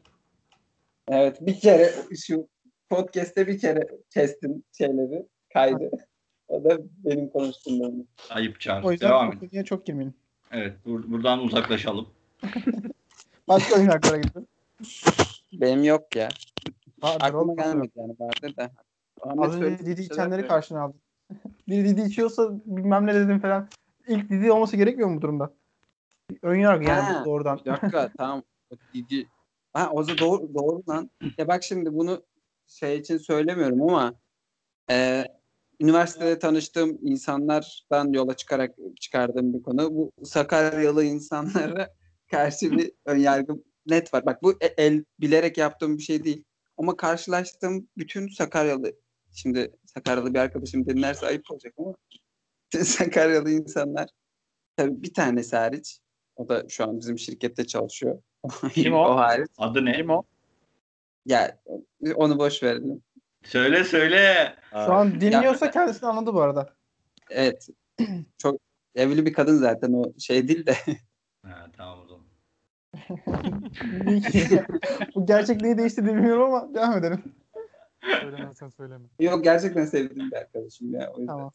[1.09, 1.93] Evet bir kere
[2.27, 2.49] şu
[2.89, 5.91] podcast'te bir kere kestim şeyleri kaydı.
[6.49, 8.87] O da benim konuştuğum Ayıp Çağrı.
[8.87, 10.15] O yüzden Devam konuya çok girmeyelim.
[10.53, 12.09] Evet bur- buradan uzaklaşalım.
[13.49, 14.47] Başka oyun haklara gidelim.
[15.53, 16.29] Benim yok ya.
[17.03, 18.71] Vardır Aklıma gelmedi yani vardır da.
[19.39, 21.01] Az önce Didi içenleri karşına aldın.
[21.69, 23.69] Biri Didi içiyorsa bilmem ne dedim falan.
[24.09, 25.55] İlk Didi olması gerekmiyor mu bu durumda?
[26.43, 27.59] Ön yargı yani Ha, doğrudan.
[27.59, 28.43] Bir dakika tamam.
[28.95, 29.29] Didi.
[29.73, 31.11] Ha o da doğru, doğru lan.
[31.39, 32.23] Ya bak şimdi bunu
[32.67, 34.15] şey için söylemiyorum ama
[34.91, 35.25] e,
[35.81, 39.95] üniversitede tanıştığım insanlardan yola çıkarak çıkardığım bir konu.
[39.95, 41.89] Bu Sakaryalı insanlara
[42.31, 44.27] karşı bir ön yargım net var.
[44.27, 46.45] Bak bu e- el bilerek yaptığım bir şey değil.
[46.79, 48.93] Ama karşılaştığım bütün Sakaryalı
[49.33, 51.95] şimdi Sakaryalı bir arkadaşım dinlerse ayıp olacak ama
[52.85, 54.09] Sakaryalı insanlar
[54.77, 55.99] tabii bir tanesi hariç
[56.37, 58.23] o da şu an bizim şirkette çalışıyor.
[58.73, 59.17] Kim o?
[59.17, 59.49] hariç.
[59.59, 59.93] Adı ne?
[59.93, 60.23] Kim o?
[61.27, 61.61] Ya
[62.15, 63.03] onu boş verelim.
[63.45, 64.55] Söyle söyle.
[64.71, 66.75] Şu an dinliyorsa kendisini anladı bu arada.
[67.31, 67.69] Evet.
[68.39, 68.61] Çok
[68.95, 70.75] evli bir kadın zaten o şey değil de.
[71.43, 72.28] Ha, tamam o zaman.
[75.15, 77.23] Bu gerçek neyi değiştirdi bilmiyorum ama devam edelim.
[78.21, 79.05] Söylemezsen söyleme.
[79.21, 81.13] Yok gerçekten sevdiğim bir arkadaşım ya.
[81.13, 81.27] O yüzden.
[81.27, 81.51] Tamam.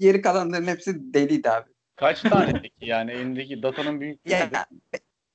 [0.00, 1.70] Geri kalanların hepsi deliydi abi.
[1.96, 4.58] Kaç tane peki yani elindeki datanın büyüklüğü Ya nedir?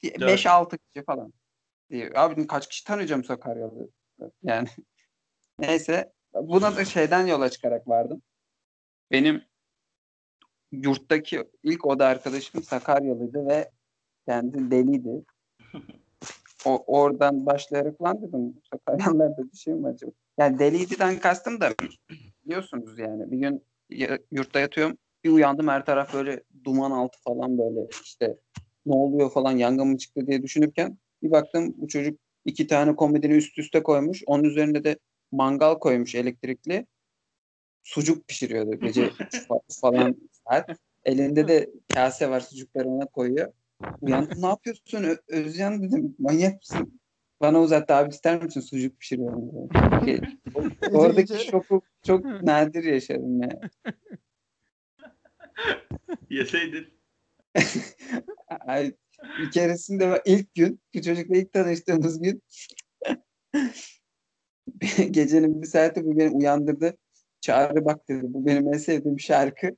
[0.03, 1.33] 5-6 kişi falan.
[1.89, 2.11] Diyor.
[2.15, 3.89] Abi kaç kişi tanıyacağım Sakaryalı?
[4.43, 4.67] Yani
[5.59, 8.21] neyse buna da şeyden yola çıkarak vardım.
[9.11, 9.43] Benim
[10.71, 13.71] yurttaki ilk oda arkadaşım Sakaryalıydı ve
[14.27, 15.23] kendi deliydi.
[16.65, 20.11] O, oradan başlayarak falan dedim Sakaryalılarda bir şey mi acaba?
[20.37, 21.69] Yani deliydi'den kastım da
[22.45, 23.63] biliyorsunuz yani bir gün
[24.31, 28.37] yurtta yatıyorum bir uyandım her taraf böyle duman altı falan böyle işte
[28.85, 33.33] ne oluyor falan yangın mı çıktı diye düşünürken bir baktım bu çocuk iki tane komodini
[33.33, 34.23] üst üste koymuş.
[34.25, 34.97] Onun üzerinde de
[35.31, 36.85] mangal koymuş elektrikli.
[37.83, 39.01] Sucuk pişiriyordu gece
[39.49, 40.69] fa- falan saat.
[41.05, 43.51] Elinde de kase var sucukları ona koyuyor.
[44.01, 46.99] Uyandım ne yapıyorsun Ö- Özcan dedim manyak mısın?
[47.41, 49.69] Bana uzattı abi ister misin sucuk pişiriyorum
[50.05, 50.19] diye.
[50.91, 53.59] Oradaki şoku çok nadir yaşadım ya.
[56.29, 56.87] Yeseydin.
[58.67, 58.93] Ay,
[59.37, 62.43] bir keresinde ilk gün, bu çocukla ilk tanıştığımız gün
[65.11, 66.97] gecenin bir saati bu beni uyandırdı.
[67.41, 68.21] Çağrı bak dedi.
[68.23, 69.69] Bu benim en sevdiğim şarkı.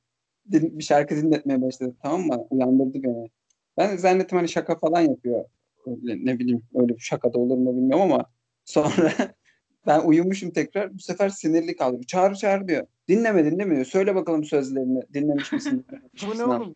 [0.52, 1.96] Din- Bir şarkı dinletmeye başladı.
[2.02, 2.46] Tamam mı?
[2.50, 3.28] Uyandırdı beni.
[3.76, 5.44] Ben zannettim hani şaka falan yapıyor.
[5.86, 8.30] Öyle, ne bileyim öyle bir şaka da olur mu bilmiyorum ama
[8.64, 9.12] sonra
[9.86, 10.94] ben uyumuşum tekrar.
[10.94, 12.00] Bu sefer sinirli kaldım.
[12.02, 12.86] Çağrı çağrı diyor.
[13.08, 13.84] Dinleme dinlemiyor.
[13.84, 15.02] Söyle bakalım sözlerini.
[15.14, 15.86] Dinlemiş misin?
[16.22, 16.74] Bu ne misin?" oğlum?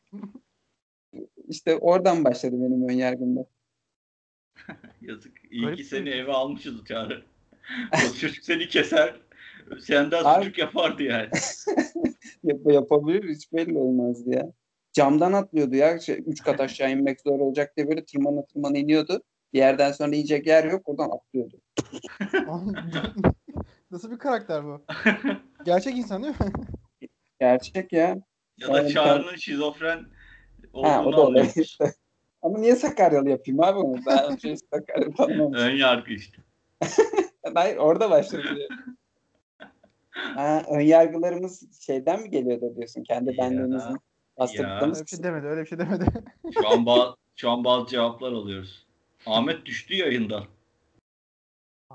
[1.48, 3.46] İşte oradan başladı benim ön yargımda.
[5.00, 5.32] Yazık.
[5.50, 7.22] İyi Garip ki seni eve almışız Çağrı.
[7.92, 9.20] O çocuk seni keser.
[9.80, 11.28] Senden Abi- sucuk yapardı yani.
[12.42, 14.52] Yap yapabilir hiç belli olmazdı ya.
[14.96, 15.98] Camdan atlıyordu ya.
[15.98, 19.22] Şey, üç kat aşağı inmek zor olacak diye böyle tırmana tırmana iniyordu.
[19.52, 21.60] Bir yerden sonra yiyecek yer yok oradan atlıyordu.
[23.90, 24.84] Nasıl bir karakter bu?
[25.64, 26.52] Gerçek insan değil mi?
[27.40, 28.16] Gerçek ya.
[28.58, 30.04] Ya da Yani Çağrı'nın şizofren Ha,
[30.72, 31.42] o olduğunu da olabilir.
[31.42, 31.78] anlıyoruz.
[32.42, 34.06] Ama niye Sakaryalı yapayım abi onu?
[34.06, 35.66] Daha önce hiç Sakaryalı tanımamışım.
[35.66, 36.38] Ön yargı işte.
[37.54, 38.68] Hayır orada başladı.
[40.14, 43.02] Ha, ön yargılarımız şeyden mi geliyordu diyorsun?
[43.02, 43.84] Kendi bastırdıklarımız.
[44.38, 46.04] Öyle bir şey demedi, öyle bir şey demedi.
[46.54, 48.86] Şu an, ba- şu an bazı cevaplar alıyoruz.
[49.26, 50.42] Ahmet düştü yayında.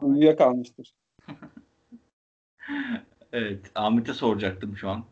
[0.01, 0.93] Uyuyakalmıştır.
[3.33, 3.71] Evet.
[3.75, 5.03] Ahmet'e soracaktım şu an.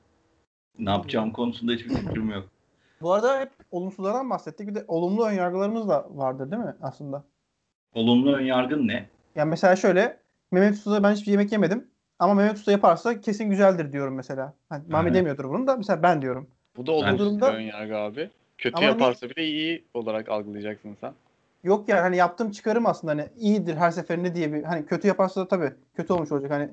[0.80, 2.50] Ne yapacağım konusunda hiçbir fikrim yok.
[3.02, 4.68] Bu arada hep olumsuzlardan bahsettik.
[4.68, 7.24] Bir de olumlu önyargılarımız da vardır değil mi aslında?
[7.94, 9.10] Olumlu ön yargın ne?
[9.36, 10.20] Yani mesela şöyle
[10.52, 11.88] Mehmet Usta'da ben hiçbir yemek yemedim.
[12.20, 14.54] Ama Mehmet Usta yaparsa kesin güzeldir diyorum mesela.
[14.70, 16.50] Hani Mami demiyordur bunu da mesela ben diyorum.
[16.80, 18.30] Bu da olumsuz durumda- bir ön yargı abi.
[18.58, 21.14] Kötü Ama hani- yaparsa bile iyi olarak algılayacaksın sen.
[21.64, 25.42] Yok yani hani yaptığım çıkarım aslında hani iyidir her seferinde diye bir hani kötü yaparsa
[25.42, 26.70] da tabii kötü olmuş olacak hani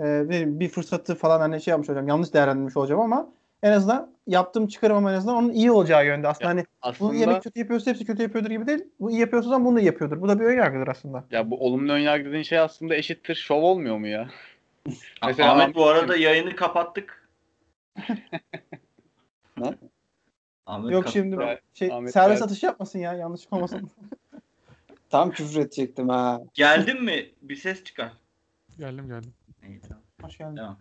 [0.00, 3.28] e, bir, bir fırsatı falan hani şey yapmış olacağım yanlış değerlendirmiş olacağım ama
[3.62, 7.14] en azından yaptığım çıkarım ama en azından onun iyi olacağı yönde aslında hani bu Aslında
[7.14, 10.20] yemek kötü yapıyorsa hepsi kötü yapıyordur gibi değil bu iyi yapıyorsa zaman bunu da yapıyordur
[10.20, 11.24] bu da bir ön yargıdır aslında.
[11.30, 14.28] ya bu olumlu ön yargı dediğin şey aslında eşittir şov olmuyor mu ya?
[15.26, 17.28] Mesela Ahmet bu arada yayını kapattık.
[19.56, 19.74] Ne?
[20.66, 22.44] Ahmet Yok şimdi Gel- şey Ahmet servis gel.
[22.44, 23.90] atışı yapmasın ya yanlış olmasın.
[25.10, 26.40] Tam küfür edecektim ha.
[26.54, 27.30] Geldin mi?
[27.42, 28.12] Bir ses çıkar.
[28.78, 29.34] Geldim geldim.
[29.68, 30.02] İyi, tamam.
[30.22, 30.56] Hoş geldin.
[30.56, 30.78] Devam.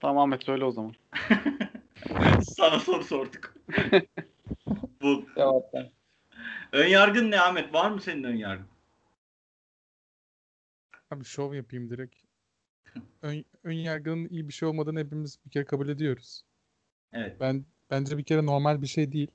[0.00, 0.94] Tamam Ahmet söyle o zaman.
[2.56, 3.54] Sana soru sorduk.
[5.02, 5.90] bu Cevaplar.
[6.72, 7.74] ön yargın ne Ahmet?
[7.74, 8.66] Var mı senin ön yargın?
[11.10, 12.16] Abi şov yapayım direkt.
[13.22, 16.44] Ön, ön yargının iyi bir şey olmadığını hepimiz bir kere kabul ediyoruz.
[17.12, 17.40] Evet.
[17.40, 19.30] Ben bence bir kere normal bir şey değil.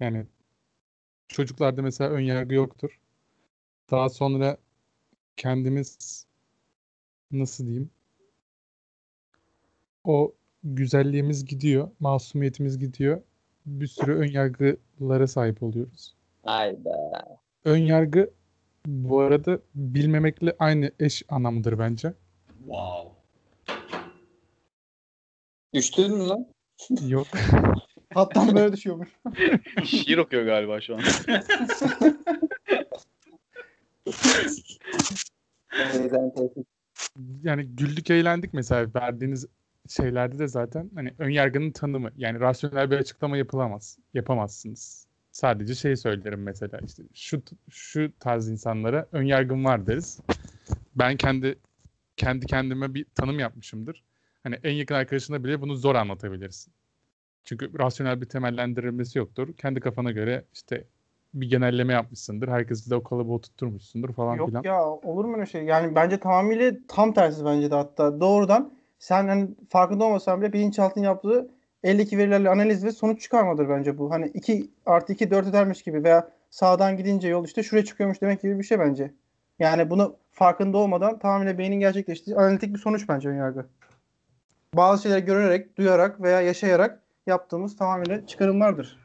[0.00, 0.26] Yani
[1.28, 3.00] çocuklarda mesela ön yargı yoktur.
[3.90, 4.56] Daha sonra
[5.36, 6.26] kendimiz
[7.30, 7.90] nasıl diyeyim?
[10.04, 10.34] O
[10.64, 13.22] güzelliğimiz gidiyor, masumiyetimiz gidiyor.
[13.66, 16.14] Bir sürü ön yargılara sahip oluyoruz.
[16.42, 17.38] Hayda.
[17.64, 18.30] Ön yargı
[18.86, 22.12] bu arada bilmemekle aynı eş anlamıdır bence.
[22.58, 23.10] Wow.
[25.74, 26.46] Düştün mü lan?
[27.06, 27.26] Yok.
[28.14, 29.08] Hattan böyle düşüyormuş.
[29.84, 31.00] Şiir okuyor galiba şu an.
[37.42, 39.46] Yani güldük eğlendik mesela verdiğiniz
[39.88, 43.98] şeylerde de zaten hani ön yargının tanımı yani rasyonel bir açıklama yapılamaz.
[44.14, 45.06] Yapamazsınız.
[45.32, 50.20] Sadece şey söylerim mesela işte şu şu tarz insanlara ön yargım var deriz.
[50.94, 51.58] Ben kendi
[52.16, 54.04] kendi kendime bir tanım yapmışımdır.
[54.42, 56.72] Hani en yakın arkadaşına bile bunu zor anlatabilirsin.
[57.44, 59.56] Çünkü rasyonel bir temellendirilmesi yoktur.
[59.56, 60.84] Kendi kafana göre işte
[61.34, 62.48] bir genelleme yapmışsındır.
[62.48, 64.62] Herkesi de o kalıba tutturmuşsundur falan Yok filan.
[64.62, 65.64] ya olur mu öyle şey?
[65.64, 68.20] Yani bence tamamıyla tam tersi bence de hatta.
[68.20, 71.50] Doğrudan sen hani farkında olmasan bile bilinçaltın yaptığı
[71.84, 74.10] eldeki verilerle analiz ve sonuç çıkarmadır bence bu.
[74.10, 78.42] Hani 2 artı 2 4 edermiş gibi veya sağdan gidince yol işte şuraya çıkıyormuş demek
[78.42, 79.14] gibi bir şey bence.
[79.58, 83.66] Yani bunu farkında olmadan tamamıyla beynin gerçekleştiği analitik bir sonuç bence önyargı.
[84.74, 88.98] Bazı şeyleri görerek, duyarak veya yaşayarak yaptığımız tamamıyla çıkarımlardır.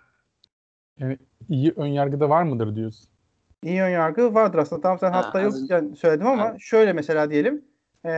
[1.50, 3.10] İyi ön yargıda var mıdır diyorsun?
[3.64, 4.82] İyi ön yargı vardır aslında.
[4.82, 6.56] Tamam sen Ha, hatta yok yani söyledim ama Ha.
[6.60, 7.66] şöyle mesela diyelim.
[8.06, 8.12] E,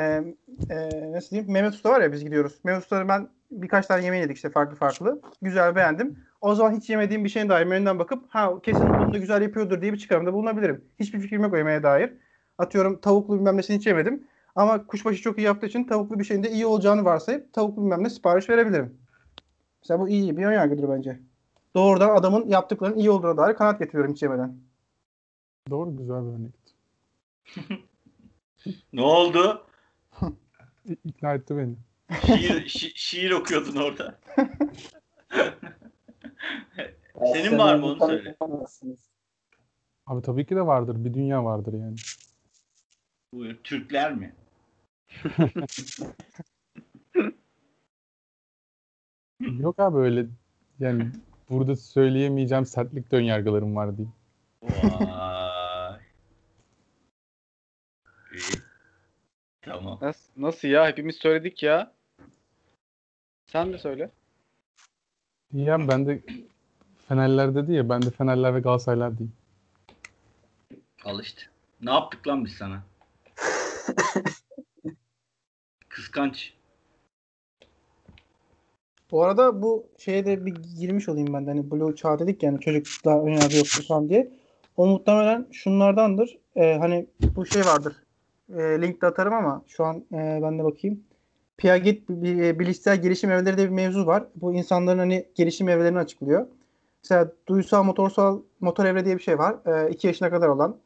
[0.69, 1.51] e, nasıl diyeyim?
[1.51, 2.59] Mehmet Usta var ya biz gidiyoruz.
[2.63, 5.21] Mehmet Usta'nın ben birkaç tane yemeği yedik işte farklı farklı.
[5.41, 6.19] Güzel beğendim.
[6.41, 9.81] O zaman hiç yemediğim bir şeyin dair menüden bakıp ha kesin bunu da güzel yapıyordur
[9.81, 10.85] diye bir çıkarımda bulunabilirim.
[10.99, 12.13] Hiçbir fikrim yok o yemeğe dair.
[12.57, 14.27] Atıyorum tavuklu bilmem nesini hiç yemedim.
[14.55, 18.03] Ama kuşbaşı çok iyi yaptığı için tavuklu bir şeyin de iyi olacağını varsayıp tavuklu bilmem
[18.03, 18.97] ne sipariş verebilirim.
[19.83, 21.19] Mesela bu iyi bir ön yargıdır bence.
[21.75, 24.57] Doğrudan adamın yaptıklarının iyi olduğuna dair kanaat getiriyorum hiç yemeden.
[25.69, 26.53] Doğru güzel bir örnek.
[28.93, 29.65] Ne oldu?
[31.05, 31.75] İkna etti beni.
[32.11, 34.19] Şiir, şi- şiir okuyordun orada.
[37.33, 38.35] Senin var mı onu söyle.
[40.05, 41.05] Abi tabii ki de vardır.
[41.05, 41.95] Bir dünya vardır yani.
[43.33, 43.55] Buyur.
[43.63, 44.35] Türkler mi?
[49.59, 50.25] Yok abi öyle
[50.79, 51.11] yani
[51.49, 54.13] burada söyleyemeyeceğim sertlikte ön yargılarım var diyeyim.
[54.63, 55.99] Vay.
[58.33, 58.41] İyi.
[59.61, 59.99] Tamam.
[60.01, 60.87] Nasıl, nasıl ya?
[60.87, 61.96] Hepimiz söyledik ya.
[63.47, 64.09] Sen de söyle.
[65.53, 66.21] Yani ben de
[67.07, 69.33] Fenerler dedi ya ben de Fenerler ve Galatasaraylar diyeyim.
[71.05, 71.41] Al işte.
[71.81, 72.83] Ne yaptık lan biz sana?
[75.89, 76.53] Kıskanç.
[79.11, 81.49] Bu arada bu şeye de bir girmiş olayım ben de.
[81.49, 84.31] Hani Blue Çağ dedik yani çocuklar önyargı yoktu falan diye.
[84.77, 86.37] O muhtemelen şunlardandır.
[86.55, 87.95] Ee, hani bu şey vardır.
[88.49, 91.03] Ee, linkte atarım ama şu an e, ben de bakayım.
[91.57, 94.27] Piaget bi- bilişsel gelişim evreleri de bir mevzu var.
[94.35, 96.47] Bu insanların hani gelişim evrelerini açıklıyor.
[97.03, 99.55] Mesela duysal motorsal motor evre diye bir şey var.
[99.89, 100.77] 2 yaşına kadar olan.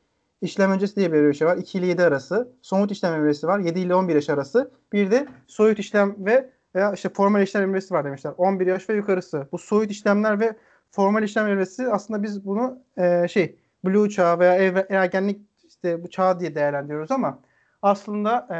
[0.41, 1.57] İşlem öncesi diye bir şey var.
[1.57, 2.51] 2 ile 7 arası.
[2.61, 3.59] Somut işlem evresi var.
[3.59, 4.71] 7 ile 11 yaş arası.
[4.93, 8.33] Bir de soyut işlem ve veya işte formal işlem evresi var demişler.
[8.37, 9.47] 11 yaş ve yukarısı.
[9.51, 10.55] Bu soyut işlemler ve
[10.91, 16.09] formal işlem evresi aslında biz bunu e, şey blue çağı veya evre- ergenlik işte bu
[16.09, 17.39] çağ diye değerlendiriyoruz ama
[17.81, 18.57] aslında e,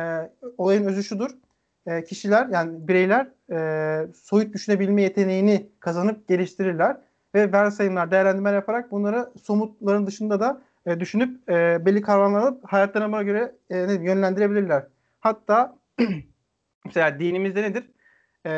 [0.57, 1.29] olayın özü şudur.
[1.87, 6.97] E, kişiler yani bireyler e, soyut düşünebilme yeteneğini kazanıp geliştirirler
[7.35, 13.23] ve varsayımlar, değerlendirmeler yaparak bunları somutların dışında da e, düşünüp e, belli kavramları alıp hayatlarına
[13.23, 14.83] göre e, ne diyeyim, yönlendirebilirler.
[15.19, 15.77] Hatta
[16.85, 17.83] mesela dinimizde nedir?
[18.45, 18.51] e,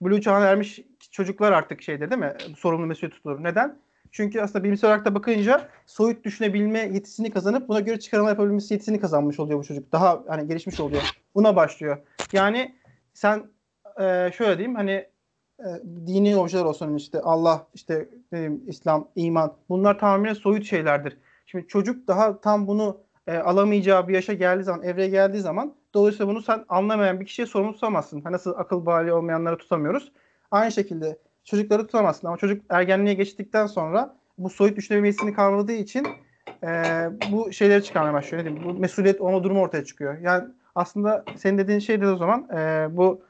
[0.00, 2.34] Blue çağına ermiş çocuklar artık şeydir değil mi?
[2.56, 3.44] Sorumlu mesul tutulur.
[3.44, 3.78] Neden?
[4.12, 9.00] Çünkü aslında bilimsel olarak da bakınca soyut düşünebilme yetisini kazanıp buna göre çıkarma yapabilmesi yetisini
[9.00, 9.92] kazanmış oluyor bu çocuk.
[9.92, 11.02] Daha hani gelişmiş oluyor.
[11.34, 11.98] Buna başlıyor.
[12.32, 12.74] Yani
[13.12, 13.42] sen
[14.00, 15.06] e, şöyle diyeyim hani
[15.58, 15.68] e,
[16.06, 21.16] dini objeler olsun işte Allah işte ne İslam, iman bunlar tamamen soyut şeylerdir.
[21.46, 26.28] Şimdi çocuk daha tam bunu e, alamayacağı bir yaşa geldiği zaman, evreye geldiği zaman dolayısıyla
[26.28, 28.20] bunu sen anlamayan bir kişiye sorumlu tutamazsın.
[28.20, 30.12] Hani nasıl akıl bali olmayanları tutamıyoruz.
[30.50, 36.06] Aynı şekilde çocukları tutamazsın ama çocuk ergenliğe geçtikten sonra bu soyut düşünebilmesini kavradığı için
[36.62, 36.68] e,
[37.32, 38.44] bu şeyleri çıkarmaya başlıyor.
[38.44, 40.18] Ne diyeyim, bu mesuliyet olma durumu ortaya çıkıyor.
[40.18, 43.22] Yani aslında senin dediğin şey de o zaman e, bu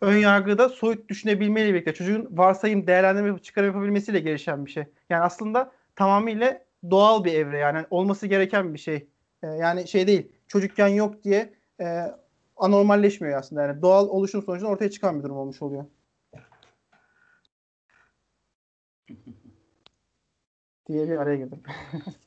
[0.00, 4.84] ön yargıda soyut düşünebilmeyle birlikte çocuğun varsayım, değerlendirme, çıkarım yapabilmesiyle gelişen bir şey.
[5.10, 9.06] Yani aslında tamamıyla doğal bir evre yani olması gereken bir şey.
[9.42, 12.02] E, yani şey değil çocukken yok diye e,
[12.56, 13.62] anormalleşmiyor aslında.
[13.62, 15.84] Yani doğal oluşum sonucunda ortaya çıkan bir durum olmuş oluyor.
[20.88, 21.62] diye bir araya girdim.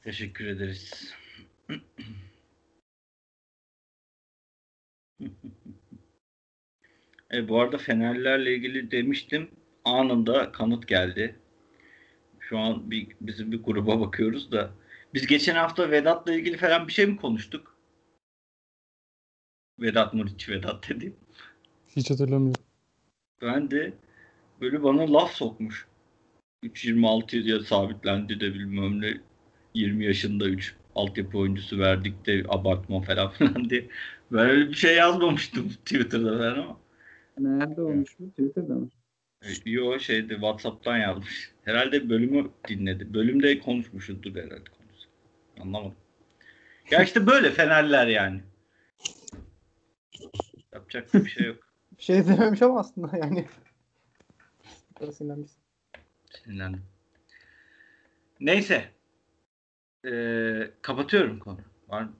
[0.03, 1.13] Teşekkür ederiz.
[7.33, 9.49] e, bu arada Fenerlerle ilgili demiştim.
[9.85, 11.35] Anında kanıt geldi.
[12.39, 14.71] Şu an bir, bizim bir gruba bakıyoruz da.
[15.13, 17.75] Biz geçen hafta Vedat'la ilgili falan bir şey mi konuştuk?
[19.79, 21.15] Vedat Muriç Vedat dedim.
[21.95, 22.63] Hiç hatırlamıyorum.
[23.41, 23.93] Ben de
[24.61, 25.87] böyle bana laf sokmuş.
[26.63, 29.17] 3.26'ya sabitlendi de bilmem ne
[29.73, 33.87] 20 yaşında 3 altyapı oyuncusu verdik de abartma falan filan diye.
[34.31, 36.79] Ben öyle bir şey yazmamıştım Twitter'da falan ama.
[37.39, 38.29] Nerede olmuş bu?
[38.29, 38.89] Twitter'da mı?
[39.41, 41.51] E, Yo şeydi WhatsApp'tan yazmış.
[41.65, 43.13] Herhalde bölümü dinledi.
[43.13, 45.09] Bölümde konuşmuşuzdur herhalde konusu.
[45.61, 45.95] Anlamadım.
[46.91, 48.41] Ya işte böyle Fenerler yani.
[50.73, 51.57] Yapacak bir şey yok.
[51.97, 53.45] Bir şey dememiş ama aslında yani.
[55.01, 55.51] Biraz sinirlenmiş.
[56.43, 56.83] Sinirlendim.
[58.39, 58.89] Neyse.
[60.05, 61.57] Ee, kapatıyorum konu.
[61.87, 62.13] Var mı?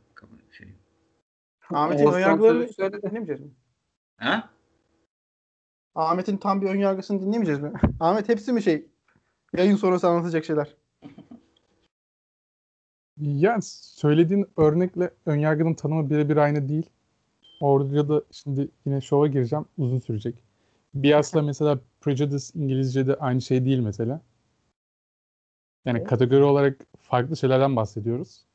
[1.74, 3.02] Ahmet'in sözü söyledi.
[3.02, 3.52] dinlemeyeceğiz mi?
[4.18, 4.50] Ha?
[5.96, 7.74] Ahmet'in tam bir önyargısını dinlemeyeceğiz mi?
[8.00, 8.88] Ahmet hepsi mi şey?
[9.58, 10.76] Yayın sonrası anlatacak şeyler.
[13.18, 16.90] Yani söylediğin örnekle önyargının tanımı birebir aynı değil.
[17.60, 19.66] Orada da şimdi yine şova gireceğim.
[19.78, 20.44] Uzun sürecek.
[20.94, 24.22] Bias'la mesela prejudice İngilizce'de aynı şey değil mesela.
[25.86, 28.46] Yani kategori olarak farklı şeylerden bahsediyoruz.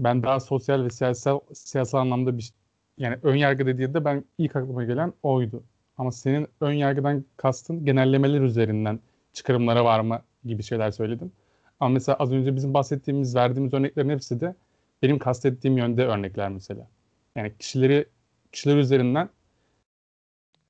[0.00, 2.52] Ben daha sosyal ve siyasal siyasal anlamda bir
[2.98, 5.64] yani ön yargı dediğinde ben ilk aklıma gelen oydu.
[5.98, 9.00] Ama senin ön yargıdan kastın genellemeler üzerinden
[9.32, 11.32] çıkarımlara varma gibi şeyler söyledin.
[11.80, 14.54] Ama mesela az önce bizim bahsettiğimiz, verdiğimiz örneklerin hepsi de
[15.02, 16.88] benim kastettiğim yönde örnekler mesela.
[17.36, 18.06] Yani kişileri
[18.52, 19.28] kişiler üzerinden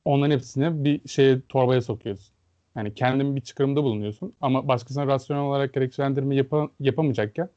[0.04, 2.34] onların hepsini bir şeye torbaya sokuyorsun.
[2.76, 7.48] Yani kendin bir çıkarımda bulunuyorsun ama başkasına rasyonel olarak gerekçelendirme yapa, yapamayacakken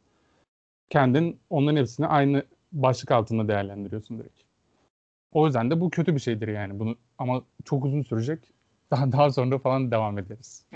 [0.89, 4.39] kendin onların hepsini aynı başlık altında değerlendiriyorsun direkt.
[5.31, 8.39] O yüzden de bu kötü bir şeydir yani bunu ama çok uzun sürecek.
[8.91, 10.65] Daha daha sonra falan devam ederiz.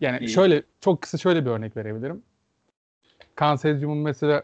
[0.00, 0.28] Yani İyi.
[0.28, 2.22] şöyle çok kısa şöyle bir örnek verebilirim.
[3.34, 4.42] Kanseryum'un mesela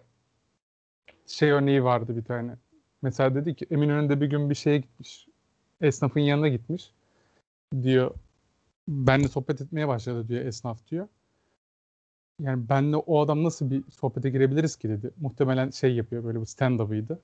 [1.26, 2.56] şey örneği vardı bir tane.
[3.02, 5.28] Mesela dedi ki Eminönü'nde bir gün bir şeye gitmiş.
[5.80, 6.90] Esnafın yanına gitmiş.
[7.82, 8.14] Diyor
[8.88, 11.08] benle sohbet etmeye başladı diyor esnaf diyor.
[12.42, 15.10] Yani benle o adam nasıl bir sohbete girebiliriz ki dedi.
[15.20, 17.18] Muhtemelen şey yapıyor böyle bir stand-up'ıydı.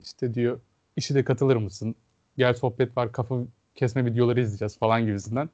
[0.00, 0.60] İşte diyor
[0.96, 1.94] işi de katılır mısın?
[2.36, 3.38] Gel sohbet var kafa
[3.74, 5.50] kesme videoları izleyeceğiz falan gibisinden.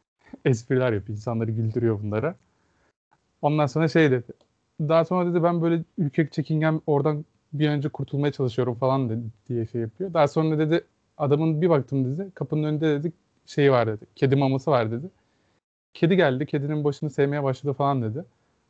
[0.44, 1.16] Espriler yapıyor.
[1.16, 2.36] insanları güldürüyor bunlara.
[3.42, 4.32] Ondan sonra şey dedi.
[4.80, 9.66] Daha sonra dedi ben böyle ürkek çekingen oradan bir önce kurtulmaya çalışıyorum falan dedi, diye
[9.66, 10.14] şey yapıyor.
[10.14, 10.84] Daha sonra dedi
[11.18, 13.12] adamın bir baktım dedi kapının önünde dedi
[13.46, 14.04] şeyi var dedi.
[14.16, 15.06] Kedi maması var dedi.
[15.94, 16.46] Kedi geldi.
[16.46, 18.24] Kedinin başını sevmeye başladı falan dedi.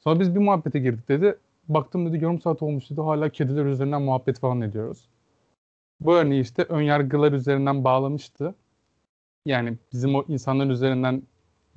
[0.08, 1.38] Sonra biz bir muhabbete girdik dedi.
[1.68, 3.00] Baktım dedi yarım saat olmuş dedi.
[3.00, 5.08] Hala kediler üzerinden muhabbet falan ediyoruz.
[6.00, 8.54] Bu örneği işte ön yargılar üzerinden bağlamıştı.
[9.46, 11.22] Yani bizim o insanlar üzerinden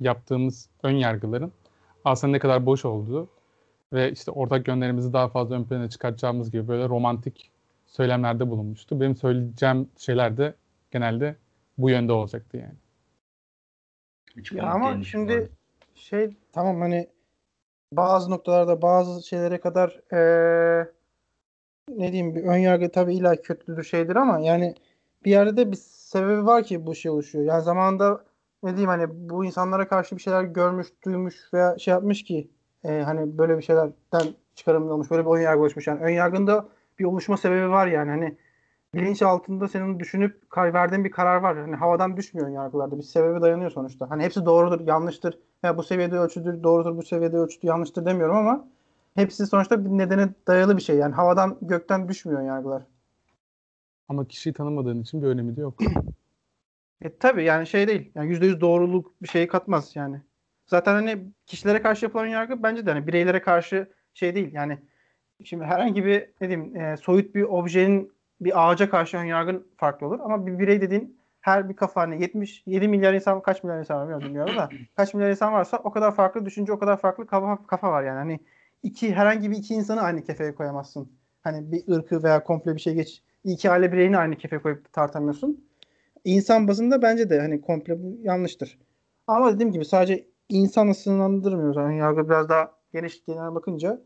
[0.00, 1.52] yaptığımız ön yargıların
[2.04, 3.28] aslında ne kadar boş olduğu
[3.92, 7.50] ve işte ortak yönlerimizi daha fazla ön plana çıkartacağımız gibi böyle romantik
[7.86, 9.00] söylemlerde bulunmuştu.
[9.00, 10.54] Benim söyleyeceğim şeyler de
[10.90, 11.36] genelde
[11.78, 12.78] bu yönde olacaktı yani.
[14.36, 15.48] Hiç Ya ama şimdi arada.
[15.94, 17.11] şey tamam hani
[17.96, 20.92] bazı noktalarda bazı şeylere kadar eee
[21.88, 24.74] ne diyeyim bir ön yargı tabii illa kötüdür şeydir ama yani
[25.24, 27.44] bir yerde de bir sebebi var ki bu şey oluşuyor.
[27.44, 28.24] Yani zamanında
[28.62, 32.50] ne diyeyim hani bu insanlara karşı bir şeyler görmüş, duymuş veya şey yapmış ki
[32.84, 35.86] e, hani böyle bir şeylerden çıkarım olmuş, böyle bir ön yargı oluşmuş.
[35.86, 38.36] Yani ön yargında bir oluşma sebebi var yani hani
[38.94, 41.58] bilinç altında senin düşünüp kar- verdiğin bir karar var.
[41.58, 42.98] Hani havadan düşmüyor ön yargılarda.
[42.98, 44.10] Bir sebebi dayanıyor sonuçta.
[44.10, 45.38] Hani hepsi doğrudur, yanlıştır.
[45.62, 48.68] Ya bu seviyede ölçüdür, doğrudur, bu seviyede ölçüdür, yanlıştır demiyorum ama
[49.14, 50.96] hepsi sonuçta bir nedene dayalı bir şey.
[50.96, 52.82] Yani havadan gökten düşmüyor yargılar.
[54.08, 55.74] Ama kişiyi tanımadığın için bir önemi de yok.
[57.02, 58.12] E tabii yani şey değil.
[58.14, 60.20] Yani %100 doğruluk bir şey katmaz yani.
[60.66, 64.52] Zaten hani kişilere karşı yapılan yargı bence de hani bireylere karşı şey değil.
[64.52, 64.78] Yani
[65.44, 68.12] şimdi herhangi bir ne diyeyim e, soyut bir objenin
[68.44, 70.20] bir ağaca karşı ön yargın farklı olur.
[70.20, 74.02] Ama bir birey dediğin her bir kafa hani 77 milyar insan kaç milyar insan var
[74.04, 77.66] bilmiyorum, bilmiyorum da kaç milyar insan varsa o kadar farklı düşünce o kadar farklı kafa,
[77.66, 78.18] kafa var yani.
[78.18, 78.40] Hani
[78.82, 81.12] iki herhangi bir iki insanı aynı kefeye koyamazsın.
[81.42, 83.22] Hani bir ırkı veya komple bir şey geç.
[83.44, 85.64] iki aile bireyini aynı kefeye koyup tartamıyorsun.
[86.24, 88.78] İnsan bazında bence de hani komple bu yanlıştır.
[89.26, 91.76] Ama dediğim gibi sadece insanı sınırlandırmıyoruz.
[91.76, 94.00] Yani yargı biraz daha geniş genel bakınca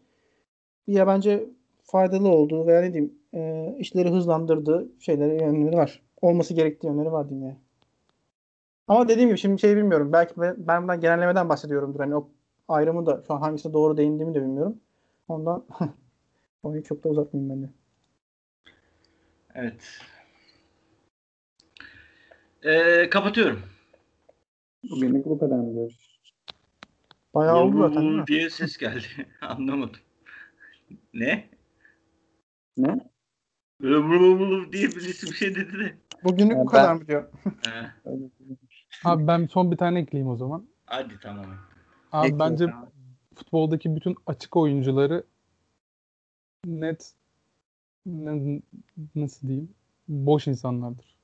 [0.87, 1.51] ya bence
[1.87, 6.03] faydalı olduğu veya ne diyeyim e, işleri hızlandırdığı şeyleri yönleri var.
[6.23, 7.59] Olması gerektiği yönleri var diyeyim yani.
[8.89, 10.13] Ama dediğim gibi şimdi şey bilmiyorum.
[10.13, 12.01] Belki ben, ben bundan genellemeden bahsediyorumdur.
[12.01, 12.31] Hani o
[12.69, 14.81] ayrımı da şu an hangisine doğru değindiğimi de bilmiyorum.
[15.29, 15.65] Ondan
[16.63, 17.73] onu çok da uzatmayayım ben de.
[19.55, 20.01] Evet.
[22.63, 23.63] Ee, kapatıyorum.
[24.91, 26.21] Bugünlük bu kadar mı diyoruz?
[27.35, 29.07] Bayağı oldu zaten diye ses geldi.
[29.41, 30.01] Anlamadım.
[31.15, 31.56] Ne?
[32.77, 33.01] Ne?
[33.83, 35.99] Vur diye birisi bir şey dedi de.
[36.25, 37.29] Bugünlük Ya bu kadar mı diyor.
[39.05, 40.67] Abi ben son bir tane ekleyeyim o zaman.
[40.87, 41.47] Hadi tamam.
[42.13, 42.39] Abi Ekle.
[42.39, 42.73] bence
[43.35, 45.25] futboldaki bütün açık oyuncuları
[46.67, 47.13] net
[48.07, 48.63] ne-
[49.15, 49.75] nasıl diyeyim
[50.09, 51.17] boş insanlardır.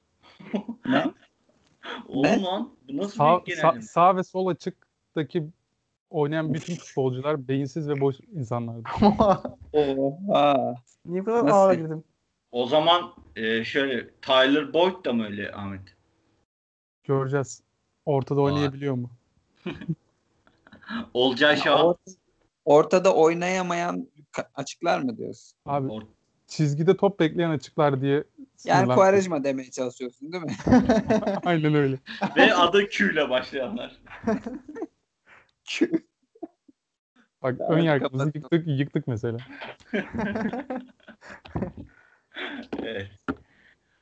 [2.08, 5.48] Oğlum lan bu nasıl Sağ, bir sağ, sağ ve sol açıktaki
[6.12, 8.90] oynayan bütün futbolcular beyinsiz ve boş insanlardır.
[9.72, 10.74] Oha.
[11.06, 11.56] Niye bu kadar Nasıl?
[11.56, 12.04] ağır girdim?
[12.52, 15.80] O zaman e, şöyle Tyler Boyd da mı öyle Ahmet?
[17.04, 17.62] Göreceğiz.
[18.06, 19.10] Ortada oynayabiliyor mu?
[21.14, 21.86] Olcay Şahan.
[21.86, 22.16] Ort-
[22.64, 24.08] Ortada oynayamayan
[24.54, 25.58] açıklar mı diyorsun?
[25.66, 26.06] Abi Or-
[26.46, 28.24] çizgide top bekleyen açıklar diye
[28.64, 30.52] Yani Quaresma demeye çalışıyorsun değil mi?
[31.44, 31.98] Aynen öyle.
[32.36, 34.00] Ve adı Q ile başlayanlar.
[37.42, 39.38] Bak ön yargımızı yıktık, yıktık mesela.
[42.82, 43.10] Evet.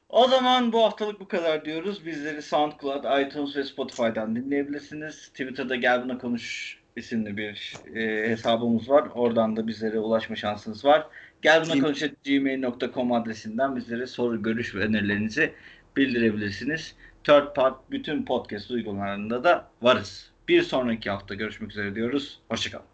[0.09, 2.07] O zaman bu haftalık bu kadar diyoruz.
[2.07, 5.29] Bizleri SoundCloud, iTunes ve Spotify'dan dinleyebilirsiniz.
[5.29, 9.09] Twitter'da Gel Buna Konuş isimli bir e, hesabımız var.
[9.15, 11.07] Oradan da bizlere ulaşma şansınız var.
[11.43, 15.53] Gel Buna Konuş gmail.com adresinden bizlere soru, görüş ve önerilerinizi
[15.97, 16.95] bildirebilirsiniz.
[17.25, 20.30] Third Part bütün podcast uygulamalarında da varız.
[20.51, 22.41] Bir sonraki hafta görüşmek üzere diyoruz.
[22.49, 22.87] Hoşçakalın.